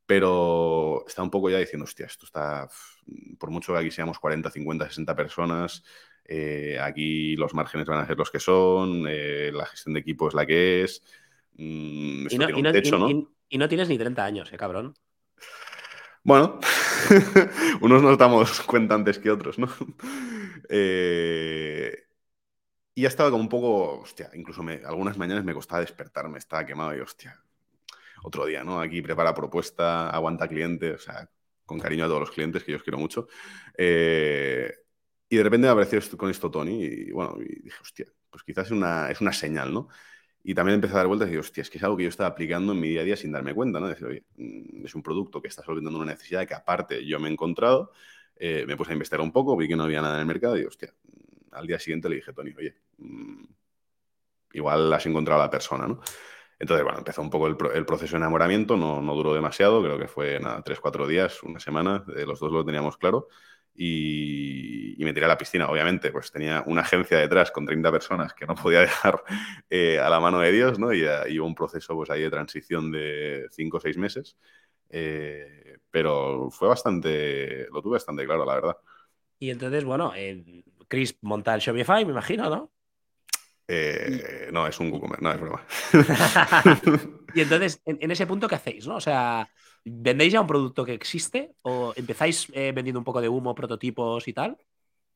Pero 0.05 1.05
está 1.07 1.23
un 1.23 1.31
poco 1.31 1.51
ya 1.51 1.59
diciendo, 1.59 1.85
hostia, 1.85 2.07
esto 2.07 2.27
está, 2.27 2.69
por 3.39 3.51
mucho 3.51 3.73
que 3.73 3.79
aquí 3.79 3.91
seamos 3.93 4.19
40, 4.19 4.51
50, 4.51 4.87
60 4.89 5.15
personas, 5.15 5.85
eh, 6.25 6.79
aquí 6.83 7.37
los 7.37 7.55
márgenes 7.55 7.87
van 7.87 8.01
a 8.01 8.07
ser 8.07 8.19
los 8.19 8.31
que 8.31 8.41
son, 8.41 9.05
eh, 9.09 9.53
la 9.55 9.67
gestión 9.67 9.95
de 9.95 10.01
equipo 10.01 10.27
es 10.27 10.35
la 10.35 10.45
que 10.45 10.83
es, 10.83 11.01
mm, 11.55 12.27
y, 12.29 12.39
no, 12.39 12.49
Y 13.49 13.59
no 13.59 13.69
tienes 13.69 13.89
ni 13.89 13.99
30 13.99 14.25
años, 14.25 14.53
¿eh, 14.53 14.57
cabrón? 14.57 14.95
Bueno, 16.25 16.61
unos 17.81 18.03
nos 18.03 18.19
damos 18.19 18.61
cuenta 18.63 18.95
antes 18.95 19.19
que 19.19 19.31
otros, 19.31 19.59
¿no? 19.59 19.69
Eh, 20.75 21.93
y 22.95 23.03
ya 23.03 23.09
estaba 23.09 23.31
como 23.31 23.43
un 23.43 23.49
poco, 23.49 24.01
hostia, 24.01 24.31
incluso 24.35 24.63
algunas 24.87 25.19
mañanas 25.19 25.45
me 25.45 25.55
costaba 25.55 25.81
despertarme, 25.81 26.39
estaba 26.39 26.67
quemado 26.67 26.97
y 26.97 27.01
hostia, 27.01 27.43
otro 28.25 28.47
día, 28.47 28.65
¿no? 28.65 28.81
Aquí 28.81 29.03
prepara 29.03 29.35
propuesta, 29.35 30.11
aguanta 30.11 30.49
cliente, 30.49 30.93
o 30.95 30.99
sea, 30.99 31.29
con 31.67 31.81
cariño 31.81 32.05
a 32.07 32.09
todos 32.09 32.21
los 32.21 32.31
clientes, 32.33 32.65
que 32.65 32.73
yo 32.73 32.79
os 32.79 32.85
quiero 32.85 32.99
mucho. 32.99 33.29
Eh, 33.79 34.73
y 35.29 35.37
de 35.37 35.43
repente 35.45 35.67
me 35.69 35.73
apareció 35.73 36.01
con 36.19 36.31
esto 36.31 36.51
Tony 36.51 36.85
y 36.85 37.13
bueno, 37.13 37.37
dije, 37.39 37.79
hostia, 37.83 38.07
pues 38.31 38.45
quizás 38.45 38.67
es 38.67 38.73
una, 38.73 39.11
es 39.11 39.21
una 39.21 39.33
señal, 39.33 39.73
¿no? 39.75 39.89
Y 40.45 40.55
también 40.55 40.77
empecé 40.77 40.95
a 40.95 40.99
dar 40.99 41.07
vueltas 41.07 41.29
y 41.29 41.33
digo, 41.33 41.41
hostia, 41.41 41.63
es 41.63 41.71
que 41.71 41.79
es 41.79 41.85
algo 41.85 41.97
que 41.97 42.03
yo 42.05 42.09
estaba 42.09 42.29
aplicando 42.29 42.73
en 42.73 42.81
mi 42.81 42.89
día 42.89 43.03
a 43.03 43.05
día 43.05 43.17
sin 43.17 43.31
darme 43.31 43.55
cuenta, 43.55 43.79
¿no? 43.79 43.87
Decir, 43.87 44.07
oye, 44.07 44.25
mm, 44.37 44.85
es 44.85 44.95
un 44.95 45.03
producto 45.03 45.41
que 45.41 45.49
está 45.49 45.63
solventando 45.63 45.99
una 46.01 46.13
necesidad 46.13 46.47
que 46.47 46.55
aparte 46.55 47.07
yo 47.07 47.21
me 47.21 47.29
he 47.29 47.33
encontrado, 47.33 47.93
eh, 48.37 48.65
me 48.67 48.77
puse 48.77 48.91
a 48.91 48.95
investigar 48.95 49.21
un 49.21 49.33
poco, 49.33 49.57
vi 49.57 49.69
que 49.69 49.77
no 49.77 49.85
había 49.85 50.03
nada 50.03 50.17
en 50.17 50.21
el 50.21 50.27
mercado 50.27 50.59
y 50.59 50.65
hostia, 50.65 50.93
mm, 51.05 51.55
al 51.55 51.67
día 51.67 51.79
siguiente 51.79 52.09
le 52.09 52.17
dije, 52.17 52.33
Tony, 52.33 52.53
oye, 52.57 52.75
mm, 52.99 53.45
igual 54.55 54.93
has 54.93 55.07
encontrado 55.07 55.41
a 55.41 55.45
la 55.45 55.51
persona, 55.51 55.87
¿no? 55.87 56.01
Entonces, 56.59 56.85
bueno, 56.85 56.99
empezó 56.99 57.23
un 57.23 57.31
poco 57.31 57.49
el, 57.49 57.57
proceso 57.57 58.13
de 58.13 58.19
enamoramiento, 58.19 58.77
no, 58.77 59.01
no, 59.01 59.15
duró 59.15 59.35
demasiado, 59.35 59.83
creo 59.83 59.99
que 59.99 60.07
fue 60.09 60.39
nada, 60.41 60.63
tres, 60.63 60.81
cuatro 60.81 61.07
días, 61.09 61.43
una 61.43 61.59
semana, 61.59 62.05
los 62.07 62.39
dos 62.39 62.53
lo 62.53 62.65
teníamos 62.65 62.97
claro 62.97 63.29
y, 63.75 64.97
me 64.99 65.13
tiré 65.13 65.27
a 65.27 65.29
la 65.29 65.39
piscina, 65.39 65.69
obviamente, 65.69 66.11
pues 66.13 66.31
tenía 66.31 66.63
una 66.67 66.83
agencia 66.83 67.19
detrás 67.19 67.51
con 67.51 67.67
30 67.67 67.91
personas 67.91 68.35
que 68.35 68.47
no 68.47 68.55
podía 68.55 68.81
dejar 68.81 69.23
eh, 69.69 69.99
a 69.99 70.09
la 70.09 70.21
mano 70.21 70.39
de 70.41 70.53
Dios, 70.53 70.79
¿no? 70.79 70.93
Y, 70.93 71.03
y, 71.29 71.39
hubo 71.39 71.47
un 71.47 71.55
proceso 71.55 71.95
pues 71.95 72.11
ahí 72.11 72.23
de 72.23 72.31
transición 72.31 72.93
de 72.93 73.47
5 73.51 73.77
o 73.77 73.81
6 73.81 73.97
meses, 73.99 74.37
eh, 74.91 75.79
pero 75.91 76.51
fue 76.51 76.69
bastante, 76.69 77.67
lo 77.73 77.83
tuve 77.83 77.95
bastante 77.95 78.25
claro, 78.25 78.45
la 78.45 78.55
verdad. 78.55 78.77
Y 79.39 79.51
entonces, 79.51 79.85
bueno, 79.85 80.13
eh, 80.15 80.65
Chris 80.87 81.19
monta 81.23 81.55
el 81.55 81.61
Shopify, 81.61 82.05
me 82.05 82.13
imagino, 82.13 82.49
¿no? 82.49 82.71
no, 84.53 84.67
es 84.67 84.79
un 84.81 84.93
WooCommerce, 84.93 85.25
no 85.25 85.33
es 85.33 85.41
broma. 85.41 85.65
y 87.35 87.41
entonces, 87.41 87.81
en, 87.87 87.97
en, 88.03 88.11
ese 88.11 88.27
punto, 88.27 88.47
¿qué 88.47 88.57
hacéis? 88.57 88.87
¿no? 88.87 88.97
O 88.97 89.01
sea, 89.01 89.49
¿Vendéis 89.85 90.33
ya 90.33 90.41
un 90.41 90.47
producto 90.47 90.85
que 90.85 90.95
existe 90.95 91.55
o 91.63 91.93
empezáis 91.97 92.49
eh, 92.53 92.73
vendiendo 92.73 93.01
un 93.01 93.05
poco 93.05 93.21
de 93.21 93.29
humo, 93.29 93.55
prototipos 93.55 94.29
y 94.29 94.33
tal? 94.33 94.57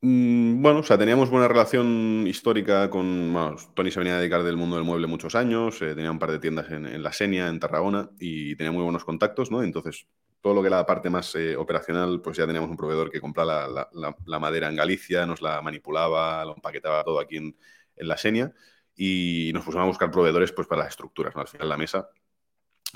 Mm, 0.01 0.61
bueno, 0.61 0.81
o 0.81 0.83
sea, 0.83 0.99
teníamos 0.99 1.31
buena 1.31 1.49
relación 1.49 2.27
histórica 2.27 2.91
con. 2.91 3.35
Tony 3.75 3.91
se 3.91 3.99
venía 3.99 4.17
a 4.17 4.19
dedicar 4.19 4.43
del 4.43 4.57
mundo 4.57 4.77
del 4.77 4.85
mueble 4.85 5.07
muchos 5.07 5.35
años, 5.35 5.81
eh, 5.83 5.95
tenía 5.95 6.11
un 6.11 6.19
par 6.19 6.33
de 6.33 6.39
tiendas 6.39 6.71
en, 6.71 7.03
La 7.03 7.13
Senia, 7.13 7.49
en 7.49 7.61
Tarragona, 7.61 8.11
y 8.19 8.57
tenía 8.57 8.73
muy 8.73 8.83
buenos 8.83 9.05
contactos, 9.05 9.51
¿no? 9.51 9.63
Entonces, 9.63 10.07
todo 10.41 10.55
lo 10.55 10.63
que 10.63 10.69
era 10.69 10.79
la 10.79 10.87
parte 10.87 11.11
más 11.11 11.35
eh, 11.35 11.57
operacional, 11.57 12.21
pues 12.21 12.37
ya 12.37 12.47
teníamos 12.47 12.71
un 12.71 12.77
proveedor 12.77 13.11
que 13.11 13.21
compraba 13.21 13.89
la, 13.93 14.39
madera 14.39 14.69
en 14.69 14.77
Galicia, 14.77 15.27
nos 15.27 15.41
la 15.43 15.63
manipulaba, 15.63 16.45
lo 16.45 16.55
empaquetaba 16.55 17.03
todo 17.03 17.19
aquí 17.19 17.39
en, 17.39 17.57
La 17.97 18.17
Senia, 18.17 18.53
y 18.95 19.51
nos 19.55 19.65
pusimos 19.65 19.85
a 19.85 19.89
buscar 19.89 20.11
proveedores 20.11 20.53
pues, 20.53 20.69
para 20.69 20.83
las 20.83 20.91
estructuras, 20.91 21.35
¿no? 21.35 21.41
Al 21.41 21.49
final, 21.49 21.69
la 21.69 21.77
mesa 21.77 22.11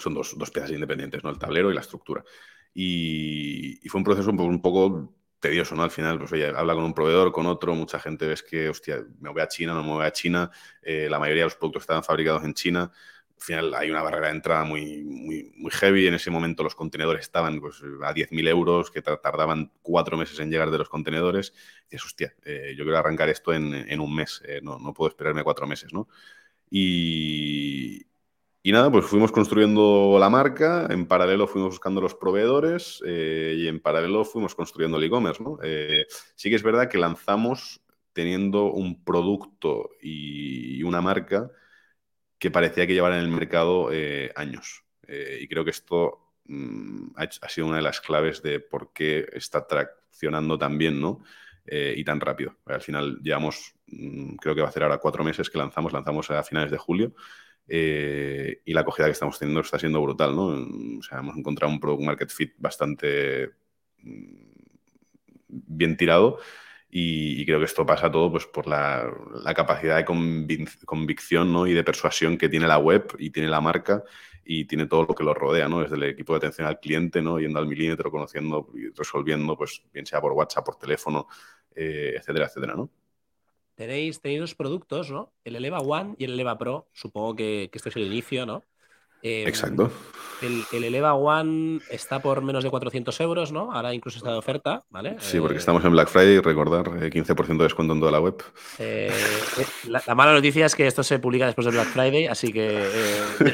son 0.00 0.14
dos, 0.14 0.36
dos 0.36 0.50
piezas 0.50 0.70
independientes, 0.70 1.22
¿no? 1.22 1.30
El 1.30 1.38
tablero 1.38 1.70
y 1.70 1.74
la 1.74 1.80
estructura. 1.80 2.24
Y, 2.74 3.80
fue 3.88 3.98
un 3.98 4.04
proceso 4.04 4.30
un 4.30 4.62
poco, 4.62 5.14
tedioso, 5.40 5.74
¿no? 5.74 5.82
Al 5.82 5.90
final, 5.90 6.18
pues 6.18 6.32
oye, 6.32 6.46
habla 6.48 6.74
con 6.74 6.84
un 6.84 6.94
proveedor, 6.94 7.32
con 7.32 7.46
otro, 7.46 7.74
mucha 7.74 7.98
gente 7.98 8.26
ves 8.26 8.42
que, 8.42 8.68
hostia, 8.68 9.04
me 9.20 9.30
voy 9.30 9.42
a 9.42 9.48
China, 9.48 9.74
no 9.74 9.82
me 9.82 9.90
voy 9.90 10.04
a 10.04 10.12
China, 10.12 10.50
eh, 10.82 11.08
la 11.10 11.18
mayoría 11.18 11.42
de 11.42 11.46
los 11.46 11.56
productos 11.56 11.82
estaban 11.82 12.04
fabricados 12.04 12.44
en 12.44 12.54
China, 12.54 12.92
al 13.40 13.46
final 13.46 13.74
hay 13.74 13.90
una 13.90 14.02
barrera 14.02 14.26
de 14.26 14.34
entrada 14.34 14.64
muy, 14.64 15.02
muy, 15.02 15.50
muy 15.56 15.70
heavy. 15.70 16.06
En 16.06 16.12
ese 16.12 16.30
momento 16.30 16.62
los 16.62 16.74
contenedores 16.74 17.22
estaban 17.22 17.58
pues, 17.58 17.82
a 18.02 18.12
10.000 18.12 18.48
euros, 18.48 18.90
que 18.90 19.00
tardaban 19.00 19.72
cuatro 19.80 20.18
meses 20.18 20.38
en 20.40 20.50
llegar 20.50 20.70
de 20.70 20.76
los 20.76 20.90
contenedores. 20.90 21.54
Y 21.88 21.92
dices, 21.92 22.04
hostia, 22.04 22.34
eh, 22.44 22.74
yo 22.76 22.84
quiero 22.84 22.98
arrancar 22.98 23.30
esto 23.30 23.54
en, 23.54 23.72
en 23.72 24.00
un 24.00 24.14
mes, 24.14 24.42
eh, 24.44 24.60
no, 24.62 24.78
no, 24.78 24.92
puedo 24.92 25.08
esperarme 25.08 25.42
cuatro 25.42 25.66
meses, 25.66 25.90
¿no? 25.90 26.06
Y, 26.70 28.04
y 28.62 28.72
nada, 28.72 28.92
pues 28.92 29.06
fuimos 29.06 29.32
construyendo 29.32 30.18
la 30.20 30.28
marca, 30.28 30.86
en 30.90 31.06
paralelo 31.06 31.46
fuimos 31.46 31.70
buscando 31.70 32.02
los 32.02 32.14
proveedores 32.14 33.02
eh, 33.06 33.54
y 33.56 33.66
en 33.68 33.80
paralelo 33.80 34.24
fuimos 34.24 34.54
construyendo 34.54 34.98
el 34.98 35.04
e-commerce. 35.04 35.42
¿no? 35.42 35.58
Eh, 35.62 36.06
sí 36.34 36.50
que 36.50 36.56
es 36.56 36.62
verdad 36.62 36.90
que 36.90 36.98
lanzamos 36.98 37.80
teniendo 38.12 38.66
un 38.66 39.02
producto 39.02 39.90
y 40.02 40.82
una 40.82 41.00
marca 41.00 41.50
que 42.38 42.50
parecía 42.50 42.86
que 42.86 42.92
llevar 42.92 43.12
en 43.12 43.20
el 43.20 43.28
mercado 43.28 43.90
eh, 43.92 44.30
años. 44.36 44.84
y 45.08 45.48
creo 45.48 45.64
que 45.64 45.70
esto 45.70 46.34
mm, 46.44 47.12
ha, 47.16 47.48
sido 47.48 47.66
una 47.66 47.76
de 47.76 47.82
las 47.82 48.00
claves 48.00 48.42
de 48.42 48.60
por 48.60 48.92
qué 48.92 49.26
está 49.32 49.66
traccionando 49.66 50.58
tan 50.58 50.76
bien 50.76 51.00
¿no? 51.00 51.22
y 51.66 52.04
tan 52.04 52.20
rápido. 52.20 52.56
Al 52.66 52.82
final 52.82 53.20
llevamos, 53.22 53.74
mm, 53.86 54.34
creo 54.36 54.54
que 54.54 54.62
va 54.62 54.68
a 54.68 54.72
ser 54.72 54.82
ahora 54.82 54.98
cuatro 54.98 55.24
meses 55.24 55.48
que 55.48 55.58
lanzamos, 55.58 55.92
lanzamos 55.94 56.30
a 56.30 56.42
finales 56.42 56.70
de 56.70 56.78
julio. 56.78 57.14
Eh, 57.72 58.62
y 58.64 58.72
la 58.72 58.80
acogida 58.80 59.06
que 59.06 59.12
estamos 59.12 59.38
teniendo 59.38 59.60
está 59.60 59.78
siendo 59.78 60.02
brutal, 60.02 60.34
¿no? 60.34 60.46
O 60.98 61.02
sea, 61.02 61.18
hemos 61.18 61.36
encontrado 61.36 61.72
un 61.72 61.78
product 61.78 62.02
market 62.02 62.30
fit 62.30 62.54
bastante 62.58 63.50
mm, 64.02 64.50
bien 65.48 65.96
tirado 65.96 66.40
y, 66.90 67.46
creo 67.46 67.60
que 67.60 67.66
esto 67.66 67.86
pasa 67.86 68.10
todo 68.10 68.32
pues, 68.32 68.46
por 68.46 68.66
la, 68.66 69.08
capacidad 69.54 69.96
de 69.96 70.04
convicción 70.84 71.52
¿no? 71.52 71.66
y 71.68 71.72
de 71.72 71.84
persuasión 71.84 72.36
que 72.36 72.48
tiene 72.48 72.66
la 72.66 72.78
web 72.78 73.14
y 73.18 73.30
tiene 73.30 73.48
la 73.48 73.60
marca 73.60 74.02
y 74.44 74.64
tiene 74.64 74.86
todo 74.86 75.06
lo 75.08 75.14
que 75.14 75.22
lo 75.22 75.32
rodea, 75.32 75.68
¿no? 75.68 75.80
Desde 75.82 75.94
el 75.94 76.02
equipo 76.04 76.32
de 76.32 76.38
atención 76.38 76.66
al 76.66 76.80
cliente, 76.80 77.22
¿no? 77.22 77.38
Yendo 77.38 77.60
al 77.60 77.68
milímetro, 77.68 78.10
conociendo 78.10 78.68
y 78.74 78.88
resolviendo, 78.88 79.56
pues, 79.56 79.82
bien 79.92 80.06
sea 80.06 80.20
por 80.20 80.32
WhatsApp, 80.32 80.64
por 80.64 80.76
teléfono, 80.76 81.28
eh, 81.74 82.14
etcétera, 82.16 82.46
etcétera, 82.46 82.74
¿no? 82.74 82.90
Tenéis, 83.80 84.20
tenéis 84.20 84.40
dos 84.40 84.54
productos, 84.54 85.10
¿no? 85.10 85.32
El 85.42 85.56
Eleva 85.56 85.78
One 85.78 86.14
y 86.18 86.24
el 86.24 86.34
Eleva 86.34 86.58
Pro. 86.58 86.88
Supongo 86.92 87.34
que, 87.34 87.70
que 87.72 87.78
este 87.78 87.88
es 87.88 87.96
el 87.96 88.02
inicio, 88.02 88.44
¿no? 88.44 88.62
Em, 89.22 89.48
Exacto. 89.48 89.90
El, 90.42 90.64
el, 90.70 90.84
Eleva 90.84 91.14
One 91.14 91.80
está 91.88 92.20
por 92.20 92.42
menos 92.42 92.62
de 92.62 92.68
400 92.68 93.18
euros, 93.22 93.52
¿no? 93.52 93.72
Ahora 93.72 93.94
incluso 93.94 94.18
está 94.18 94.32
de 94.32 94.36
oferta, 94.36 94.84
¿vale? 94.90 95.16
Sí, 95.20 95.40
porque 95.40 95.54
eh, 95.54 95.60
estamos 95.60 95.82
en 95.82 95.92
Black 95.92 96.08
Friday, 96.08 96.40
recordar, 96.40 96.90
15% 96.90 97.54
eh, 97.54 97.56
de 97.56 97.64
descuento 97.64 97.94
en 97.94 98.00
toda 98.00 98.12
la 98.12 98.20
web. 98.20 98.42
Eh, 98.78 99.10
la, 99.88 100.14
mala 100.14 100.34
noticia 100.34 100.66
es 100.66 100.74
que 100.74 100.86
esto 100.86 101.02
se 101.02 101.18
publica 101.18 101.46
después 101.46 101.64
de 101.64 101.72
Black 101.72 101.88
Friday, 101.88 102.26
así 102.26 102.52
que 102.52 102.84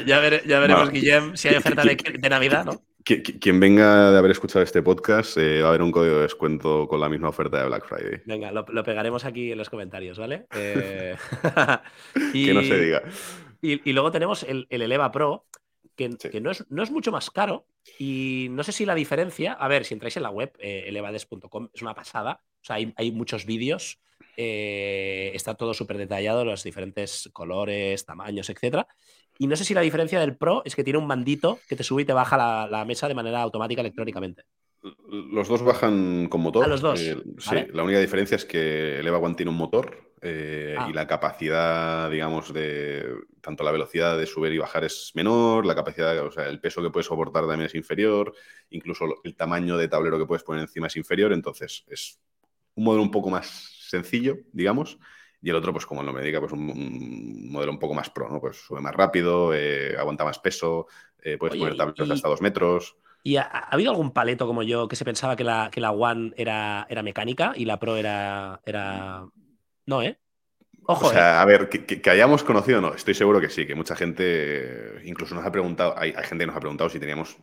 ya, 0.05 0.19
veremos, 0.19 0.91
Guillem, 0.91 1.37
si 1.37 1.47
hay 1.47 1.55
oferta 1.55 1.83
de, 1.83 1.95
de 1.95 2.29
Navidad, 2.29 2.65
¿no? 2.65 2.81
Quien 3.07 3.59
venga 3.61 4.11
de 4.11 4.17
haber 4.17 4.31
escuchado 4.31 4.63
este 4.63 4.81
podcast 4.81 5.37
eh, 5.37 5.61
va 5.61 5.67
a 5.67 5.69
haber 5.69 5.81
un 5.81 5.91
código 5.93 6.17
de 6.17 6.23
descuento 6.23 6.89
con 6.89 6.99
la 6.99 7.07
misma 7.07 7.29
oferta 7.29 7.59
de 7.59 7.67
Black 7.67 7.87
Friday. 7.87 8.21
Venga, 8.25 8.51
lo, 8.51 8.65
pegaremos 8.65 9.23
aquí 9.23 9.53
en 9.53 9.57
los 9.57 9.69
comentarios, 9.69 10.17
¿vale? 10.17 10.45
Eh, 10.57 11.15
que 12.33 12.53
no 12.53 12.61
se 12.61 12.79
diga. 12.79 13.03
Y, 13.61 13.93
luego 13.93 14.11
tenemos 14.11 14.43
el, 14.43 14.67
Eleva 14.69 15.11
Pro, 15.11 15.45
que, 15.95 16.09
no, 16.09 16.51
es, 16.51 16.65
no, 16.69 16.83
es, 16.83 16.91
mucho 16.91 17.11
más 17.13 17.31
caro. 17.31 17.65
Y 17.97 18.47
no 18.51 18.63
sé 18.63 18.73
si 18.73 18.85
la 18.85 18.93
diferencia. 18.93 19.53
A 19.53 19.69
ver, 19.69 19.85
si 19.85 19.93
entráis 19.93 20.17
en 20.17 20.23
la 20.23 20.29
web, 20.29 20.53
eh, 20.59 20.83
elevades.com, 20.87 21.69
es 21.73 21.81
una 21.81 21.95
pasada. 21.95 22.41
O 22.61 22.65
sea, 22.65 22.75
hay, 22.75 23.11
muchos 23.13 23.45
vídeos. 23.45 24.01
Está 24.37 25.55
todo 25.55 25.73
súper 25.73 25.97
detallado, 25.97 26.45
los 26.45 26.63
diferentes 26.63 27.29
colores, 27.33 28.05
tamaños, 28.05 28.49
etcétera. 28.49 28.87
Y 29.39 29.47
no 29.47 29.55
sé 29.55 29.63
si 29.63 29.73
la 29.73 29.81
diferencia 29.81 30.19
del 30.19 30.35
Pro 30.35 30.61
es 30.65 30.75
que 30.75 30.83
tiene 30.83 30.99
un 30.99 31.07
bandito 31.07 31.59
que 31.67 31.75
te 31.75 31.83
sube 31.83 32.01
y 32.01 32.05
te 32.05 32.13
baja 32.13 32.67
la, 32.67 32.85
mesa 32.85 33.07
de 33.07 33.13
manera 33.13 33.41
automática 33.41 33.81
electrónicamente. 33.81 34.43
Los 35.09 35.47
dos 35.47 35.63
bajan 35.63 36.27
con 36.29 36.41
motor. 36.41 36.63
A 36.63 36.67
los 36.67 36.81
dos. 36.81 37.01
Eh, 37.01 37.17
sí, 37.39 37.55
la 37.73 37.83
única 37.83 37.99
diferencia 37.99 38.35
es 38.35 38.45
que 38.45 38.99
el 38.99 39.07
Eva 39.07 39.17
One 39.17 39.35
tiene 39.35 39.51
un 39.51 39.57
motor 39.57 40.13
eh, 40.21 40.75
y 40.77 40.81
ah. 40.81 40.91
la 40.93 41.07
capacidad, 41.07 42.09
digamos, 42.09 42.53
de 42.53 43.05
tanto 43.41 43.63
la 43.63 43.71
velocidad 43.71 44.17
de 44.17 44.25
subir 44.25 44.53
y 44.53 44.57
bajar 44.57 44.83
es 44.85 45.11
menor, 45.13 45.65
la 45.65 45.75
capacidad, 45.75 46.17
o 46.25 46.31
sea, 46.31 46.47
el 46.47 46.59
peso 46.59 46.81
que 46.81 46.89
puedes 46.89 47.07
soportar 47.07 47.47
también 47.47 47.67
es 47.67 47.75
inferior, 47.75 48.33
incluso 48.69 49.05
el 49.23 49.35
tamaño 49.35 49.77
de 49.77 49.87
tablero 49.87 50.17
que 50.17 50.25
puedes 50.25 50.43
poner 50.43 50.61
encima 50.61 50.87
es 50.87 50.95
inferior, 50.95 51.33
entonces 51.33 51.83
es 51.87 52.19
un 52.75 52.85
modelo 52.85 53.03
un 53.03 53.11
poco 53.11 53.29
más 53.29 53.76
sencillo, 53.89 54.37
digamos, 54.51 54.99
y 55.41 55.49
el 55.49 55.55
otro, 55.55 55.71
pues 55.71 55.85
como 55.85 56.03
lo 56.03 56.13
me 56.13 56.21
diga, 56.21 56.39
pues 56.39 56.51
un, 56.51 57.49
modelo 57.51 57.71
un 57.71 57.79
poco 57.79 57.93
más 57.93 58.09
pro, 58.09 58.29
¿no? 58.29 58.41
Pues 58.41 58.57
sube 58.57 58.81
más 58.81 58.95
rápido, 58.95 59.53
eh, 59.53 59.95
aguanta 59.97 60.25
más 60.25 60.39
peso, 60.39 60.87
eh, 61.21 61.37
puedes 61.37 61.57
poner 61.57 61.77
tableros 61.77 62.11
hasta 62.11 62.27
dos 62.27 62.41
metros. 62.41 62.97
¿Y 63.23 63.37
ha, 63.37 63.43
habido 63.43 63.91
algún 63.91 64.11
paleto 64.11 64.47
como 64.47 64.63
yo 64.63 64.87
que 64.87 64.95
se 64.95 65.05
pensaba 65.05 65.35
que 65.35 65.43
la, 65.43 65.69
que 65.71 65.81
la 65.81 65.91
One 65.91 66.33
era, 66.37 66.87
era 66.89 67.03
mecánica 67.03 67.53
y 67.55 67.65
la 67.65 67.79
Pro 67.79 67.97
era, 67.97 68.61
era... 68.65 69.25
No, 69.85 70.01
¿eh? 70.01 70.17
Ojo, 70.89 71.07
o 71.07 71.11
sea, 71.11 71.35
¿eh? 71.35 71.37
a 71.39 71.45
ver, 71.45 71.69
que, 71.69 72.09
hayamos 72.09 72.43
conocido, 72.43 72.79
no, 72.79 72.93
estoy 72.93 73.13
seguro 73.13 73.41
que 73.41 73.49
sí, 73.49 73.67
que 73.67 73.75
mucha 73.75 73.95
gente 73.95 75.01
incluso 75.03 75.35
nos 75.35 75.45
ha 75.45 75.51
preguntado, 75.51 75.93
hay, 75.97 76.13
gente 76.13 76.39
que 76.39 76.47
nos 76.47 76.55
ha 76.55 76.61
preguntado 76.61 76.89
si 76.89 76.99
teníamos 76.99 77.37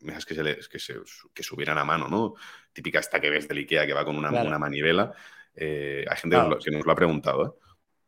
mesas 0.00 0.24
que 0.24 0.34
se, 0.34 0.42
que, 0.70 0.78
se, 0.78 0.94
que 1.34 1.42
subieran 1.42 1.76
a 1.76 1.84
mano, 1.84 2.06
¿no? 2.08 2.34
Típica 2.72 3.00
esta 3.00 3.20
que 3.20 3.30
ves 3.30 3.48
del 3.48 3.58
Ikea 3.58 3.86
que 3.86 3.94
va 3.94 4.04
con 4.04 4.16
una, 4.16 4.30
una 4.30 4.58
manivela. 4.60 5.12
Eh, 5.54 6.04
hay 6.08 6.16
gente 6.16 6.36
que 6.64 6.70
nos 6.70 6.86
lo 6.86 6.92
ha 6.92 6.96
preguntado. 6.96 7.46
¿eh? 7.46 7.62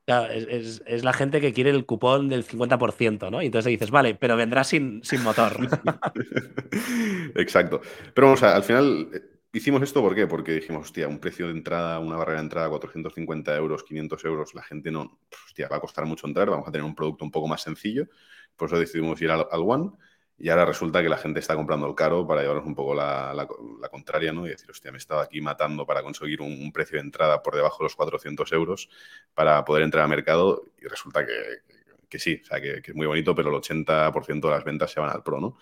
es, 0.07 1.05
la 1.05 1.13
gente 1.13 1.41
que 1.41 1.53
quiere 1.53 1.71
el 1.71 1.87
cupón 1.87 2.29
del 2.29 2.47
50%, 2.47 3.31
¿no? 3.31 3.43
Y 3.43 3.47
entonces 3.47 3.71
dices, 3.71 3.91
vale, 3.91 4.15
pero 4.15 4.37
vendrá 4.37 4.65
sin, 4.65 5.03
sin 5.03 5.23
motor. 5.23 5.57
Exacto. 7.37 7.81
Pero 8.15 8.27
vamos, 8.27 8.43
al 8.43 8.63
final 8.63 9.09
eh, 9.15 9.21
hicimos 9.53 9.83
esto 9.83 10.03
¿por 10.03 10.15
qué? 10.15 10.27
Porque 10.27 10.53
dijimos, 10.53 10.83
hostia, 10.83 11.09
un 11.09 11.19
precio 11.19 11.47
de 11.47 11.53
entrada, 11.53 11.99
una 12.01 12.17
barrera 12.17 12.41
de 12.41 12.45
entrada, 12.45 12.69
450 12.69 13.57
euros, 13.57 13.85
500 13.85 14.25
euros, 14.25 14.55
la 14.55 14.63
gente 14.63 14.91
no, 14.91 15.19
hostia, 15.47 15.69
va 15.69 15.77
a 15.77 15.81
costar 15.81 16.05
mucho 16.07 16.27
entrar, 16.27 16.51
vamos 16.51 16.69
a 16.69 16.73
tener 16.73 16.85
un 16.85 16.95
producto 16.95 17.25
un 17.25 17.31
poco 17.31 17.49
más 17.49 17.63
sencillo. 17.63 18.07
Por 18.57 18.69
eso 18.69 18.79
decidimos 18.79 19.21
ir 19.21 19.31
al 19.31 19.47
One. 19.51 19.91
Y 20.37 20.49
ahora 20.49 20.65
resulta 20.65 21.01
que 21.03 21.09
la 21.09 21.17
gente 21.17 21.39
está 21.41 21.55
comprando 21.55 21.87
el 21.87 21.95
caro 21.95 22.27
para 22.27 22.43
llevarnos 22.43 22.67
un 22.67 22.75
poco 22.75 22.95
la, 22.95 23.47
contraria, 23.91 24.33
¿no? 24.33 24.47
Y 24.47 24.51
decir, 24.51 24.71
hostia, 24.71 24.91
me 24.91 24.99
estaba 24.99 25.23
aquí 25.23 25.41
matando 25.41 25.87
para 25.87 26.03
conseguir 26.03 26.41
un, 26.41 26.73
precio 26.73 26.97
de 26.97 27.03
entrada 27.03 27.43
por 27.43 27.55
debajo 27.55 27.79
de 27.79 27.85
los 27.85 27.95
400 27.95 28.51
euros 28.53 28.89
para 29.33 29.65
poder 29.65 29.85
entrar 29.85 30.03
al 30.03 30.11
mercado 30.11 30.65
y 30.83 30.87
resulta 30.87 31.25
que, 31.25 32.19
sí, 32.19 32.41
o 32.43 32.47
sea, 32.47 32.61
que, 32.61 32.83
es 32.85 32.95
muy 32.95 33.07
bonito, 33.07 33.35
pero 33.35 33.51
el 33.51 33.63
80% 33.63 34.41
de 34.41 34.51
las 34.51 34.65
ventas 34.65 34.91
se 34.91 35.01
van 35.01 35.11
al 35.11 35.23
Pro, 35.23 35.41
¿no? 35.41 35.57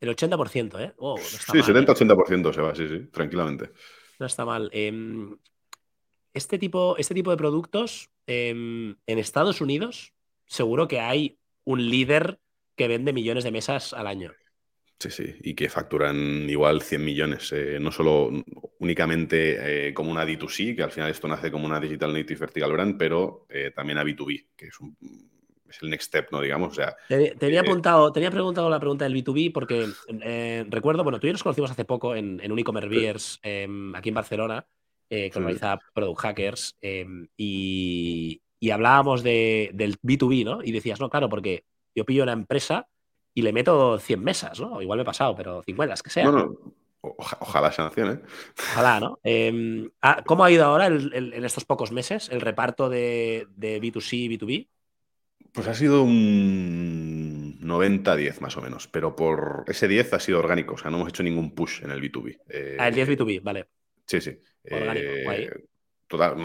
El 0.00 0.08
80%, 0.16 0.80
¿eh? 0.80 0.94
Oh, 0.96 1.16
sí, 1.18 1.58
70-80% 1.58 2.50
¿eh? 2.50 2.54
se 2.54 2.60
va, 2.60 2.74
sí, 2.74 2.88
sí, 2.88 3.06
tranquilamente. 3.12 3.70
No 4.18 4.26
está 4.26 4.44
mal. 4.44 4.68
Em, 4.72 5.36
este, 6.34 6.58
tipo, 6.58 6.96
este 6.96 7.14
tipo 7.14 7.30
de 7.30 7.36
productos, 7.36 8.10
em, 8.26 8.96
en 9.06 9.18
Estados 9.18 9.60
Unidos, 9.60 10.12
seguro 10.46 10.88
que 10.88 10.98
hay 10.98 11.38
un 11.64 11.88
líder 11.88 12.40
que 12.82 12.88
vende 12.88 13.12
millones 13.12 13.44
de 13.44 13.52
mesas 13.52 13.92
al 13.92 14.08
año. 14.08 14.32
Sí, 14.98 15.10
sí, 15.10 15.34
y 15.42 15.54
que 15.54 15.68
facturan 15.68 16.50
igual 16.50 16.82
100 16.82 17.04
millones, 17.04 17.52
eh, 17.52 17.78
no 17.80 17.92
solo 17.92 18.30
únicamente 18.80 19.88
eh, 19.88 19.94
como 19.94 20.10
una 20.10 20.24
D2C, 20.24 20.74
que 20.74 20.82
al 20.82 20.90
final 20.90 21.10
esto 21.10 21.28
nace 21.28 21.50
como 21.52 21.66
una 21.66 21.78
Digital 21.78 22.12
Native 22.12 22.40
Vertical 22.40 22.72
Brand, 22.72 22.96
pero 22.98 23.46
eh, 23.48 23.70
también 23.74 23.98
a 23.98 24.04
B2B, 24.04 24.48
que 24.56 24.66
es, 24.66 24.78
es, 25.68 25.82
el 25.82 25.90
next 25.90 26.08
step, 26.08 26.32
¿no? 26.32 26.40
Digamos, 26.40 26.72
o 26.72 26.74
sea... 26.74 26.96
Tenía, 27.38 27.60
apuntado, 27.60 28.12
tenía 28.12 28.32
preguntado 28.32 28.68
la 28.68 28.80
pregunta 28.80 29.04
del 29.04 29.14
B2B 29.14 29.52
porque 29.52 29.88
recuerdo, 30.68 31.04
bueno, 31.04 31.20
tú 31.20 31.26
y 31.26 31.30
yo 31.30 31.34
nos 31.34 31.42
conocimos 31.44 31.70
hace 31.70 31.84
poco 31.84 32.16
en, 32.16 32.50
un 32.50 32.58
e-commerce 32.58 32.88
beers 32.88 33.40
em, 33.44 33.94
aquí 33.94 34.08
en 34.08 34.14
Barcelona, 34.16 34.66
que 35.08 35.30
organiza 35.34 35.78
Product 35.94 36.20
Hackers, 36.20 36.76
em, 36.80 37.28
y, 37.36 38.42
y 38.60 38.70
hablábamos 38.70 39.24
de, 39.24 39.70
del 39.74 39.98
B2B, 40.00 40.44
¿no? 40.44 40.62
Y 40.62 40.70
decías, 40.70 41.00
no, 41.00 41.10
claro, 41.10 41.28
porque 41.28 41.64
yo 41.94 42.04
pillo 42.04 42.22
una 42.22 42.32
empresa 42.32 42.88
y 43.34 43.42
le 43.42 43.52
meto 43.52 43.98
100 43.98 44.22
mesas, 44.22 44.60
¿no? 44.60 44.82
Igual 44.82 44.98
me 44.98 45.02
he 45.02 45.06
pasado, 45.06 45.34
pero 45.34 45.62
50, 45.62 45.90
las 45.92 46.02
que 46.02 46.10
sea. 46.10 46.30
No, 46.30 46.56
ojalá 47.02 47.72
se 47.72 47.82
¿eh? 47.82 48.20
Ojalá, 48.72 49.00
¿no? 49.00 49.18
Em, 49.22 49.90
ah, 50.02 50.22
¿Cómo 50.24 50.44
ha 50.44 50.50
ido 50.50 50.64
ahora 50.64 50.86
en 50.86 51.44
estos 51.44 51.64
pocos 51.64 51.92
meses 51.92 52.28
el 52.30 52.40
reparto 52.40 52.88
de, 52.88 53.48
B2C 53.58 54.12
y 54.12 54.28
B2B? 54.28 54.68
Pues 55.52 55.68
ha 55.68 55.74
sido 55.74 56.02
un 56.02 57.58
90-10 57.60 58.40
más 58.40 58.56
o 58.56 58.62
menos, 58.62 58.88
pero 58.88 59.16
por 59.16 59.64
ese 59.66 59.88
10 59.88 60.14
ha 60.14 60.20
sido 60.20 60.38
orgánico, 60.38 60.74
o 60.74 60.78
sea, 60.78 60.90
no 60.90 60.98
hemos 60.98 61.10
hecho 61.10 61.22
ningún 61.22 61.54
push 61.54 61.82
en 61.82 61.90
el 61.90 62.00
B2B. 62.00 62.38
ah, 62.78 62.88
el 62.88 62.94
10 62.94 63.08
B2B, 63.10 63.42
vale. 63.42 63.68
Sí, 64.06 64.20
sí. 64.20 64.38
Orgánico, 64.70 65.06
eh, 65.32 65.50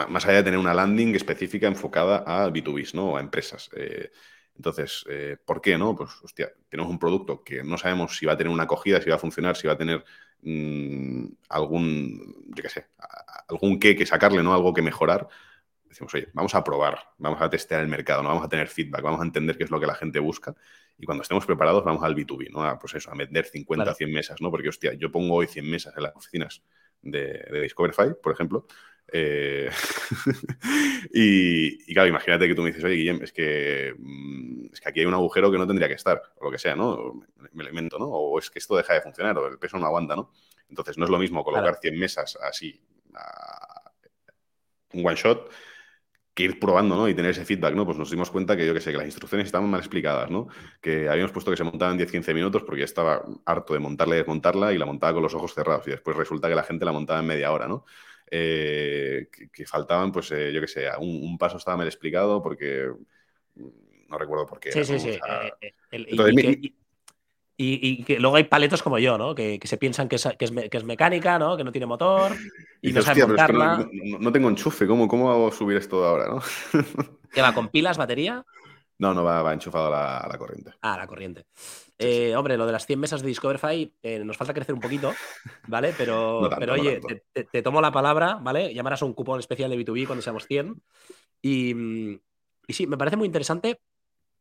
más 0.07 0.25
allá 0.25 0.37
de 0.37 0.43
tener 0.43 0.59
una 0.59 0.73
landing 0.73 1.15
específica 1.15 1.67
enfocada 1.67 2.23
a 2.25 2.49
B2Bs, 2.49 2.93
¿no? 2.93 3.17
A 3.17 3.21
empresas. 3.21 3.69
Eh, 3.75 4.09
entonces, 4.57 5.05
eh, 5.07 5.37
¿por 5.45 5.61
qué 5.61 5.77
no? 5.77 5.95
Pues, 5.95 6.09
hostia, 6.23 6.51
tenemos 6.67 6.91
un 6.91 6.97
producto 6.99 7.43
que 7.43 7.63
no 7.63 7.77
sabemos 7.77 8.17
si 8.17 8.25
va 8.25 8.33
a 8.33 8.37
tener 8.37 8.51
una 8.51 8.63
acogida, 8.63 8.99
si 9.01 9.09
va 9.09 9.15
a 9.15 9.19
funcionar, 9.19 9.55
si 9.55 9.67
va 9.67 9.73
a 9.73 9.77
tener 9.77 10.03
mm, 10.41 11.27
algún, 11.49 12.35
yo 12.55 12.63
qué 12.63 12.69
sé, 12.69 12.87
algún 13.47 13.79
qué 13.79 13.95
que 13.95 14.05
sacarle, 14.05 14.41
¿no? 14.41 14.53
Algo 14.53 14.73
que 14.73 14.81
mejorar. 14.81 15.27
Decimos, 15.85 16.13
oye, 16.15 16.29
vamos 16.33 16.53
a 16.55 16.63
probar, 16.63 16.99
vamos 17.17 17.41
a 17.41 17.49
testear 17.49 17.81
el 17.81 17.87
mercado, 17.87 18.21
no 18.23 18.29
vamos 18.29 18.43
a 18.45 18.49
tener 18.49 18.67
feedback, 18.67 19.01
vamos 19.01 19.21
a 19.21 19.23
entender 19.23 19.57
qué 19.57 19.63
es 19.63 19.71
lo 19.71 19.79
que 19.79 19.87
la 19.87 19.95
gente 19.95 20.19
busca 20.19 20.53
y 20.97 21.05
cuando 21.05 21.21
estemos 21.21 21.45
preparados 21.45 21.83
vamos 21.85 22.03
al 22.03 22.15
B2B, 22.15 22.49
¿no? 22.51 22.63
A, 22.63 22.79
pues 22.79 22.95
eso, 22.95 23.11
a 23.11 23.15
vender 23.15 23.45
50, 23.45 23.93
100 23.93 24.11
mesas, 24.11 24.41
¿no? 24.41 24.49
Porque, 24.49 24.69
hostia, 24.69 24.93
yo 24.93 25.11
pongo 25.11 25.35
hoy 25.35 25.47
100 25.47 25.69
mesas 25.69 25.95
en 25.95 26.03
las 26.03 26.15
oficinas 26.15 26.63
de, 27.01 27.45
de 27.51 27.61
Discoverify, 27.61 28.15
por 28.21 28.33
ejemplo, 28.33 28.65
eh, 29.11 29.69
y, 31.13 31.93
claro, 31.93 32.09
imagínate 32.09 32.47
que 32.47 32.55
tú 32.55 32.61
me 32.61 32.69
dices, 32.69 32.83
oye, 32.83 32.95
Guillem, 32.95 33.21
es 33.23 33.31
que, 33.31 33.93
mm, 33.97 34.67
es 34.73 34.81
que 34.81 34.89
aquí 34.89 34.99
hay 34.99 35.05
un 35.05 35.13
agujero 35.13 35.51
que 35.51 35.57
no 35.57 35.67
tendría 35.67 35.87
que 35.87 35.95
estar, 35.95 36.21
o 36.37 36.45
lo 36.45 36.51
que 36.51 36.59
sea, 36.59 36.75
¿no? 36.75 37.21
Me 37.53 37.63
elemento, 37.63 37.97
¿no? 37.97 38.07
O 38.07 38.39
es 38.39 38.49
que 38.49 38.59
esto 38.59 38.75
deja 38.75 38.93
de 38.93 39.01
funcionar, 39.01 39.37
o 39.37 39.47
el 39.47 39.59
peso 39.59 39.77
no 39.77 39.85
aguanta, 39.85 40.15
¿no? 40.15 40.31
Entonces 40.69 40.97
no 40.97 41.05
es 41.05 41.11
lo 41.11 41.19
mismo 41.19 41.43
colocar 41.43 41.77
100 41.81 41.97
mesas 41.97 42.37
así, 42.41 42.81
un 44.93 45.05
one 45.05 45.15
shot, 45.15 45.49
que 46.33 46.43
ir 46.43 46.59
probando, 46.59 46.95
¿no? 46.95 47.09
Y 47.09 47.15
tener 47.15 47.31
ese 47.31 47.45
feedback, 47.45 47.73
¿no? 47.73 47.85
Pues 47.85 47.97
nos 47.97 48.11
dimos 48.11 48.29
cuenta 48.29 48.55
que 48.55 48.65
yo 48.67 48.73
que 48.73 48.79
sé, 48.79 48.91
que 48.91 48.97
las 48.97 49.07
instrucciones 49.07 49.47
estaban 49.47 49.69
mal 49.69 49.79
explicadas, 49.79 50.29
¿no? 50.29 50.47
Que 50.79 51.09
habíamos 51.09 51.31
puesto 51.31 51.49
que 51.49 51.57
se 51.57 51.63
montaban 51.63 51.97
10-15 51.97 52.33
minutos 52.35 52.63
porque 52.63 52.81
ya 52.81 52.85
estaba 52.85 53.23
harto 53.45 53.73
de 53.73 53.79
montarla 53.79 54.15
y 54.15 54.17
desmontarla 54.19 54.71
y 54.71 54.77
la 54.77 54.85
montaba 54.85 55.13
con 55.13 55.23
los 55.23 55.33
ojos 55.33 55.55
cerrados 55.55 55.87
y 55.87 55.91
después 55.91 56.15
resulta 56.15 56.47
que 56.47 56.53
la 56.53 56.63
gente 56.63 56.85
la 56.85 56.91
montaba 56.91 57.21
en 57.21 57.25
media 57.25 57.51
hora, 57.51 57.67
¿no? 57.67 57.85
Eh, 58.29 59.29
que, 59.53 59.65
faltaban, 59.65 60.11
pues 60.11 60.31
eh, 60.31 60.51
yo 60.51 60.59
que 60.59 60.67
sé, 60.67 60.85
un, 60.99 61.37
paso 61.37 61.57
estaba 61.57 61.77
mal 61.77 61.87
explicado 61.87 62.41
porque 62.41 62.91
mm, 63.55 64.09
no 64.09 64.17
recuerdo 64.17 64.45
por 64.45 64.59
qué. 64.59 64.71
Sí, 64.71 64.83
sí, 64.83 64.99
sí. 64.99 65.17
y, 67.55 68.03
que, 68.03 68.19
luego 68.19 68.35
hay 68.35 68.43
paletos 68.43 68.83
como 68.83 68.99
yo, 68.99 69.17
¿no? 69.17 69.33
Que, 69.33 69.59
se 69.63 69.77
piensan 69.77 70.09
que 70.09 70.17
es, 70.17 70.27
que, 70.37 70.45
es, 70.45 70.83
mecánica, 70.83 71.39
¿no? 71.39 71.55
Que 71.55 71.63
no 71.63 71.71
tiene 71.71 71.85
motor 71.85 72.33
y, 72.81 72.91
no 72.91 73.01
sabe 73.01 73.25
montarla. 73.25 73.87
no, 74.19 74.31
tengo 74.31 74.49
enchufe, 74.49 74.85
¿cómo, 74.87 75.07
¿cómo 75.07 75.31
hago 75.31 75.51
subir 75.51 75.77
esto 75.77 76.03
ahora, 76.03 76.27
no? 76.27 76.41
¿Qué 77.31 77.41
va? 77.41 77.53
¿Con 77.53 77.67
pilas, 77.71 77.97
batería? 77.97 78.45
No, 78.99 79.13
no 79.13 79.23
va, 79.23 79.43
va 79.43 79.53
enchufado 79.53 79.93
a 79.93 80.27
la, 80.27 80.37
corriente. 80.37 80.71
Ah, 80.81 80.97
la 80.97 81.07
corriente. 81.07 81.45
Eh, 81.99 82.35
hombre, 82.35 82.57
lo 82.57 82.65
de 82.67 82.71
las 82.71 82.85
100 82.85 82.99
mesas 82.99 83.21
de 83.21 83.27
Discoverify 83.27 83.91
eh, 84.03 84.19
nos 84.23 84.37
falta 84.37 84.53
crecer 84.53 84.75
un 84.75 84.81
poquito, 84.81 85.13
¿vale? 85.67 85.93
Pero, 85.97 86.49
pero 86.59 86.73
oye, 86.73 87.01
te, 87.33 87.61
tomo 87.61 87.81
la 87.81 87.91
palabra, 87.91 88.35
¿vale? 88.35 88.73
Llamarás 88.73 89.01
a 89.01 89.05
un 89.05 89.13
cupón 89.13 89.39
especial 89.39 89.71
de 89.71 89.77
B2B 89.77 90.05
cuando 90.05 90.21
seamos 90.21 90.45
100. 90.45 90.79
Y, 91.41 92.19
sí, 92.69 92.85
me 92.85 92.97
parece 92.97 93.17
muy 93.17 93.25
interesante, 93.25 93.81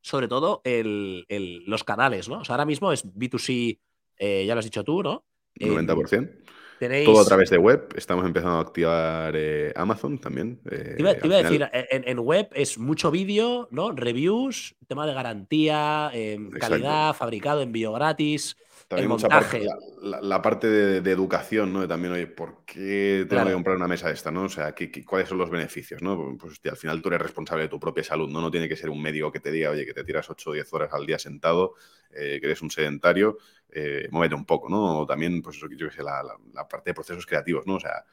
sobre 0.03 0.29
todo, 0.29 0.61
los 0.65 1.85
canales, 1.85 2.29
¿no? 2.29 2.41
O 2.41 2.45
sea, 2.45 2.55
ahora 2.55 2.67
mismo 2.67 2.93
es 2.93 3.07
B2C, 3.07 3.79
eh, 4.19 4.45
ya 4.47 4.55
lo 4.55 4.59
has 4.59 4.67
dicho 4.67 4.85
tú, 4.85 5.03
¿no? 5.03 5.25
90%. 5.59 6.43
Todo 6.79 7.21
a 7.21 7.25
través 7.25 7.51
de 7.51 7.59
web. 7.59 7.89
Estamos 7.97 8.25
empezando 8.27 8.57
a 8.57 8.61
activar 8.61 9.35
eh, 9.35 9.73
Amazon 9.77 10.19
también. 10.19 10.61
Eh, 10.71 10.95
te 10.97 11.03
iba, 11.03 11.37
a 11.37 11.43
decir, 11.43 11.69
en, 11.73 12.19
web 12.19 12.49
es 12.53 12.79
mucho 12.79 13.11
vídeo, 13.11 13.69
¿no? 13.71 13.93
Reviews, 13.93 14.75
tema 14.87 15.07
de 15.07 15.15
garantía, 15.15 16.11
em, 16.13 16.51
calidad, 16.51 17.15
fabricado, 17.15 17.63
envío 17.63 17.93
gratis. 17.93 18.57
También 18.89 19.09
mucha 19.09 19.29
parte, 19.29 19.67
la, 20.01 20.41
parte 20.41 20.69
de, 20.69 21.11
educación, 21.11 21.73
¿no? 21.73 21.89
también, 21.89 22.13
oye, 22.13 22.29
¿por 22.29 22.65
qué 22.65 23.27
tengo 23.29 23.45
que 23.45 23.53
comprar 23.53 23.77
una 23.77 23.89
mesa 23.89 24.13
esta, 24.13 24.31
¿no? 24.31 24.45
O 24.45 24.49
sea, 24.49 24.77
cuáles 25.05 25.29
son 25.29 25.39
los 25.39 25.51
beneficios, 25.51 26.03
¿no? 26.03 26.37
Pues 26.39 26.61
al 26.71 26.77
final 26.77 27.03
tú 27.03 27.09
eres 27.09 27.21
responsable 27.21 27.65
de 27.65 27.69
tu 27.69 27.81
propia 27.81 28.05
salud, 28.05 28.29
¿no? 28.29 28.41
No 28.41 28.49
tiene 28.49 28.69
que 28.69 28.77
ser 28.77 28.89
un 28.89 29.03
médico 29.03 29.33
que 29.33 29.41
te 29.41 29.51
diga, 29.51 29.71
oye, 29.71 29.85
que 29.85 29.93
te 29.93 30.05
tiras 30.05 30.31
8 30.31 30.51
o 30.51 30.53
10 30.53 30.73
horas 30.73 30.93
al 30.93 31.05
día 31.05 31.19
sentado, 31.19 31.75
eh, 32.13 32.39
que 32.41 32.47
eres 32.47 32.63
un 32.63 32.71
sedentario, 32.71 33.39
eh, 33.73 34.07
muévete 34.13 34.37
un 34.37 34.45
poco, 34.45 34.69
¿no? 34.69 35.01
O 35.01 35.07
también, 35.07 35.43
pues 35.43 35.57
eso, 35.57 35.67
yo 35.69 35.89
que 35.89 35.97
sé, 35.97 36.05
la, 36.05 36.23
parte 36.71 36.91
de 36.91 36.95
procesos 36.95 37.27
creativos, 37.27 37.67
¿no? 37.67 37.75
O 37.75 37.81
sea, 37.81 38.05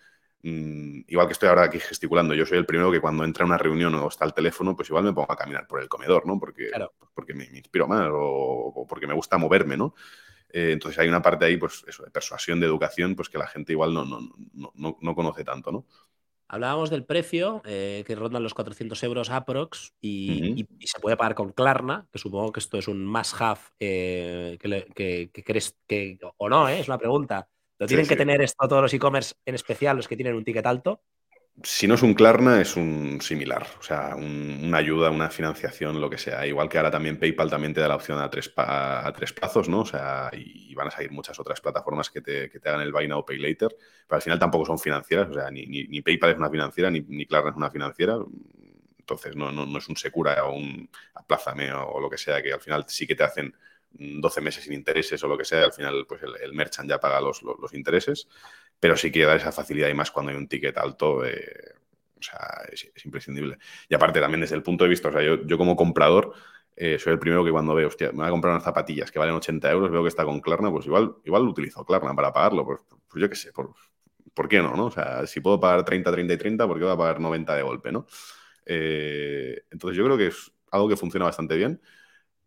mm, 0.41 1.01
igual 1.07 1.28
que 1.28 1.34
estoy 1.34 1.49
ahora 1.49 1.65
aquí 1.65 1.80
gesticulando, 1.80 2.34
yo 2.34 2.47
soy 2.47 2.57
el 2.57 2.65
primero 2.65 2.91
que 2.91 2.99
cuando 2.99 3.24
entra 3.26 3.43
a 3.43 3.47
una 3.47 3.59
reunión 3.59 3.93
o 3.93 4.07
está 4.07 4.26
el 4.26 4.34
teléfono, 4.34 4.76
pues 4.76 4.89
igual 4.89 5.03
me 5.03 5.13
pongo 5.13 5.32
a 5.32 5.38
caminar 5.38 5.67
por 5.67 5.82
el 5.84 5.88
comedor, 5.88 6.26
¿no? 6.26 6.39
Porque, 6.39 6.71
porque 7.13 7.36
me, 7.36 7.45
inspiro 7.45 7.88
más 7.88 8.09
o, 8.11 8.88
porque 8.89 9.05
me 9.05 9.13
gusta 9.13 9.38
moverme, 9.38 9.78
¿no? 9.78 9.93
Eh, 10.54 10.72
entonces 10.72 10.99
hay 10.99 11.10
una 11.10 11.22
parte 11.22 11.45
ahí, 11.45 11.58
pues 11.58 11.84
eso, 11.88 12.04
de 12.04 12.12
persuasión, 12.12 12.60
de 12.60 12.68
educación, 12.68 13.16
pues 13.16 13.28
que 13.28 13.39
la 13.39 13.47
gente 13.47 13.74
igual 13.74 13.93
no, 13.93 14.06
no, 14.06 14.20
no, 14.54 14.97
no 15.01 15.16
conoce 15.16 15.43
tanto, 15.43 15.72
¿no? 15.72 15.86
Hablábamos 16.54 16.91
del 16.91 17.04
precio, 17.04 17.64
eh, 17.66 18.04
que 18.06 18.14
rondan 18.14 18.43
los 18.43 18.54
400 18.54 19.01
euros 19.01 19.32
aprox, 19.32 19.95
y, 19.99 20.68
se 20.82 20.99
puede 20.99 21.18
pagar 21.18 21.34
con 21.34 21.51
Klarna, 21.51 22.08
que 22.12 22.20
supongo 22.20 22.51
que 22.51 22.60
esto 22.60 22.78
es 22.78 22.88
un 22.88 23.08
must-have 23.08 23.60
eh, 23.80 24.60
que, 24.60 25.32
crees 25.43 25.76
que, 25.88 26.20
o 26.38 26.49
no, 26.49 26.70
es 26.70 26.88
una 26.88 26.99
pregunta. 26.99 27.49
¿Lo 27.80 27.88
tienen 27.88 28.08
que 28.08 28.16
tener 28.16 28.39
esto 28.43 28.68
todos 28.68 28.84
los 28.84 28.93
e-commerce, 28.93 29.34
en 29.47 29.56
especial 29.56 29.97
los 29.97 30.08
que 30.08 30.16
tienen 30.16 30.36
un 30.36 30.43
ticket 30.43 30.68
alto? 30.68 31.01
Si 31.62 31.88
no 31.88 31.93
es 31.93 32.01
un 32.01 32.16
Klarna, 32.16 32.60
es 32.60 32.76
un 32.76 33.20
similar, 33.22 33.68
o 33.80 33.84
sea, 33.84 34.16
una 34.16 34.78
ayuda, 34.78 35.12
una 35.12 35.30
financiación, 35.30 36.01
lo 36.01 36.10
que 36.10 36.18
sea. 36.18 36.45
Igual 36.47 36.68
que 36.68 36.78
ahora 36.78 36.89
también 36.89 37.20
PayPal 37.20 37.49
también 37.49 37.74
te 37.74 37.82
da 37.82 37.88
la 37.88 37.95
opción 37.95 38.20
a 38.20 38.30
tres, 38.30 38.51
a 38.58 39.12
tres 39.16 39.34
plazos, 39.34 39.70
¿no? 39.70 39.82
O 39.82 39.86
sea, 39.86 40.32
y 40.34 40.74
van 40.74 40.88
a 40.88 40.91
salir 40.91 41.12
muchas 41.12 41.39
otras 41.39 41.62
plataformas 41.62 42.10
que 42.10 42.22
te, 42.22 42.49
que 42.49 42.60
te 42.60 42.70
hagan 42.70 42.82
el 42.82 42.91
Buy 42.91 43.08
Now, 43.08 43.24
Pay 43.24 43.38
Later, 43.38 43.70
pero 44.08 44.16
al 44.16 44.22
final 44.22 44.39
tampoco 44.39 44.66
son 44.66 44.80
financieras, 44.80 45.30
o 45.30 45.34
sea, 45.34 45.51
ni, 45.51 45.66
ni, 45.66 46.01
PayPal 46.01 46.32
es 46.32 46.38
una 46.38 46.49
financiera, 46.49 46.89
ni, 46.89 47.01
ni, 47.01 47.26
Klarna 47.28 47.51
es 47.51 47.56
una 47.56 47.70
financiera, 47.70 48.18
entonces 48.97 49.36
no, 49.36 49.51
no, 49.51 49.66
no 49.66 49.78
es 49.78 49.88
un 49.89 49.95
Secura 49.95 50.43
o 50.45 50.56
un 50.56 50.89
Aplázame 51.14 51.72
o, 51.72 51.99
lo 51.99 52.10
que 52.10 52.18
sea, 52.18 52.41
que 52.41 52.54
al 52.54 52.62
final 52.62 52.86
sí 52.88 53.06
que 53.06 53.16
te 53.16 53.24
hacen 53.24 53.56
12 53.94 54.41
meses 54.41 54.64
sin 54.64 54.74
intereses 54.74 55.24
o 55.24 55.28
lo 55.28 55.38
que 55.38 55.46
sea, 55.46 55.66
al 55.66 55.74
final 55.74 56.06
pues 56.08 56.24
el, 56.24 56.36
el 56.41 56.54
merchant 56.54 56.89
ya 56.89 57.00
paga 57.00 57.22
los, 57.22 57.41
intereses 57.74 58.28
pero 58.80 58.98
sí 58.98 59.12
que 59.12 59.24
dar 59.24 59.38
esa 59.38 59.52
facilidad 59.52 59.89
y 59.89 59.94
más 59.94 60.12
cuando 60.12 60.32
hay 60.32 60.38
un 60.38 60.48
ticket 60.48 60.78
alto. 60.78 61.24
Eh, 61.26 61.74
o 62.20 62.22
sea, 62.22 62.39
es, 62.72 63.06
imprescindible. 63.06 63.58
Y 63.89 63.96
aparte 63.96 64.20
también 64.20 64.41
desde 64.41 64.56
el 64.56 64.64
punto 64.64 64.84
de 64.86 64.89
vista, 64.89 65.10
o 65.10 65.12
sea, 65.12 65.22
yo, 65.22 65.58
como 65.58 65.76
comprador 65.76 66.34
eh, 66.76 66.98
soy 67.00 67.14
el 67.14 67.20
primero 67.20 67.44
que 67.46 67.52
cuando 67.52 67.76
veo, 67.76 67.88
hostia, 67.88 68.12
me 68.12 68.20
voy 68.20 68.28
a 68.28 68.32
comprar 68.32 68.54
unas 68.54 68.64
zapatillas 68.64 69.12
que 69.12 69.20
valen 69.20 69.36
80 69.36 69.72
euros, 69.72 69.91
veo 69.91 70.02
que 70.02 70.10
está 70.10 70.26
con 70.26 70.39
Klarna, 70.41 70.72
pues 70.72 70.86
igual, 70.86 71.16
igual 71.24 71.44
utilizo 71.44 71.86
Klarna 71.86 72.16
para 72.16 72.34
pagarlo, 72.34 72.66
pues, 72.66 72.82
pues 73.08 73.22
yo 73.22 73.30
qué 73.30 73.36
sé, 73.36 73.52
por, 73.54 73.74
¿por 74.34 74.48
qué 74.48 74.62
no, 74.62 74.76
no? 74.76 74.86
O 74.86 74.91
sea, 74.91 75.28
si 75.28 75.39
puedo 75.41 75.60
pagar 75.60 75.86
30, 75.86 76.12
30 76.12 76.34
y 76.34 76.38
30, 76.38 76.68
¿por 76.68 76.78
qué 76.78 76.84
voy 76.86 76.94
a 76.94 76.98
pagar 76.98 77.20
90 77.20 77.56
de 77.56 77.62
golpe, 77.62 77.91
no? 77.91 78.08
Eh, 78.66 79.64
entonces 79.72 79.98
yo 79.98 80.06
creo 80.06 80.18
que 80.18 80.28
es 80.28 80.52
algo 80.72 80.89
que 80.89 80.98
funciona 80.98 81.26
bastante 81.26 81.56
bien. 81.56 81.82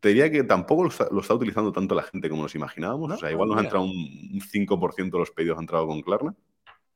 Te 0.07 0.11
diría 0.11 0.31
que 0.31 0.45
tampoco 0.45 0.85
lo 0.85 1.21
está, 1.21 1.35
utilizando 1.35 1.73
tanto 1.73 1.93
la 1.93 2.05
gente 2.05 2.31
como 2.31 2.45
nos 2.45 2.55
imaginábamos. 2.55 3.11
o 3.11 3.17
sea, 3.17 3.33
igual 3.33 3.49
nos 3.49 3.59
ha 3.59 3.63
entrado 3.63 3.87
un, 3.87 4.41
5% 4.41 5.11
de 5.11 5.19
los 5.19 5.33
pedidos 5.33 5.59
han 5.59 5.65
entrado 5.65 5.89
con 5.89 6.01
Klarna. 6.01 6.33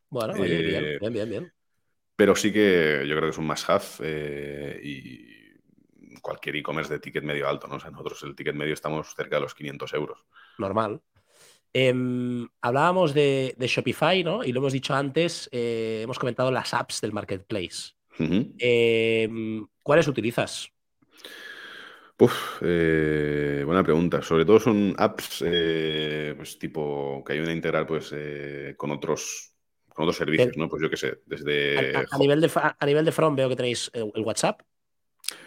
Bueno, 0.08 0.34
bien, 0.34 0.98
bien, 1.00 1.12
bien, 1.12 1.28
bien. 1.28 1.52
Pero 2.14 2.36
sí 2.36 2.52
que 2.52 3.04
yo 3.08 3.16
creo 3.16 3.22
que 3.22 3.30
es 3.30 3.38
un 3.38 3.48
must-have 3.48 3.84
eh, 4.04 4.80
y 4.80 6.20
cualquier 6.20 6.54
e-commerce 6.54 6.92
de 6.92 7.00
ticket 7.00 7.24
medio 7.24 7.48
alto, 7.48 7.66
¿no? 7.66 7.74
O 7.74 7.80
sea, 7.80 7.90
nosotros 7.90 8.22
el 8.22 8.36
ticket 8.36 8.54
medio 8.54 8.74
estamos 8.74 9.12
cerca 9.12 9.34
de 9.34 9.42
los 9.42 9.56
500 9.56 9.92
euros. 9.94 10.24
Normal. 10.58 11.02
Em, 11.72 12.46
hablábamos 12.60 13.12
de, 13.12 13.56
Shopify, 13.58 14.22
¿no? 14.22 14.44
Y 14.44 14.52
lo 14.52 14.60
hemos 14.60 14.72
dicho 14.72 14.94
antes, 14.94 15.48
eh, 15.50 16.02
hemos 16.04 16.20
comentado 16.20 16.52
las 16.52 16.74
apps 16.74 17.00
del 17.00 17.12
marketplace. 17.12 17.94
Em, 18.20 19.66
¿Cuáles 19.82 20.06
utilizas? 20.06 20.70
Eh, 22.60 23.62
buena 23.64 23.82
pregunta. 23.82 24.22
Sobre 24.22 24.44
todo 24.44 24.60
son 24.60 24.94
apps 24.98 25.42
eh, 25.46 26.34
pues 26.36 26.58
tipo 26.58 27.22
que 27.24 27.32
ayudan 27.32 27.50
a 27.50 27.54
integrar 27.54 27.86
pues, 27.86 28.14
con, 28.76 28.90
otros, 28.90 29.54
con 29.88 30.04
otros 30.04 30.16
servicios, 30.16 30.56
¿no? 30.56 30.68
Pues 30.68 30.82
yo 30.82 30.90
qué 30.90 30.96
sé, 30.96 31.18
desde... 31.26 31.96
A, 31.96 32.18
nivel 32.18 32.40
de, 32.40 32.50
a 32.54 32.86
nivel 32.86 33.04
de 33.04 33.12
front 33.12 33.36
veo 33.36 33.48
que 33.48 33.56
tenéis 33.56 33.90
el 33.94 34.22
WhatsApp. 34.22 34.62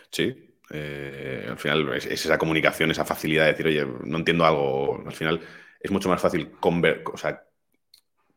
Sí, 0.10 0.34
al 0.70 1.58
final 1.58 1.94
es, 1.94 2.06
esa 2.06 2.38
comunicación, 2.38 2.92
esa 2.92 3.06
facilidad 3.06 3.46
de 3.46 3.52
decir, 3.52 3.68
oye, 3.68 3.86
no 4.06 4.18
entiendo 4.18 4.46
algo. 4.46 5.04
Al 5.06 5.14
final 5.14 5.42
es 5.80 5.92
mucho 5.92 6.10
más 6.10 6.22
fácil 6.22 6.52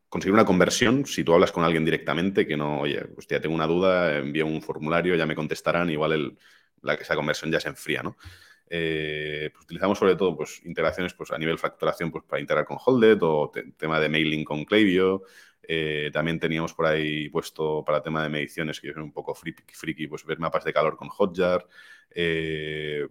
conseguir 0.08 0.34
una 0.34 0.44
conversión 0.44 1.06
si 1.06 1.24
tú 1.24 1.32
hablas 1.32 1.52
con 1.52 1.64
alguien 1.64 1.84
directamente 1.84 2.46
que 2.46 2.56
no, 2.56 2.80
oye, 2.80 3.02
hostia, 3.16 3.40
tengo 3.40 3.54
una 3.54 3.66
duda, 3.66 4.18
envío 4.18 4.46
un 4.46 4.60
formulario, 4.60 5.14
ya 5.14 5.26
me 5.26 5.34
contestarán, 5.34 5.90
igual 5.90 6.12
el, 6.12 6.38
la, 6.86 6.94
esa 6.94 7.14
conversión 7.14 7.50
ya 7.50 7.60
se 7.60 7.68
enfría, 7.68 8.02
¿no? 8.02 8.16
Eh, 8.68 9.50
pues 9.52 9.64
utilizamos 9.64 9.98
sobre 9.98 10.16
todo 10.16 10.36
pues, 10.36 10.60
integraciones 10.64 11.14
pues, 11.14 11.30
a 11.30 11.38
nivel 11.38 11.58
facturación 11.58 12.10
pues, 12.10 12.24
para 12.24 12.40
integrar 12.40 12.64
con 12.64 12.78
Holded 12.84 13.18
o 13.22 13.52
tema 13.76 14.00
de 14.00 14.08
mailing 14.08 14.44
con 14.44 14.64
Klaviyo. 14.64 15.22
Eh, 15.68 16.10
también 16.12 16.38
teníamos 16.38 16.74
por 16.74 16.86
ahí 16.86 17.28
puesto 17.28 17.84
para 17.84 18.02
tema 18.02 18.22
de 18.22 18.28
mediciones, 18.28 18.80
que 18.80 18.88
yo 18.88 18.94
soy 18.94 19.02
un 19.02 19.12
poco 19.12 19.34
friki, 19.34 19.74
friki 19.74 20.06
pues 20.06 20.24
ver 20.24 20.38
mapas 20.38 20.64
de 20.64 20.72
calor 20.72 20.96
con 20.96 21.08
Hotjar. 21.08 21.66
Eh, 22.10 23.06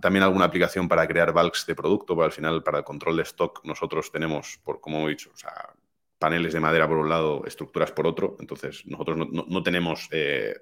también 0.00 0.22
alguna 0.22 0.46
aplicación 0.46 0.88
para 0.88 1.06
crear 1.06 1.32
bulks 1.32 1.66
de 1.66 1.74
producto, 1.74 2.20
al 2.22 2.32
final 2.32 2.62
para 2.62 2.78
el 2.78 2.84
control 2.84 3.16
de 3.16 3.22
stock 3.24 3.60
nosotros 3.64 4.10
tenemos, 4.10 4.58
por, 4.64 4.80
como 4.80 5.06
he 5.08 5.10
dicho, 5.10 5.30
o 5.34 5.36
sea, 5.36 5.74
paneles 6.18 6.52
de 6.52 6.60
madera 6.60 6.88
por 6.88 6.98
un 6.98 7.08
lado, 7.08 7.44
estructuras 7.46 7.90
por 7.90 8.06
otro, 8.06 8.36
entonces 8.38 8.86
nosotros 8.86 9.16
no, 9.28 9.62
tenemos 9.62 10.08
eh, 10.12 10.54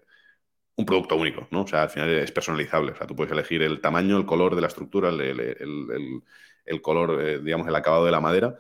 un 0.81 0.87
producto 0.87 1.16
único, 1.16 1.47
¿no? 1.51 1.62
O 1.62 1.66
sea, 1.66 1.83
al 1.83 1.91
final 1.91 2.11
es 2.11 2.33
personalizable, 2.33 2.93
o 2.93 2.97
sea, 2.97 3.07
tú 3.07 3.14
puedes 3.14 3.33
elegir 3.33 3.62
el 3.62 3.81
tamaño, 3.81 4.16
el 4.16 4.26
color 4.26 4.55
de 4.55 4.61
la 4.61 4.66
estructura, 4.66 5.11
el, 5.11 6.22
color, 6.83 7.20
eh, 7.20 7.39
digamos, 7.39 7.68
el 7.68 7.74
acabado 7.76 8.05
de 8.05 8.11
la 8.11 8.20
madera, 8.20 8.57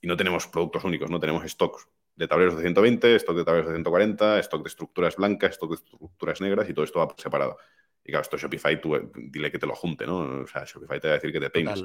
y 0.00 0.06
no 0.06 0.16
tenemos 0.16 0.46
productos 0.46 0.84
únicos, 0.84 1.10
no 1.10 1.20
tenemos 1.20 1.48
stocks 1.50 1.88
de 2.16 2.28
tableros 2.28 2.56
de 2.56 2.62
120, 2.62 3.16
stock 3.16 3.36
de 3.36 3.44
tableros 3.44 3.68
de 3.68 3.74
140, 3.74 4.38
stock 4.40 4.62
de 4.62 4.68
estructuras 4.68 5.16
blancas, 5.16 5.52
stock 5.52 5.70
de 5.70 5.76
estructuras 5.76 6.40
negras 6.40 6.68
y 6.68 6.74
todo 6.74 6.84
esto 6.84 6.98
va 7.00 7.14
separado. 7.16 7.58
Y 8.04 8.10
claro, 8.10 8.22
esto 8.22 8.36
Shopify, 8.36 8.78
tú 8.80 8.94
eh, 8.96 9.08
dile 9.14 9.50
que 9.50 9.58
te 9.58 9.66
lo 9.66 9.74
junte, 9.74 10.06
¿no? 10.06 10.42
O 10.42 10.46
sea, 10.46 10.64
Shopify 10.64 11.00
te 11.00 11.08
va 11.08 11.14
a 11.14 11.16
decir 11.16 11.32
que 11.32 11.40
te 11.40 11.48
tengas. 11.48 11.82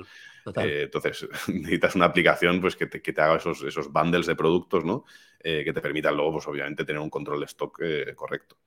Eh, 0.58 0.82
entonces, 0.84 1.28
necesitas 1.48 1.96
una 1.96 2.06
aplicación 2.06 2.60
pues, 2.60 2.76
que, 2.76 2.88
te, 2.88 3.02
que 3.02 3.14
te 3.14 3.22
haga 3.22 3.38
esos, 3.38 3.64
esos 3.64 3.90
bundles 3.90 4.26
de 4.26 4.36
productos, 4.36 4.84
¿no? 4.84 5.06
Eh, 5.40 5.64
que 5.64 5.72
te 5.72 5.80
permitan 5.80 6.18
luego, 6.18 6.34
pues 6.34 6.48
obviamente, 6.48 6.84
tener 6.84 7.02
un 7.02 7.10
control 7.10 7.40
de 7.40 7.46
stock 7.46 7.82
correcto. 8.16 8.58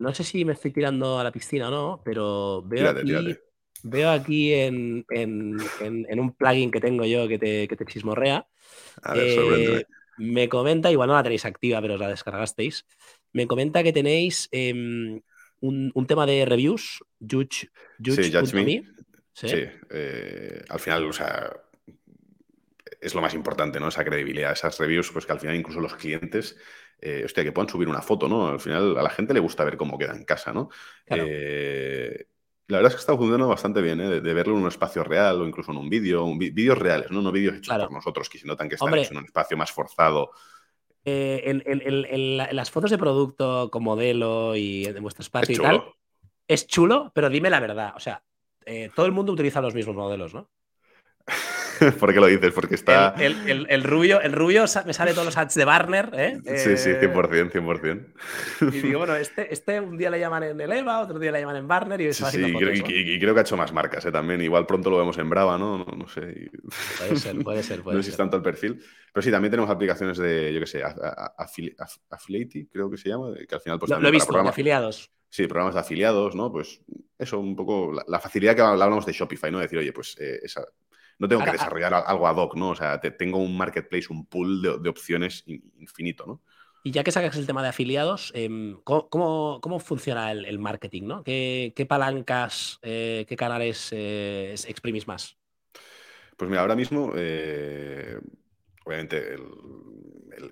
No 0.00 0.14
sé 0.14 0.24
si 0.24 0.46
me 0.46 0.54
estoy 0.54 0.72
tirando 0.72 1.18
a 1.18 1.24
la 1.24 1.30
piscina 1.30 1.68
o 1.68 1.70
no, 1.70 2.02
pero 2.04 2.62
veo 2.62 2.88
aquí, 2.88 3.36
Veo 3.82 4.10
aquí 4.10 4.52
en, 4.52 5.04
un 5.08 6.34
plugin 6.36 6.70
que 6.70 6.80
tengo 6.80 7.04
yo 7.04 7.28
que 7.28 7.38
te, 7.38 7.68
que 7.68 7.76
te 7.76 7.84
chismorrea. 7.84 8.46
A 9.02 9.14
ver, 9.14 9.86
me 10.16 10.48
comenta, 10.48 10.90
igual 10.90 11.08
no 11.08 11.14
la 11.14 11.22
tenéis 11.22 11.44
activa, 11.44 11.80
pero 11.80 11.96
la 11.96 12.08
descargasteis. 12.08 12.86
Me 13.32 13.46
comenta 13.46 13.82
que 13.82 13.92
tenéis 13.92 14.48
em, 14.52 15.20
un, 15.60 16.06
tema 16.06 16.26
de 16.26 16.46
reviews, 16.46 17.02
Judge, 17.20 17.68
sí, 18.02 18.32
Me. 18.54 18.82
Sí, 19.32 19.64
eh, 19.90 20.62
al 20.68 20.80
final, 20.80 21.04
o 21.04 21.12
sea, 21.12 21.52
es 23.00 23.14
lo 23.14 23.22
más 23.22 23.34
importante, 23.34 23.80
¿no? 23.80 23.88
Esa 23.88 24.04
credibilidad, 24.04 24.52
esas 24.52 24.78
reviews, 24.78 25.10
pues 25.10 25.26
que 25.26 25.32
al 25.32 25.40
final 25.40 25.56
incluso 25.56 25.80
los 25.80 25.94
clientes, 25.94 26.56
eh, 27.00 27.22
hostia, 27.24 27.44
que 27.44 27.52
puedan 27.52 27.68
subir 27.68 27.88
una 27.88 28.02
foto, 28.02 28.28
¿no? 28.28 28.48
Al 28.48 28.60
final 28.60 28.96
a 28.98 29.02
la 29.02 29.10
gente 29.10 29.34
le 29.34 29.40
gusta 29.40 29.64
ver 29.64 29.76
cómo 29.76 29.98
queda 29.98 30.14
en 30.14 30.24
casa, 30.24 30.52
¿no? 30.52 30.68
Eh, 31.06 32.26
la 32.70 32.78
verdad 32.78 32.92
es 32.92 32.96
que 32.96 33.00
está 33.00 33.16
funcionando 33.16 33.48
bastante 33.48 33.82
bien, 33.82 34.00
¿eh? 34.00 34.20
de, 34.20 34.34
verlo 34.34 34.54
en 34.54 34.62
un 34.62 34.68
espacio 34.68 35.02
real 35.02 35.40
o 35.40 35.46
incluso 35.46 35.72
en 35.72 35.78
un 35.78 35.88
vídeo, 35.88 36.24
vídeos 36.36 36.78
reales, 36.78 37.10
no, 37.10 37.20
no 37.20 37.32
vídeos 37.32 37.56
hechos 37.56 37.76
por 37.76 37.92
nosotros, 37.92 38.28
que 38.28 38.38
se 38.38 38.46
notan 38.46 38.68
que 38.68 38.76
están 38.76 38.94
hechos 38.94 39.10
en 39.10 39.18
un 39.18 39.24
espacio 39.24 39.56
más 39.56 39.72
forzado. 39.72 40.30
Eh, 41.04 41.42
en, 41.46 42.36
las 42.36 42.70
fotos 42.70 42.90
de 42.90 42.98
producto 42.98 43.70
con 43.70 43.82
modelo 43.82 44.54
y 44.54 44.84
en 44.84 45.02
vuestro 45.02 45.22
espacio 45.22 45.54
y 45.54 45.58
tal, 45.58 45.82
es 46.46 46.66
chulo, 46.66 47.10
pero 47.14 47.28
dime 47.28 47.50
la 47.50 47.58
verdad. 47.58 47.92
O 47.96 48.00
sea, 48.00 48.22
eh, 48.64 48.90
todo 48.94 49.06
el 49.06 49.12
mundo 49.12 49.32
utiliza 49.32 49.60
los 49.60 49.74
mismos 49.74 49.96
modelos, 49.96 50.34
¿no? 50.34 50.48
¿Por 51.98 52.12
qué 52.12 52.20
lo 52.20 52.26
dices? 52.26 52.52
Porque 52.52 52.74
está. 52.74 53.14
El, 53.18 53.84
rubio, 53.84 54.20
el 54.20 54.32
rubio 54.32 54.64
me 54.86 54.92
sale 54.92 55.12
todos 55.12 55.24
los 55.24 55.36
ads 55.36 55.54
de 55.54 55.64
Barner, 55.64 56.10
¿eh? 56.14 56.38
Sí, 56.56 56.76
sí, 56.76 56.90
100%, 56.90 57.52
100%. 57.52 58.72
Y 58.72 58.80
digo, 58.80 58.98
bueno, 58.98 59.16
este, 59.16 59.52
este 59.52 59.80
un 59.80 59.96
día 59.96 60.10
le 60.10 60.20
llaman 60.20 60.42
en 60.42 60.60
el 60.60 60.72
EVA, 60.72 61.00
otro 61.00 61.18
día 61.18 61.32
le 61.32 61.40
llaman 61.40 61.56
en 61.56 61.68
Barner 61.68 62.00
y 62.00 62.12
sí, 62.12 62.24
sí, 62.30 62.42
y, 62.42 62.54
creo, 62.54 62.72
y, 62.74 63.18
creo 63.18 63.34
que 63.34 63.40
ha 63.40 63.42
hecho 63.42 63.56
más 63.56 63.72
marcas 63.72 64.04
¿eh? 64.04 64.12
también. 64.12 64.40
Igual 64.42 64.66
pronto 64.66 64.90
lo 64.90 64.98
vemos 64.98 65.16
en 65.18 65.30
Brava, 65.30 65.58
¿no? 65.58 65.78
No, 65.84 66.08
sé. 66.08 66.50
Puede 66.98 67.16
ser, 67.16 67.42
puede 67.42 67.62
ser. 67.62 67.80
Puede 67.82 67.96
no 67.96 68.02
sé 68.02 68.10
si 68.10 68.16
tanto 68.16 68.36
el 68.36 68.42
perfil. 68.42 68.82
Pero 69.12 69.22
sí, 69.22 69.30
también 69.30 69.50
tenemos 69.50 69.70
aplicaciones 69.70 70.18
de, 70.18 70.52
yo 70.52 70.60
qué 70.60 70.66
sé, 70.66 70.82
Affiliate, 72.10 72.66
creo 72.70 72.90
que 72.90 72.96
se 72.96 73.08
llama, 73.08 73.34
que 73.48 73.54
al 73.54 73.60
final 73.60 73.78
pues 73.78 73.90
Lo, 73.90 74.08
he 74.08 74.10
visto, 74.10 74.28
programas, 74.28 74.52
afiliados. 74.52 75.10
Sí, 75.28 75.46
programas 75.46 75.74
de 75.74 75.80
afiliados, 75.80 76.34
¿no? 76.34 76.52
Pues 76.52 76.80
eso, 77.18 77.38
un 77.38 77.56
poco 77.56 77.92
la, 78.06 78.20
facilidad 78.20 78.54
que 78.54 78.62
hablamos 78.62 79.06
de 79.06 79.12
Shopify, 79.12 79.50
¿no? 79.50 79.58
Decir, 79.58 79.78
oye, 79.78 79.92
pues 79.92 80.16
eh, 80.20 80.40
esa, 80.42 80.64
no 81.20 81.28
tengo 81.28 81.44
que 81.44 81.52
desarrollar 81.52 81.92
algo 81.94 82.26
ad 82.26 82.36
hoc, 82.36 82.56
¿no? 82.56 82.70
O 82.70 82.74
sea, 82.74 82.98
tengo 82.98 83.38
un 83.38 83.56
marketplace, 83.56 84.06
un 84.08 84.24
pool 84.24 84.62
de, 84.62 84.88
opciones 84.88 85.44
infinito, 85.46 86.26
¿no? 86.26 86.42
Y 86.82 86.92
ya 86.92 87.04
que 87.04 87.12
sacas 87.12 87.36
el 87.36 87.46
tema 87.46 87.62
de 87.62 87.68
afiliados, 87.68 88.32
em, 88.34 88.80
¿cómo, 88.84 89.80
funciona 89.80 90.32
el, 90.32 90.58
marketing? 90.58 91.02
¿no? 91.02 91.22
¿Qué, 91.22 91.86
palancas, 91.86 92.78
eh, 92.80 93.26
qué 93.28 93.36
canales 93.36 93.90
eh, 93.92 94.54
exprimís 94.66 95.06
más? 95.06 95.36
Pues 96.38 96.48
mira, 96.48 96.62
ahora 96.62 96.74
mismo, 96.74 97.12
eh, 97.14 98.18
obviamente, 98.86 99.34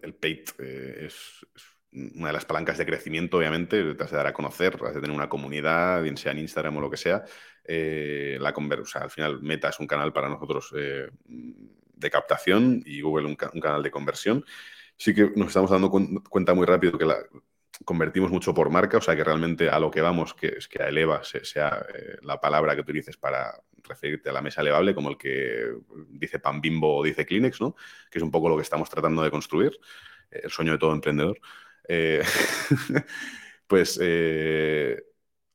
el, 0.02 0.14
paid 0.14 0.50
es, 0.58 1.46
una 1.92 2.28
de 2.28 2.32
las 2.32 2.44
palancas 2.44 2.78
de 2.78 2.86
crecimiento, 2.86 3.38
obviamente, 3.38 3.94
te 3.94 4.04
has 4.04 4.10
de 4.10 4.16
dar 4.16 4.26
a 4.26 4.32
conocer, 4.32 4.78
has 4.84 4.94
de 4.94 5.00
tener 5.00 5.14
una 5.14 5.28
comunidad, 5.28 6.02
bien 6.02 6.16
sea 6.16 6.32
en 6.32 6.38
Instagram 6.38 6.76
o 6.76 6.80
lo 6.80 6.90
que 6.90 6.96
sea, 6.96 7.24
eh, 7.64 8.38
la 8.40 8.54
sea, 8.84 9.02
al 9.02 9.10
final 9.10 9.40
Meta 9.42 9.68
es 9.68 9.80
un 9.80 9.86
canal 9.86 10.12
para 10.12 10.28
nosotros 10.28 10.72
eh, 10.76 11.08
de 11.26 12.10
captación 12.10 12.82
y 12.84 13.00
Google 13.00 13.26
un, 13.26 13.36
canal 13.36 13.82
de 13.82 13.90
conversión. 13.90 14.44
Sí 14.96 15.14
que 15.14 15.30
nos 15.36 15.48
estamos 15.48 15.70
dando 15.70 15.90
cuenta 15.90 16.54
muy 16.54 16.66
rápido 16.66 16.98
que 16.98 17.04
la, 17.04 17.16
convertimos 17.84 18.30
mucho 18.30 18.54
por 18.54 18.70
marca, 18.70 18.98
o 18.98 19.00
sea 19.00 19.16
que 19.16 19.24
realmente 19.24 19.68
a 19.68 19.78
lo 19.78 19.90
que 19.90 20.00
vamos, 20.00 20.34
que 20.34 20.48
es 20.58 20.68
que 20.68 20.82
a 20.82 20.88
Eleva 20.88 21.22
sea 21.24 21.86
eh, 21.94 22.18
la 22.22 22.40
palabra 22.40 22.74
que 22.74 22.80
utilices 22.80 23.16
para 23.16 23.60
referirte 23.82 24.30
a 24.30 24.32
la 24.32 24.42
mesa 24.42 24.60
elevable, 24.60 24.94
como 24.94 25.10
el 25.10 25.16
que 25.16 25.74
dice 26.08 26.38
Pan 26.38 26.60
Bimbo 26.60 26.98
o 26.98 27.04
dice 27.04 27.24
Kleenex, 27.24 27.60
¿no? 27.60 27.76
que 28.10 28.18
es 28.18 28.22
un 28.22 28.30
poco 28.30 28.48
lo 28.48 28.56
que 28.56 28.62
estamos 28.62 28.90
tratando 28.90 29.22
de 29.22 29.30
construir, 29.30 29.78
el 30.30 30.50
sueño 30.50 30.72
de 30.72 30.78
todo 30.78 30.92
emprendedor. 30.92 31.38
pues 33.66 33.98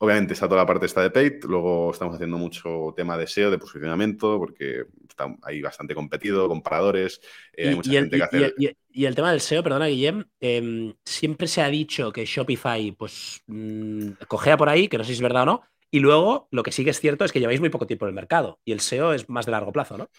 Obviamente 0.03 0.33
está 0.33 0.49
toda 0.49 0.59
la 0.59 0.67
parte 0.67 0.85
esta 0.85 1.01
de 1.01 1.11
paid, 1.11 1.45
luego 1.45 1.89
estamos 1.89 2.15
haciendo 2.15 2.37
mucho 2.37 2.93
tema 2.93 3.17
de 3.17 3.25
SEO, 3.25 3.49
de 3.49 3.57
posicionamiento, 3.57 4.37
porque 4.37 4.83
está 5.07 5.33
ahí 5.43 5.61
bastante 5.61 5.95
competido, 5.95 6.49
comparadores, 6.49 7.21
eh, 7.53 7.69
hay 7.69 7.75
mucha 7.75 7.89
y, 7.89 7.93
gente 7.93 8.15
el, 8.17 8.21
que 8.21 8.25
hace... 8.25 8.53
y, 8.91 9.05
el 9.05 9.15
tema 9.15 9.31
del 9.31 9.39
SEO, 9.39 9.63
perdona 9.63 9.87
Guillem, 9.87 10.25
em, 10.41 10.93
siempre 11.05 11.47
se 11.47 11.61
ha 11.61 11.69
dicho 11.69 12.11
que 12.11 12.25
Shopify 12.25 12.91
pues 12.91 13.43
mmm, 13.47 14.09
cogea 14.27 14.57
por 14.57 14.67
ahí, 14.67 14.89
que 14.89 14.97
no 14.97 15.05
sé 15.05 15.11
si 15.11 15.13
es 15.13 15.21
verdad 15.21 15.43
o 15.43 15.45
no, 15.45 15.61
y 15.89 16.01
luego 16.01 16.49
lo 16.51 16.63
que 16.63 16.73
sí 16.73 16.83
que 16.83 16.89
es 16.89 16.99
cierto 16.99 17.23
es 17.23 17.31
que 17.31 17.39
lleváis 17.39 17.61
muy 17.61 17.69
poco 17.69 17.87
tiempo 17.87 18.03
en 18.03 18.09
el 18.09 18.15
mercado 18.15 18.59
y 18.65 18.73
el 18.73 18.81
SEO 18.81 19.13
es 19.13 19.29
más 19.29 19.45
de 19.45 19.53
largo 19.53 19.71
plazo, 19.71 19.97
¿no? 19.97 20.09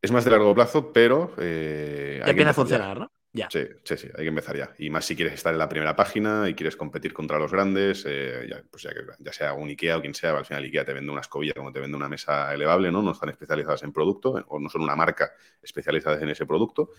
Es 0.00 0.12
más 0.12 0.24
de 0.24 0.30
largo 0.30 0.54
plazo, 0.54 0.94
pero... 0.94 1.34
Eh, 1.38 2.22
ya 2.24 2.30
empieza 2.30 2.52
a 2.52 2.54
funcionar, 2.54 3.00
¿no? 3.00 3.12
Ya. 3.36 3.48
Sí, 3.50 3.66
sí, 3.82 3.96
sí, 3.96 4.08
hay 4.16 4.22
que 4.22 4.28
empezar 4.28 4.56
ya. 4.56 4.72
Y 4.78 4.90
más 4.90 5.04
si 5.04 5.16
quieres 5.16 5.34
estar 5.34 5.52
en 5.52 5.58
la 5.58 5.68
primera 5.68 5.96
página 5.96 6.48
y 6.48 6.54
quieres 6.54 6.76
competir 6.76 7.12
contra 7.12 7.36
los 7.36 7.50
grandes, 7.50 8.04
eh, 8.06 8.46
ya, 8.48 8.62
pues 8.70 8.84
ya, 8.84 9.32
sea 9.32 9.54
un 9.54 9.68
IKEA 9.70 9.98
o 9.98 10.00
quien 10.00 10.14
sea, 10.14 10.38
al 10.38 10.46
final 10.46 10.62
IKEA 10.62 10.84
te 10.84 10.92
vende 10.92 11.10
una 11.10 11.20
escobilla 11.20 11.52
como 11.52 11.72
te 11.72 11.80
vende 11.80 11.96
una 11.96 12.08
mesa 12.08 12.54
elevable, 12.54 12.92
¿no? 12.92 13.02
No 13.02 13.10
están 13.10 13.30
especializadas 13.30 13.82
en 13.82 13.92
producto 13.92 14.34
o 14.46 14.60
no 14.60 14.68
son 14.68 14.82
una 14.82 14.94
marca 14.94 15.32
especializada 15.60 16.22
en 16.22 16.28
ese 16.28 16.46
producto. 16.46 16.92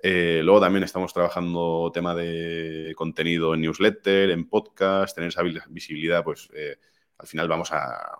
Eh, 0.00 0.40
luego 0.42 0.60
también 0.60 0.82
estamos 0.82 1.14
trabajando 1.14 1.92
tema 1.94 2.12
de 2.12 2.92
contenido 2.96 3.54
en 3.54 3.60
newsletter, 3.60 4.30
en 4.30 4.48
podcast, 4.48 5.14
tener 5.14 5.28
esa 5.28 5.42
visibilidad, 5.68 6.24
pues 6.24 6.48
eh, 6.54 6.76
al 7.18 7.26
final 7.28 7.46
vamos 7.46 7.70
a, 7.70 8.18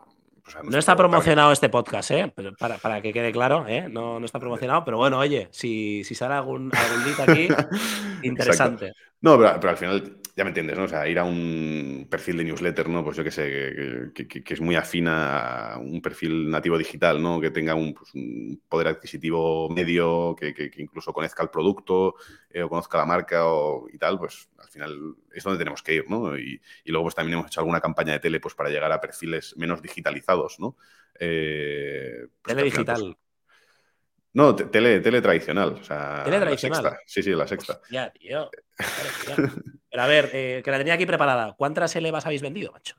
no 0.65 0.79
está 0.79 0.97
promocionado 0.97 1.53
este 1.53 1.69
podcast, 1.69 2.11
¿eh? 2.11 2.33
para, 2.59 3.01
que 3.01 3.13
quede 3.13 3.33
claro, 3.33 3.67
¿eh? 3.69 3.89
No, 3.89 4.19
no 4.19 4.27
está 4.27 4.39
promocionado, 4.39 4.85
pero 4.85 4.97
bueno, 4.97 5.19
oye, 5.19 5.49
si, 5.51 6.05
si 6.05 6.15
sale 6.15 6.35
algún, 6.35 6.71
algún 6.75 7.31
aquí, 7.31 7.49
interesante. 8.23 8.93
No, 9.21 9.37
pero, 9.37 9.71
al 9.71 9.77
final, 9.77 10.21
ya 10.37 10.45
me 10.45 10.51
entiendes, 10.51 10.79
¿no? 10.79 10.85
O 10.85 10.89
sea, 10.89 11.09
ir 11.09 11.19
a 11.19 11.25
un 11.25 12.07
perfil 12.09 12.37
de 12.37 12.45
newsletter, 12.45 12.89
¿no? 12.89 13.03
Pues 13.03 13.17
yo 13.17 13.25
que 13.25 13.33
sé, 13.33 14.13
que, 14.15 14.55
es 14.55 14.61
muy 14.61 14.77
afina 14.77 15.73
a 15.73 15.79
un 15.79 16.01
perfil 16.01 16.49
nativo 16.49 16.79
digital, 16.79 17.21
¿no? 17.21 17.41
Que 17.41 17.51
tenga 17.51 17.75
un, 17.75 17.95
pues, 17.95 18.13
poder 18.69 18.87
adquisitivo 18.87 19.69
medio, 19.71 20.37
que, 20.37 20.71
incluso 20.77 21.13
conozca 21.13 21.43
el 21.43 21.51
producto 21.51 22.15
eh, 22.49 22.63
o 22.63 22.69
conozca 22.69 22.99
la 22.99 23.07
marca 23.07 23.47
o, 23.47 23.89
y 23.93 23.99
tal, 23.99 24.19
pues 24.19 24.49
al 24.59 24.69
final 24.69 25.17
es 25.33 25.43
donde 25.43 25.59
tenemos 25.59 25.83
que 25.83 25.95
ir, 25.95 26.09
¿no? 26.09 26.39
Y, 26.39 26.61
luego 26.85 27.07
pues 27.07 27.17
también 27.17 27.39
hemos 27.39 27.49
hecho 27.49 27.61
alguna 27.61 27.81
campaña 27.81 28.13
de 28.13 28.21
tele 28.21 28.39
pues 28.39 28.55
para 28.55 28.71
llegar 28.71 28.93
a 28.93 29.01
perfiles 29.01 29.55
menos 29.57 29.83
digitalizados, 29.83 30.61
¿no? 30.61 30.77
Eh, 31.19 32.29
pues 32.41 32.55
tele 32.55 32.63
pues, 32.63 32.73
digital. 32.73 33.19
No, 34.33 34.55
tele, 34.55 35.01
tele 35.01 35.21
tradicional. 35.21 35.79
O 35.81 35.85
sea, 35.85 36.23
¿Tele 36.25 36.41
tradicional? 36.41 36.99
Sí, 37.07 37.23
sí, 37.23 37.31
la 37.31 37.47
sexta. 37.47 37.81
Ya, 37.91 38.11
tío. 38.11 38.51
Pero 39.91 40.03
a 40.03 40.07
ver, 40.07 40.31
eh, 40.33 40.63
que 40.65 40.71
la 40.71 40.79
tenía 40.79 40.95
aquí 40.95 41.07
preparada. 41.07 41.55
¿Cuántas 41.57 41.95
elevas 41.97 42.27
habéis 42.27 42.43
vendido, 42.43 42.73
macho? 42.73 42.95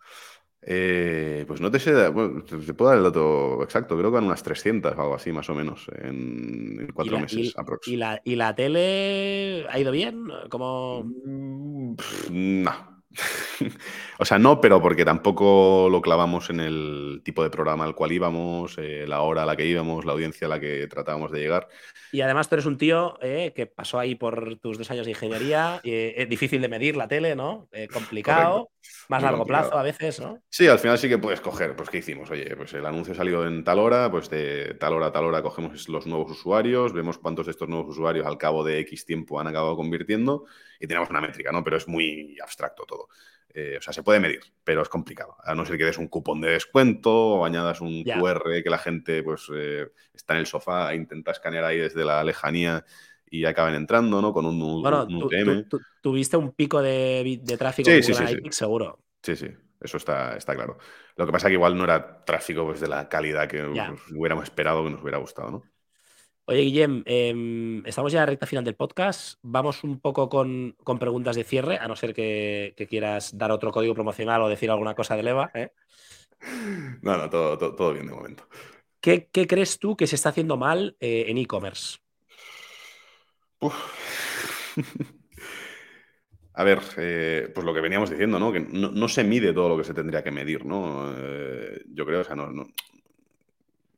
Eh, 0.62 1.46
pues 1.48 1.62
no 1.62 1.72
te 1.72 1.80
sé, 1.80 1.94
te 1.94 2.74
puedo 2.74 2.90
dar 2.90 2.98
el 2.98 3.04
dato 3.06 3.64
exacto, 3.64 3.98
creo 3.98 4.12
que 4.12 4.16
van 4.16 4.26
unas 4.26 4.44
300 4.44 4.94
o 4.98 5.02
algo 5.02 5.16
así, 5.16 5.32
más 5.32 5.50
o 5.50 5.56
menos, 5.56 5.88
en, 6.02 6.92
cuatro 6.94 7.18
meses 7.18 7.56
y, 7.86 7.94
¿y 8.26 8.36
la, 8.36 8.56
tele 8.56 9.66
ha 9.70 9.80
ido 9.80 9.94
bien? 9.94 10.28
¿Cómo... 10.50 11.06
Mm, 11.06 11.96
no, 12.30 12.89
o 14.20 14.26
sea, 14.26 14.38
no, 14.38 14.62
pero 14.62 14.82
porque 14.82 15.04
tampoco 15.04 15.88
lo 15.90 16.02
clavamos 16.02 16.50
en 16.52 16.60
el 16.60 17.22
tipo 17.24 17.42
de 17.42 17.50
programa 17.50 17.84
al 17.84 17.96
cual 17.96 18.12
íbamos, 18.12 18.78
eh, 18.78 19.06
la 19.08 19.22
hora 19.22 19.44
a 19.44 19.46
la 19.46 19.56
que 19.56 19.66
íbamos, 19.66 20.06
la 20.06 20.12
audiencia 20.12 20.46
a 20.46 20.50
la 20.50 20.60
que 20.60 20.88
tratábamos 20.88 21.32
de 21.32 21.40
llegar. 21.40 21.68
Y 22.12 22.22
además 22.22 22.50
tú 22.50 22.56
eres 22.56 22.68
un 22.68 22.78
tío 22.78 23.18
eh, 23.22 23.52
que 23.56 23.66
pasó 23.66 23.98
ahí 23.98 24.14
por 24.14 24.60
tus 24.60 24.78
dos 24.78 24.92
años 24.92 25.06
de 25.06 25.12
ingeniería, 25.12 25.82
eh, 25.84 26.14
es 26.18 26.30
difícil 26.30 26.62
de 26.62 26.70
medir 26.70 26.96
la 26.98 27.08
tele, 27.08 27.36
¿no? 27.36 27.68
complicado, 27.92 28.72
más 29.08 29.24
largo 29.24 29.46
plazo 29.46 29.78
a 29.78 29.84
veces, 29.84 30.20
¿no? 30.20 30.42
Sí, 30.50 30.68
al 30.68 30.80
final 30.80 30.98
sí 30.98 31.10
que 31.10 31.18
puedes 31.18 31.42
coger, 31.42 31.76
pues 31.76 31.90
¿qué 31.90 32.00
hicimos? 32.00 32.30
Oye, 32.30 32.56
pues 32.56 32.74
el 32.74 32.86
anuncio 32.86 33.16
salió 33.16 33.48
en 33.48 33.64
tal 33.64 33.80
hora, 33.80 34.12
pues 34.12 34.30
de 34.30 34.76
tal 34.80 34.94
hora 34.94 35.08
a 35.08 35.12
tal 35.12 35.26
hora 35.26 35.42
cogemos 35.42 35.90
los 35.90 36.06
nuevos 36.06 36.32
usuarios, 36.32 36.94
vemos 36.94 37.18
cuántos 37.18 37.48
de 37.48 37.52
estos 37.52 37.70
nuevos 37.70 37.90
usuarios 37.90 38.26
al 38.28 38.38
cabo 38.38 38.64
de 38.64 38.80
X 38.80 39.06
tiempo 39.06 39.40
han 39.40 39.48
acabado 39.48 39.76
convirtiendo 39.76 40.46
y 40.80 40.88
tenemos 40.88 41.10
una 41.10 41.22
métrica, 41.22 41.52
¿no? 41.52 41.64
Pero 41.64 41.78
es 41.78 41.88
muy 41.88 42.38
abstracto 42.42 42.86
todo. 42.86 43.10
Eh, 43.54 43.78
o 43.80 43.82
sea, 43.82 43.94
se 43.94 44.04
puede 44.04 44.20
medir, 44.20 44.42
pero 44.64 44.82
es 44.82 44.90
complicado. 44.90 45.36
A 45.44 45.56
no 45.56 45.66
ser 45.66 45.78
que 45.78 45.86
des 45.86 45.98
un 45.98 46.08
cupón 46.08 46.40
de 46.40 46.52
descuento 46.52 47.12
o 47.12 47.46
añadas 47.46 47.82
un 47.82 48.04
QR 48.04 48.62
que 48.64 48.70
la 48.70 48.78
gente 48.78 49.24
pues 49.24 49.50
eh, 49.54 49.88
está 50.14 50.34
en 50.34 50.42
el 50.42 50.46
sofá 50.46 50.94
e 50.94 50.96
intenta 50.96 51.32
escanear 51.32 51.64
ahí 51.64 51.78
desde 51.78 52.06
la 52.06 52.24
lejanía 52.24 52.86
y 53.30 53.46
acaben 53.46 53.76
entrando, 53.76 54.22
¿no? 54.22 54.34
Con 54.34 54.46
un, 54.46 54.62
UTM. 54.62 55.68
tuviste 56.02 56.38
un 56.38 56.52
pico 56.52 56.82
de, 56.82 57.42
tráfico 57.58 57.90
sí, 57.90 58.04
sí, 58.04 58.14
sí, 58.14 58.24
seguro. 58.52 59.00
Sí, 59.22 59.36
sí, 59.36 59.48
eso 59.82 59.98
está, 59.98 60.36
está 60.36 60.56
claro. 60.56 60.78
Lo 61.16 61.26
que 61.26 61.32
pasa 61.32 61.48
es 61.48 61.52
que 61.52 61.56
igual 61.56 61.78
no 61.78 61.84
era 61.84 62.24
tráfico 62.24 62.66
pues, 62.66 62.80
de 62.80 62.88
la 62.88 63.10
calidad 63.10 63.48
que 63.48 63.64
hubiéramos 63.64 64.46
esperado, 64.46 64.84
que 64.84 64.92
nos 64.92 65.02
hubiera 65.02 65.18
gustado, 65.18 65.52
¿no? 65.52 65.64
Oye, 66.50 66.64
Guillem, 66.64 67.04
em, 67.06 67.86
estamos 67.86 68.12
ya 68.12 68.18
a 68.18 68.22
la 68.24 68.26
recta 68.26 68.48
final 68.48 68.64
del 68.64 68.74
podcast. 68.74 69.38
Vamos 69.44 69.84
un 69.84 70.00
poco 70.00 70.30
con, 70.30 70.76
preguntas 71.00 71.36
de 71.36 71.44
cierre, 71.44 71.78
a 71.78 71.88
no 71.88 71.96
ser 71.96 72.12
que, 72.12 72.74
quieras 72.90 73.38
dar 73.38 73.52
otro 73.52 73.72
código 73.72 73.94
promocional 73.94 74.42
o 74.42 74.50
decir 74.50 74.72
alguna 74.72 74.96
cosa 74.96 75.16
de 75.16 75.22
leva. 75.22 75.52
¿eh? 75.54 75.70
No, 77.04 77.18
no, 77.18 77.30
todo, 77.30 77.94
bien 77.94 78.08
de 78.08 78.14
momento. 78.14 78.48
¿Qué, 79.00 79.30
crees 79.30 79.78
tú 79.78 79.96
que 79.96 80.08
se 80.08 80.16
está 80.16 80.30
haciendo 80.30 80.58
mal 80.58 80.98
eh, 81.00 81.26
en 81.28 81.38
e-commerce? 81.38 82.00
A 86.54 86.64
ver, 86.64 86.80
eh, 86.98 87.52
pues 87.54 87.64
lo 87.64 87.76
que 87.76 87.82
veníamos 87.82 88.10
diciendo, 88.10 88.40
¿no? 88.40 88.52
Que 88.52 88.62
no, 88.62 89.08
se 89.08 89.24
mide 89.24 89.54
todo 89.54 89.70
lo 89.70 89.78
que 89.78 89.84
se 89.84 89.94
tendría 89.94 90.24
que 90.24 90.32
medir, 90.32 90.66
¿no? 90.66 91.16
yo 91.94 92.08
creo, 92.08 92.22
o 92.22 92.24
sea, 92.24 92.36
no, 92.36 92.52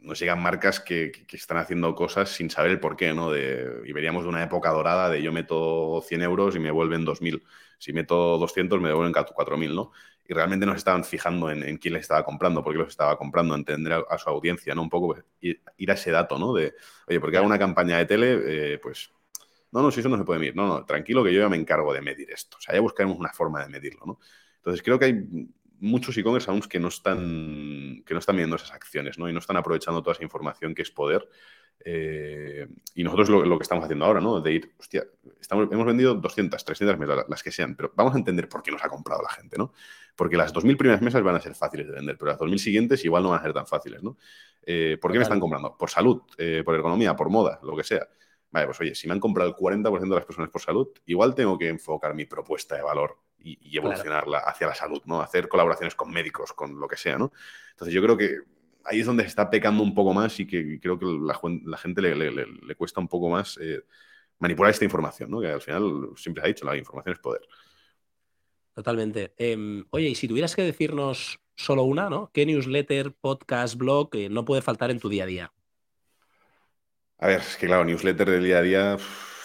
nos 0.01 0.19
llegan 0.19 0.41
marcas 0.41 0.79
que, 0.79 1.11
están 1.31 1.57
haciendo 1.57 1.93
cosas 1.95 2.29
sin 2.29 2.49
saber 2.49 2.71
el 2.71 2.79
por 2.79 2.95
qué, 2.95 3.13
¿no? 3.13 3.31
De, 3.31 3.81
y 3.85 3.91
veríamos 3.93 4.23
de 4.23 4.29
una 4.29 4.43
época 4.43 4.69
dorada 4.71 5.09
de 5.09 5.21
yo 5.21 5.31
meto 5.31 6.01
100 6.07 6.21
euros 6.23 6.55
y 6.55 6.59
me 6.59 6.71
vuelven 6.71 7.05
2.000. 7.05 7.41
Si 7.77 7.93
meto 7.93 8.37
200 8.37 8.81
me 8.81 8.89
devuelven 8.89 9.13
4.000, 9.13 9.73
¿no? 9.73 9.91
Y 10.27 10.33
realmente 10.33 10.65
nos 10.65 10.77
estaban 10.77 11.03
fijando 11.03 11.51
en, 11.51 11.77
quién 11.77 11.93
les 11.93 12.01
estaba 12.01 12.23
comprando, 12.23 12.63
por 12.63 12.73
qué 12.73 12.79
los 12.79 12.89
estaba 12.89 13.17
comprando, 13.17 13.53
entender 13.55 14.03
a, 14.07 14.17
su 14.17 14.29
audiencia, 14.29 14.73
¿no? 14.73 14.81
Un 14.81 14.89
poco 14.89 15.07
pues, 15.07 15.25
ir, 15.41 15.91
a 15.91 15.93
ese 15.93 16.11
dato, 16.11 16.37
¿no? 16.39 16.53
De, 16.53 16.73
oye, 17.07 17.19
porque 17.19 17.37
hago 17.37 17.45
una 17.45 17.59
campaña 17.59 17.97
de 17.97 18.05
tele, 18.05 18.73
eh, 18.73 18.79
pues... 18.79 19.11
No, 19.71 19.81
no, 19.81 19.89
si 19.89 20.01
eso 20.01 20.09
no 20.09 20.17
se 20.17 20.25
puede 20.25 20.39
medir. 20.39 20.55
No, 20.55 20.67
no, 20.67 20.85
tranquilo 20.85 21.23
que 21.23 21.33
yo 21.33 21.39
ya 21.39 21.47
me 21.47 21.55
encargo 21.55 21.93
de 21.93 22.01
medir 22.01 22.29
esto. 22.29 22.57
O 22.57 22.61
sea, 22.61 22.75
ya 22.75 22.81
buscaremos 22.81 23.17
una 23.17 23.31
forma 23.31 23.63
de 23.63 23.69
medirlo, 23.69 24.05
¿no? 24.05 24.19
Entonces 24.57 24.83
creo 24.83 24.99
que 24.99 25.05
hay 25.05 25.13
muchos 25.81 26.15
e-commerce 26.17 26.49
aún 26.49 26.61
que 26.61 26.79
no 26.79 26.87
están 26.87 28.03
que 28.05 28.13
no 28.13 28.19
están 28.19 28.37
viendo 28.37 28.55
esas 28.55 28.71
acciones 28.71 29.17
¿no? 29.17 29.27
y 29.27 29.33
no 29.33 29.39
están 29.39 29.57
aprovechando 29.57 30.01
toda 30.01 30.13
esa 30.13 30.23
información 30.23 30.73
que 30.73 30.83
es 30.83 30.91
poder. 30.91 31.27
Eh, 31.83 32.67
y 32.93 33.03
nosotros 33.03 33.29
lo, 33.29 33.57
que 33.57 33.63
estamos 33.63 33.83
haciendo 33.83 34.05
ahora, 34.05 34.21
¿no? 34.21 34.39
De 34.39 34.53
ir, 34.53 34.71
hostia, 34.77 35.03
estamos, 35.39 35.67
hemos 35.71 35.85
vendido 35.87 36.13
200, 36.13 36.63
300 36.63 36.99
mesas, 36.99 37.25
las 37.27 37.41
que 37.41 37.51
sean, 37.51 37.75
pero 37.75 37.91
vamos 37.95 38.13
a 38.13 38.19
entender 38.19 38.47
por 38.47 38.61
qué 38.61 38.71
nos 38.71 38.83
ha 38.83 38.89
comprado 38.89 39.23
la 39.23 39.29
gente, 39.29 39.57
¿no? 39.57 39.73
Porque 40.15 40.37
las 40.37 40.53
2.000 40.53 40.77
primeras 40.77 41.01
mesas 41.01 41.23
van 41.23 41.35
a 41.35 41.39
ser 41.39 41.55
fáciles 41.55 41.87
de 41.87 41.93
vender, 41.93 42.17
pero 42.19 42.29
las 42.29 42.39
2.000 42.39 42.57
siguientes 42.59 43.03
igual 43.03 43.23
no 43.23 43.29
van 43.29 43.39
a 43.39 43.43
ser 43.43 43.53
tan 43.53 43.65
fáciles, 43.65 44.03
¿no? 44.03 44.17
Eh, 44.61 44.99
¿Por 45.01 45.11
qué 45.11 45.17
me 45.17 45.23
están 45.23 45.39
comprando? 45.39 45.75
Por 45.75 45.89
salud, 45.89 46.21
eh, 46.37 46.61
por 46.63 46.75
ergonomía, 46.75 47.15
por 47.15 47.31
moda, 47.31 47.59
lo 47.63 47.75
que 47.75 47.83
sea. 47.83 48.07
Vale, 48.51 48.67
pues 48.67 48.79
oye, 48.81 48.93
si 48.93 49.07
me 49.07 49.13
han 49.13 49.19
comprado 49.19 49.49
el 49.49 49.55
40% 49.55 50.01
de 50.01 50.15
las 50.15 50.25
personas 50.25 50.51
por 50.51 50.61
salud, 50.61 50.89
igual 51.07 51.33
tengo 51.33 51.57
que 51.57 51.69
enfocar 51.69 52.13
mi 52.13 52.25
propuesta 52.25 52.75
de 52.75 52.83
valor 52.83 53.17
y, 53.43 53.77
evolucionarla 53.77 54.39
hacia 54.39 54.67
la 54.67 54.75
salud, 54.75 55.01
¿no? 55.05 55.21
Hacer 55.21 55.47
colaboraciones 55.47 55.95
con 55.95 56.11
médicos, 56.11 56.53
con 56.53 56.79
lo 56.79 56.87
que 56.87 56.97
sea, 56.97 57.17
¿no? 57.17 57.31
Entonces 57.71 57.93
yo 57.93 58.01
creo 58.01 58.17
que 58.17 58.39
ahí 58.85 58.99
es 58.99 59.05
donde 59.05 59.23
se 59.23 59.29
está 59.29 59.49
pecando 59.49 59.83
un 59.83 59.93
poco 59.93 60.13
más 60.13 60.39
y 60.39 60.47
que 60.47 60.79
creo 60.79 60.97
que 60.97 61.05
la, 61.05 61.39
la 61.65 61.77
gente 61.77 62.01
le, 62.01 62.75
cuesta 62.75 62.99
un 62.99 63.07
poco 63.07 63.29
más 63.29 63.57
eh, 63.61 63.83
manipular 64.39 64.71
esta 64.71 64.85
información, 64.85 65.29
¿no? 65.31 65.39
Que 65.39 65.47
al 65.47 65.61
final 65.61 66.09
siempre 66.15 66.41
se 66.41 66.47
ha 66.47 66.53
dicho, 66.53 66.65
la 66.65 66.77
información 66.77 67.13
es 67.13 67.19
poder. 67.19 67.41
Totalmente. 68.73 69.33
Em, 69.37 69.85
oye, 69.91 70.09
y 70.09 70.15
si 70.15 70.27
tuvieras 70.27 70.55
que 70.55 70.63
decirnos 70.63 71.39
solo 71.55 71.83
una, 71.83 72.09
¿no? 72.09 72.31
¿Qué 72.33 72.45
newsletter, 72.45 73.13
podcast, 73.13 73.75
blog 73.75 74.09
eh, 74.13 74.29
no 74.29 74.45
puede 74.45 74.61
faltar 74.61 74.91
en 74.91 74.99
tu 74.99 75.09
día 75.09 75.23
a 75.23 75.27
día? 75.27 75.53
A 77.19 77.27
ver, 77.27 77.41
es 77.41 77.55
que 77.57 77.67
claro, 77.67 77.85
newsletter 77.85 78.29
del 78.29 78.43
día 78.43 78.57
a 78.57 78.61
día 78.61 78.97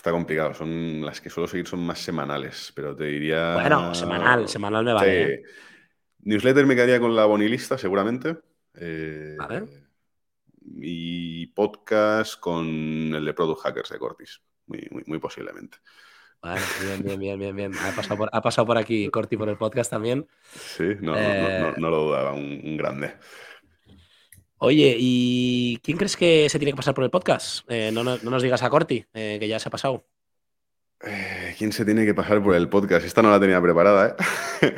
está 0.07 0.13
complicado. 0.13 0.55
Son 0.55 1.05
las 1.05 1.21
que 1.21 1.29
suelo 1.29 1.49
seguir 1.49 1.67
son 1.67 1.81
más 1.81 1.99
semanales, 1.99 2.73
pero 2.77 2.95
te 2.95 3.05
diría. 3.07 3.55
Bueno, 3.55 3.93
semanal, 3.93 4.49
semanal 4.49 4.85
me 4.85 4.93
vale. 4.93 5.23
¿eh? 5.23 5.43
Newsletter 6.21 6.65
me 6.65 6.77
quedaría 6.77 7.01
con 7.01 7.17
la 7.17 7.25
bonilista, 7.25 7.77
seguramente. 7.77 8.37
Eh, 8.79 9.37
y 10.81 11.47
podcast 11.49 12.39
con 12.39 12.67
el 13.15 13.25
de 13.25 13.35
Product 13.35 13.63
Hackers 13.63 13.91
de 13.91 13.99
Cortis, 13.99 14.41
muy, 14.67 14.89
muy, 15.07 15.19
posiblemente. 15.19 15.79
Vale, 16.41 16.61
bien, 16.83 17.03
bien, 17.03 17.19
bien, 17.19 17.39
bien, 17.39 17.57
bien. 17.57 17.73
Ha 17.75 17.91
pasado 17.91 18.17
por, 18.17 18.31
ha 18.33 18.41
pasado 18.41 18.67
por 18.67 18.79
aquí 18.79 19.09
Corti 19.09 19.37
por 19.37 19.49
el 19.49 19.57
podcast 19.57 19.91
también. 19.91 20.29
Sí, 20.55 20.85
no, 21.01 21.17
no, 21.17 21.61
no, 21.61 21.73
no, 21.77 21.91
lo 21.91 22.05
dudaba, 22.05 22.33
un 22.33 22.77
grande. 22.77 23.15
Oye, 24.59 24.97
¿y 24.99 25.79
quién 25.83 25.99
crees 25.99 26.17
que 26.17 26.49
se 26.49 26.59
tiene 26.59 26.73
que 26.73 26.77
pasar 26.77 26.95
por 26.95 27.05
el 27.05 27.11
podcast? 27.11 27.71
Eh, 27.71 27.91
no, 27.93 28.03
nos 28.03 28.43
digas 28.43 28.63
a 28.63 28.71
Corti, 28.71 29.05
eh, 29.13 29.37
que 29.39 29.49
ya 29.49 29.59
se 29.59 29.69
ha 29.69 29.71
pasado. 29.71 30.07
Eh, 31.03 31.55
¿Quién 31.59 31.73
se 31.73 31.85
tiene 31.85 32.07
que 32.07 32.15
pasar 32.15 32.43
por 32.43 32.55
el 32.55 32.69
podcast? 32.71 33.05
Esta 33.05 33.21
no 33.21 33.31
la 33.31 33.39
tenía 33.39 33.61
preparada, 33.61 34.17
¿eh? 34.63 34.75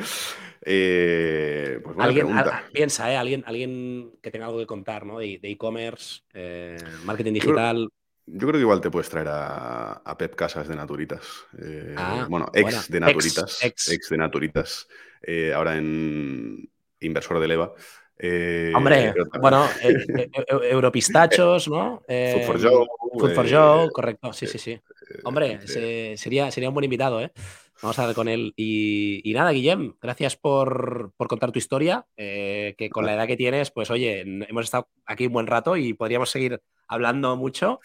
pues 1.81 1.97
¿Alguien, 1.97 2.27
piensa, 2.73 3.09
¿eh? 3.09 3.15
Alguien, 3.15 3.43
alguien 3.47 4.11
que 4.21 4.31
tenga 4.31 4.47
algo 4.47 4.59
que 4.59 4.65
contar, 4.65 5.05
¿no? 5.05 5.19
De 5.19 5.39
e-commerce, 5.41 6.23
marketing 7.05 7.33
digital. 7.33 7.89
Yo 8.25 8.47
creo, 8.47 8.51
que 8.51 8.59
igual 8.59 8.81
te 8.81 8.91
puedes 8.91 9.09
traer 9.09 9.29
a, 9.31 10.15
Pep 10.17 10.35
Casas 10.35 10.67
de 10.67 10.75
Naturitas. 10.75 11.25
Ah, 11.95 12.27
bueno, 12.29 12.47
ex 12.53 12.91
de 12.91 12.99
Naturitas. 12.99 13.63
Ex, 13.63 14.09
de 14.09 14.17
Naturitas. 14.17 14.87
ahora 15.55 15.77
en 15.77 16.69
inversor 16.99 17.39
de 17.39 17.47
Leva. 17.47 17.73
Eh, 18.21 18.73
Hombre, 18.75 19.13
bueno, 19.39 19.65
eh, 19.81 20.29
Europistachos, 20.69 21.69
¿no? 21.69 22.01
Food 22.05 22.43
for 22.45 22.61
Joe. 22.61 22.87
Food 23.17 23.33
for 23.33 23.49
Joe, 23.49 23.89
correcto, 23.91 24.33
sí, 24.33 24.45
sí, 24.45 24.57
sí. 24.57 24.79
Hombre, 25.23 25.65
sería, 26.17 26.51
sería 26.51 26.69
un 26.69 26.75
buen 26.75 26.83
invitado, 26.83 27.21
¿eh? 27.21 27.31
Vamos 27.81 27.97
a 27.97 28.05
ver 28.05 28.13
con 28.15 28.27
él. 28.27 28.53
Y, 28.57 29.31
nada, 29.33 29.51
Guillem, 29.51 29.93
gracias 30.01 30.35
por, 30.35 31.13
contar 31.17 31.53
tu 31.53 31.59
historia, 31.59 32.05
que 32.17 32.89
con 32.91 33.05
la 33.05 33.13
edad 33.13 33.25
que 33.25 33.37
tienes, 33.37 33.71
pues 33.71 33.89
oye, 33.89 34.19
hemos 34.21 34.65
estado 34.65 34.89
aquí 35.05 35.27
un 35.27 35.33
buen 35.33 35.47
rato 35.47 35.77
y 35.77 35.93
podríamos 35.93 36.29
seguir 36.29 36.61
hablando 36.89 37.37
mucho. 37.37 37.79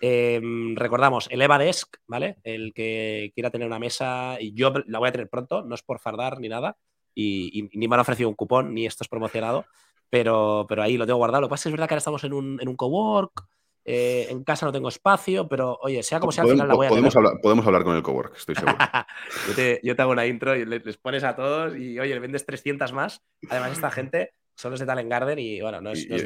Em, 0.00 0.74
recordamos, 0.76 1.28
el 1.30 1.40
Eva 1.40 1.58
Desk, 1.58 1.96
¿vale? 2.06 2.36
El 2.42 2.74
que 2.74 3.30
quiera 3.34 3.50
tener 3.50 3.66
una 3.66 3.78
mesa, 3.78 4.36
y 4.40 4.52
yo 4.52 4.72
la 4.86 4.98
voy 4.98 5.08
a 5.08 5.12
tener 5.12 5.28
pronto, 5.28 5.62
no 5.62 5.74
es 5.74 5.82
por 5.82 6.00
fardar 6.00 6.40
ni 6.40 6.48
nada, 6.48 6.76
y, 7.16 7.68
ni 7.72 7.88
me 7.88 7.94
han 7.94 8.00
ofrecido 8.00 8.28
un 8.28 8.34
cupón, 8.34 8.74
ni 8.74 8.86
esto 8.86 9.02
es 9.02 9.08
promocionado, 9.08 9.64
pero, 10.10 10.66
pero 10.68 10.82
ahí 10.82 10.96
lo 10.96 11.06
tengo 11.06 11.16
guardado. 11.16 11.40
Lo 11.40 11.48
que 11.48 11.52
pasa 11.52 11.62
es 11.62 11.64
que 11.64 11.68
es 11.70 11.72
verdad 11.72 11.88
que 11.88 11.94
ahora 11.94 11.98
estamos 11.98 12.24
en 12.24 12.32
un, 12.34 12.60
en 12.60 12.68
un 12.68 12.76
cowork, 12.76 13.46
eh, 13.84 14.26
en 14.30 14.44
casa 14.44 14.66
no 14.66 14.72
tengo 14.72 14.88
espacio, 14.88 15.48
pero 15.48 15.78
oye, 15.80 16.02
sea 16.02 16.20
como 16.20 16.32
sea, 16.32 16.44
al 16.44 16.50
final 16.50 16.68
la 16.68 16.74
voy 16.74 16.86
a 16.86 16.90
podemos 16.90 17.16
hablar, 17.16 17.34
podemos 17.40 17.66
hablar 17.66 17.84
con 17.84 17.96
el 17.96 18.02
cowork, 18.02 18.36
estoy 18.36 18.54
seguro. 18.54 18.76
yo, 19.48 19.54
te, 19.54 19.80
yo, 19.82 19.96
te, 19.96 20.02
hago 20.02 20.12
una 20.12 20.26
intro 20.26 20.54
y 20.56 20.66
les 20.66 20.96
pones 20.98 21.24
a 21.24 21.34
todos 21.34 21.76
y 21.76 21.98
oye, 21.98 22.12
le 22.12 22.20
vendes 22.20 22.44
300 22.44 22.92
más. 22.92 23.22
Además, 23.48 23.72
esta 23.72 23.90
gente 23.90 24.34
solo 24.56 24.74
es 24.74 24.80
de 24.80 24.86
Talent 24.86 25.10
Garden 25.10 25.38
y 25.38 25.60
bueno, 25.60 25.80
no 25.80 25.90
es, 25.90 26.08
no 26.08 26.16
es 26.16 26.24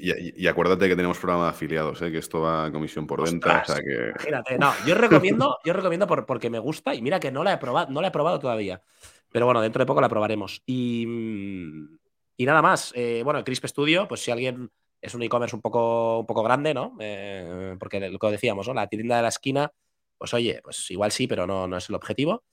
y, 0.00 0.46
acuérdate 0.46 0.88
que 0.88 0.96
tenemos 0.96 1.18
programa 1.18 1.44
de 1.44 1.50
afiliados, 1.50 2.00
¿eh? 2.02 2.10
que 2.10 2.18
esto 2.18 2.40
va 2.40 2.66
a 2.66 2.72
comisión 2.72 3.06
por 3.06 3.22
venta. 3.24 3.62
O 3.62 3.72
sea 3.72 3.82
que... 3.82 4.10
Imagínate, 4.10 4.58
no, 4.58 4.72
yo 4.86 4.94
recomiendo, 4.94 5.58
yo 5.64 5.72
recomiendo 5.72 6.06
por, 6.06 6.24
porque 6.24 6.50
me 6.50 6.58
gusta 6.58 6.94
y 6.94 7.02
mira 7.02 7.20
que 7.20 7.32
no 7.32 7.44
la 7.44 7.54
he 7.54 7.58
probado, 7.58 7.92
no 7.92 8.00
la 8.00 8.08
he 8.08 8.12
probado 8.12 8.38
todavía. 8.38 8.80
Pero 9.34 9.46
bueno, 9.46 9.60
dentro 9.60 9.80
de 9.82 9.86
poco 9.86 10.00
la 10.00 10.08
probaremos. 10.08 10.62
Y, 10.64 11.04
mm, 11.08 11.98
y 12.36 12.46
nada 12.46 12.62
más. 12.62 12.92
Eh, 12.94 13.22
bueno, 13.24 13.42
Crisp 13.42 13.66
Studio, 13.66 14.06
pues 14.06 14.20
si 14.20 14.30
alguien 14.30 14.70
es 15.00 15.12
un 15.12 15.24
e-commerce 15.24 15.56
un 15.56 15.60
poco, 15.60 16.20
un 16.20 16.26
poco 16.26 16.44
grande, 16.44 16.72
¿no? 16.72 16.96
Eh, 17.00 17.74
porque 17.80 17.98
lo 17.98 18.18
que 18.20 18.30
decíamos, 18.30 18.68
¿no? 18.68 18.74
La 18.74 18.86
tienda 18.86 19.16
de 19.16 19.22
la 19.22 19.28
esquina, 19.28 19.72
pues 20.16 20.32
oye, 20.34 20.60
pues 20.62 20.88
igual 20.92 21.10
sí, 21.10 21.26
pero 21.26 21.48
no, 21.48 21.66
no 21.66 21.76
es 21.76 21.88
el 21.88 21.96
objetivo. 21.96 22.44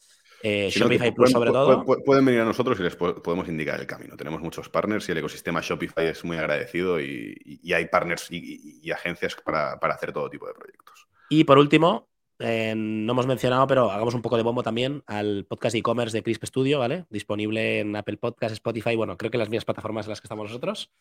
Eh, 0.41 0.71
Shopify 0.71 1.13
Plus, 1.13 1.29
sobre 1.29 1.51
todo. 1.51 1.85
Pueden 1.85 2.25
venir 2.25 2.41
a 2.41 2.45
nosotros 2.45 2.79
y 2.79 2.81
les 2.81 2.95
podemos 2.95 3.47
indicar 3.47 3.79
el 3.79 3.85
camino. 3.85 4.17
Tenemos 4.17 4.41
muchos 4.41 4.67
partners 4.67 5.07
y 5.07 5.11
el 5.11 5.19
ecosistema 5.19 5.61
Shopify 5.61 6.07
es 6.07 6.25
muy 6.25 6.37
agradecido 6.37 6.99
y, 6.99 7.61
hay 7.71 7.85
partners 7.89 8.25
y, 8.31 8.89
agencias 8.89 9.35
para, 9.35 9.73
hacer 9.73 10.11
todo 10.11 10.31
tipo 10.31 10.47
de 10.47 10.55
proyectos. 10.55 11.07
Y 11.29 11.43
por 11.43 11.59
último, 11.59 12.09
eh, 12.41 12.73
no 12.75 13.13
hemos 13.13 13.27
mencionado, 13.27 13.67
pero 13.67 13.91
hagamos 13.91 14.13
un 14.13 14.21
poco 14.21 14.37
de 14.37 14.43
bombo 14.43 14.63
también 14.63 15.03
al 15.05 15.45
podcast 15.45 15.75
e-commerce 15.75 16.17
de 16.17 16.23
Crisp 16.23 16.45
Studio, 16.45 16.79
¿vale? 16.79 17.05
Disponible 17.09 17.79
en 17.79 17.95
Apple 17.95 18.17
Podcast, 18.17 18.53
Spotify, 18.53 18.95
bueno, 18.95 19.15
creo 19.17 19.29
que 19.29 19.37
las 19.37 19.49
mismas 19.49 19.65
plataformas 19.65 20.05
en 20.05 20.09
las 20.09 20.21
que 20.21 20.25
estamos 20.25 20.47
nosotros. 20.47 20.91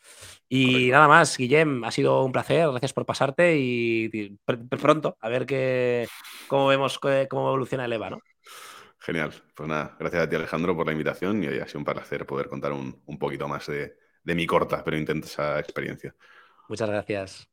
Y 0.47 0.89
nada 0.91 1.07
más, 1.07 1.37
Guillem, 1.37 1.83
ha 1.83 1.91
sido 1.91 2.23
un 2.23 2.31
placer, 2.31 2.69
gracias 2.69 2.93
por 2.93 3.05
pasarte 3.05 3.57
y, 3.57 4.37
pronto 4.45 5.17
a 5.19 5.29
ver 5.29 5.45
qué, 5.45 6.07
cómo 6.47 6.67
vemos 6.67 6.99
cómo 6.99 7.47
evoluciona 7.47 7.85
el 7.85 7.93
EVA, 7.93 8.11
¿no? 8.11 8.19
Genial. 8.99 9.33
Pues 9.55 9.67
nada, 9.67 9.95
gracias 9.99 10.23
a 10.23 10.29
ti 10.29 10.35
Alejandro 10.35 10.75
por 10.75 10.85
la 10.85 10.91
invitación 10.91 11.43
y 11.43 11.47
ha 11.47 11.67
sido 11.67 11.79
un 11.79 11.85
placer 11.85 12.25
poder 12.27 12.49
contar 12.49 12.71
un, 12.71 13.01
poquito 13.19 13.47
más 13.47 13.65
de, 13.65 13.95
de 14.23 14.35
mi 14.35 14.45
corta 14.45 14.83
pero 14.83 14.97
intensa 14.97 15.59
experiencia. 15.59 16.13
Muchas 16.69 16.89
gracias. 16.89 17.51